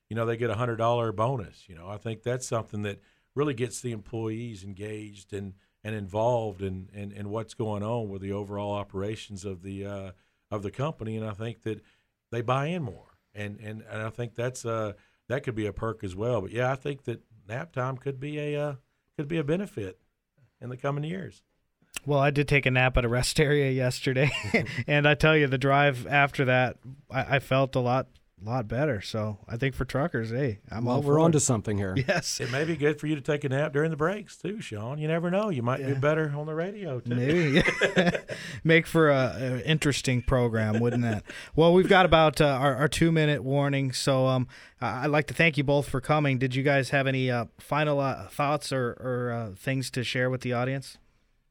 you 0.08 0.16
know 0.16 0.26
they 0.26 0.36
get 0.36 0.50
a 0.50 0.54
hundred 0.54 0.76
dollar 0.76 1.12
bonus. 1.12 1.68
You 1.68 1.74
know, 1.74 1.88
I 1.88 1.96
think 1.96 2.22
that's 2.22 2.46
something 2.46 2.82
that 2.82 3.00
really 3.34 3.54
gets 3.54 3.80
the 3.80 3.92
employees 3.92 4.64
engaged 4.64 5.32
and 5.32 5.54
and 5.84 5.94
involved 5.94 6.62
in, 6.62 6.88
in, 6.92 7.12
in 7.12 7.30
what's 7.30 7.54
going 7.54 7.84
on 7.84 8.08
with 8.08 8.20
the 8.20 8.32
overall 8.32 8.72
operations 8.72 9.44
of 9.44 9.62
the 9.62 9.86
uh, 9.86 10.10
of 10.50 10.62
the 10.62 10.70
company, 10.70 11.16
and 11.16 11.26
I 11.26 11.32
think 11.32 11.62
that 11.62 11.80
they 12.30 12.40
buy 12.40 12.66
in 12.66 12.82
more, 12.82 13.18
and 13.34 13.58
and, 13.60 13.82
and 13.88 14.02
I 14.02 14.10
think 14.10 14.34
that's 14.34 14.64
uh 14.64 14.92
that 15.28 15.42
could 15.42 15.54
be 15.54 15.66
a 15.66 15.72
perk 15.72 16.04
as 16.04 16.14
well. 16.14 16.40
But 16.40 16.52
yeah, 16.52 16.72
I 16.72 16.76
think 16.76 17.04
that 17.04 17.22
nap 17.48 17.72
time 17.72 17.96
could 17.96 18.20
be 18.20 18.38
a 18.38 18.60
uh, 18.60 18.74
could 19.16 19.28
be 19.28 19.38
a 19.38 19.44
benefit 19.44 20.00
in 20.60 20.70
the 20.70 20.76
coming 20.76 21.04
years. 21.04 21.42
Well, 22.06 22.20
I 22.20 22.30
did 22.30 22.48
take 22.48 22.64
a 22.66 22.70
nap 22.70 22.96
at 22.96 23.04
a 23.04 23.08
rest 23.08 23.38
area 23.48 23.70
yesterday, 23.70 24.30
and 24.86 25.06
I 25.06 25.14
tell 25.14 25.36
you, 25.36 25.46
the 25.48 25.58
drive 25.58 26.06
after 26.06 26.44
that, 26.46 26.76
I, 27.10 27.36
I 27.36 27.38
felt 27.40 27.74
a 27.74 27.80
lot, 27.80 28.06
lot 28.42 28.68
better. 28.68 29.00
So 29.00 29.38
I 29.48 29.56
think 29.56 29.74
for 29.74 29.84
truckers, 29.84 30.30
hey, 30.30 30.60
I'm 30.70 30.84
well, 30.84 30.96
all 30.96 31.02
we're 31.02 31.14
for 31.14 31.20
onto 31.20 31.38
something 31.40 31.76
here. 31.76 31.96
Yes, 32.08 32.38
It 32.40 32.52
may 32.52 32.64
be 32.64 32.76
good 32.76 33.00
for 33.00 33.06
you 33.08 33.16
to 33.16 33.20
take 33.20 33.42
a 33.44 33.48
nap 33.48 33.72
during 33.72 33.90
the 33.90 33.96
breaks 33.96 34.36
too, 34.36 34.60
Sean. 34.60 34.98
You 34.98 35.08
never 35.08 35.30
know. 35.32 35.48
You 35.48 35.62
might 35.62 35.84
be 35.84 35.94
better 35.94 36.32
on 36.36 36.46
the 36.46 36.54
radio 36.54 37.00
too. 37.00 37.14
Maybe 37.14 37.62
make 38.62 38.86
for 38.86 39.10
a, 39.10 39.32
a 39.38 39.60
interesting 39.68 40.22
program, 40.22 40.78
wouldn't 40.80 41.02
that? 41.02 41.24
Well, 41.56 41.72
we've 41.72 41.88
got 41.88 42.06
about 42.06 42.40
uh, 42.40 42.46
our, 42.46 42.76
our 42.76 42.88
two 42.88 43.10
minute 43.10 43.42
warning, 43.42 43.92
so 43.92 44.26
um, 44.26 44.46
I- 44.80 45.04
I'd 45.04 45.10
like 45.10 45.26
to 45.28 45.34
thank 45.34 45.56
you 45.56 45.64
both 45.64 45.88
for 45.88 46.00
coming. 46.00 46.38
Did 46.38 46.54
you 46.54 46.62
guys 46.62 46.90
have 46.90 47.06
any 47.06 47.30
uh, 47.30 47.46
final 47.58 47.98
uh, 48.00 48.28
thoughts 48.28 48.70
or, 48.72 48.90
or 49.00 49.32
uh, 49.32 49.56
things 49.56 49.90
to 49.92 50.04
share 50.04 50.30
with 50.30 50.42
the 50.42 50.52
audience? 50.52 50.98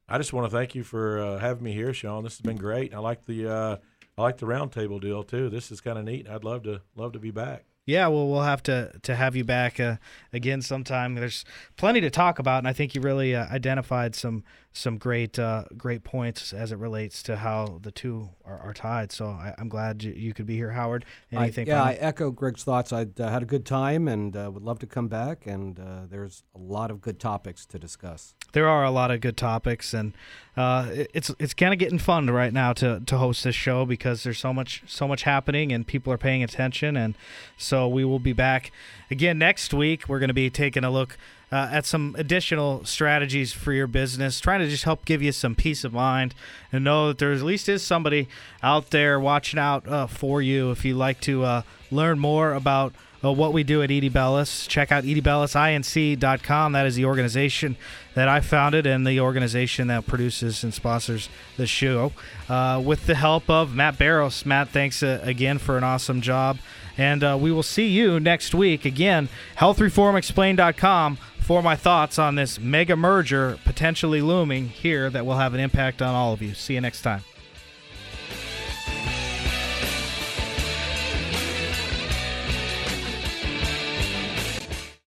I 0.08 0.18
just 0.18 0.32
want 0.32 0.50
to 0.50 0.56
thank 0.56 0.74
you 0.74 0.84
for 0.84 1.20
uh, 1.20 1.38
having 1.38 1.64
me 1.64 1.72
here, 1.72 1.92
Sean. 1.92 2.22
This 2.22 2.34
has 2.34 2.40
been 2.40 2.56
great. 2.56 2.94
I 2.94 2.98
like 2.98 3.24
the 3.24 3.48
uh, 3.52 3.76
I 4.16 4.22
like 4.22 4.38
the 4.38 4.46
roundtable 4.46 5.00
deal 5.00 5.22
too. 5.24 5.50
This 5.50 5.70
is 5.70 5.80
kind 5.80 5.98
of 5.98 6.04
neat. 6.04 6.28
I'd 6.28 6.44
love 6.44 6.62
to 6.64 6.82
love 6.94 7.12
to 7.12 7.18
be 7.18 7.30
back. 7.30 7.64
Yeah, 7.86 8.08
well, 8.08 8.28
we'll 8.28 8.42
have 8.42 8.62
to 8.64 8.92
to 9.02 9.14
have 9.14 9.36
you 9.36 9.44
back 9.44 9.78
uh, 9.78 9.96
again 10.32 10.62
sometime. 10.62 11.14
There's 11.14 11.44
plenty 11.76 12.00
to 12.00 12.10
talk 12.10 12.38
about, 12.38 12.58
and 12.58 12.68
I 12.68 12.72
think 12.72 12.94
you 12.94 13.00
really 13.00 13.34
uh, 13.34 13.46
identified 13.46 14.14
some 14.14 14.42
some 14.76 14.98
great 14.98 15.38
uh, 15.38 15.64
great 15.76 16.04
points 16.04 16.52
as 16.52 16.70
it 16.70 16.76
relates 16.78 17.22
to 17.22 17.36
how 17.36 17.78
the 17.82 17.90
two 17.90 18.28
are, 18.44 18.58
are 18.58 18.74
tied. 18.74 19.10
So 19.10 19.26
I, 19.26 19.54
I'm 19.58 19.68
glad 19.68 20.02
you, 20.02 20.12
you 20.12 20.34
could 20.34 20.44
be 20.46 20.54
here, 20.56 20.72
Howard. 20.72 21.04
Anything? 21.32 21.68
I, 21.70 21.72
yeah, 21.72 21.82
I 21.82 21.92
echo 21.94 22.30
Greg's 22.30 22.62
thoughts. 22.62 22.92
I 22.92 23.06
uh, 23.18 23.28
had 23.30 23.42
a 23.42 23.46
good 23.46 23.64
time 23.64 24.06
and 24.06 24.36
uh, 24.36 24.50
would 24.52 24.62
love 24.62 24.78
to 24.80 24.86
come 24.86 25.08
back. 25.08 25.46
And 25.46 25.80
uh, 25.80 26.00
there's 26.10 26.42
a 26.54 26.58
lot 26.58 26.90
of 26.90 27.00
good 27.00 27.18
topics 27.18 27.64
to 27.66 27.78
discuss. 27.78 28.34
there 28.52 28.68
are 28.68 28.84
a 28.84 28.90
lot 28.90 29.10
of 29.10 29.20
good 29.20 29.36
topics, 29.36 29.94
and 29.94 30.12
uh, 30.56 30.88
it- 30.92 31.10
it's 31.14 31.30
it's 31.38 31.54
kind 31.54 31.72
of 31.72 31.78
getting 31.78 31.98
fun 31.98 32.28
right 32.30 32.52
now 32.52 32.72
to, 32.74 33.00
to 33.06 33.16
host 33.18 33.44
this 33.44 33.54
show 33.54 33.86
because 33.86 34.22
there's 34.24 34.38
so 34.38 34.52
much 34.52 34.82
so 34.86 35.08
much 35.08 35.22
happening 35.22 35.72
and 35.72 35.86
people 35.86 36.12
are 36.12 36.18
paying 36.18 36.42
attention, 36.42 36.96
and 36.96 37.14
so 37.56 37.88
we 37.88 38.04
will 38.04 38.18
be 38.18 38.32
back 38.34 38.72
again 39.10 39.38
next 39.38 39.72
week. 39.72 40.08
We're 40.08 40.18
going 40.18 40.28
to 40.28 40.34
be 40.34 40.50
taking 40.50 40.84
a 40.84 40.90
look 40.90 41.16
uh, 41.52 41.68
at 41.70 41.86
some 41.86 42.14
additional 42.18 42.84
strategies 42.84 43.52
for 43.52 43.72
your 43.72 43.86
business, 43.86 44.40
trying 44.40 44.60
to 44.60 44.68
just 44.68 44.84
help 44.84 45.04
give 45.04 45.22
you 45.22 45.32
some 45.32 45.54
peace 45.54 45.84
of 45.84 45.92
mind 45.92 46.34
and 46.72 46.84
know 46.84 47.08
that 47.08 47.18
there 47.18 47.32
at 47.32 47.42
least 47.42 47.68
is 47.68 47.82
somebody 47.82 48.28
out 48.62 48.90
there 48.90 49.20
watching 49.20 49.58
out 49.58 49.86
uh, 49.88 50.06
for 50.06 50.42
you. 50.42 50.70
If 50.70 50.84
you'd 50.84 50.96
like 50.96 51.20
to 51.22 51.44
uh, 51.44 51.62
learn 51.90 52.18
more 52.18 52.52
about 52.52 52.94
uh, 53.24 53.32
what 53.32 53.52
we 53.52 53.62
do 53.62 53.82
at 53.82 53.90
E.D. 53.90 54.08
Bellis. 54.08 54.66
Check 54.66 54.92
out 54.92 55.04
edbellisinc.com. 55.04 56.72
That 56.72 56.86
is 56.86 56.96
the 56.96 57.04
organization 57.04 57.76
that 58.14 58.28
I 58.28 58.40
founded 58.40 58.86
and 58.86 59.06
the 59.06 59.20
organization 59.20 59.88
that 59.88 60.06
produces 60.06 60.62
and 60.62 60.74
sponsors 60.74 61.28
the 61.56 61.66
show. 61.66 62.12
Uh, 62.48 62.82
with 62.84 63.06
the 63.06 63.14
help 63.14 63.48
of 63.48 63.74
Matt 63.74 63.98
Barros. 63.98 64.44
Matt, 64.44 64.68
thanks 64.68 65.02
uh, 65.02 65.20
again 65.22 65.58
for 65.58 65.78
an 65.78 65.84
awesome 65.84 66.20
job. 66.20 66.58
And 66.98 67.40
we 67.42 67.52
will 67.52 67.62
see 67.62 67.88
you 67.88 68.18
next 68.18 68.54
week. 68.54 68.86
Again, 68.86 69.28
healthreformexplained.com 69.58 71.18
for 71.46 71.62
my 71.62 71.76
thoughts 71.76 72.18
on 72.18 72.34
this 72.34 72.58
mega 72.58 72.96
merger 72.96 73.56
potentially 73.64 74.20
looming 74.20 74.66
here 74.68 75.08
that 75.08 75.24
will 75.24 75.36
have 75.36 75.54
an 75.54 75.60
impact 75.60 76.02
on 76.02 76.12
all 76.12 76.32
of 76.32 76.42
you. 76.42 76.52
See 76.54 76.74
you 76.74 76.80
next 76.80 77.02
time. 77.02 77.22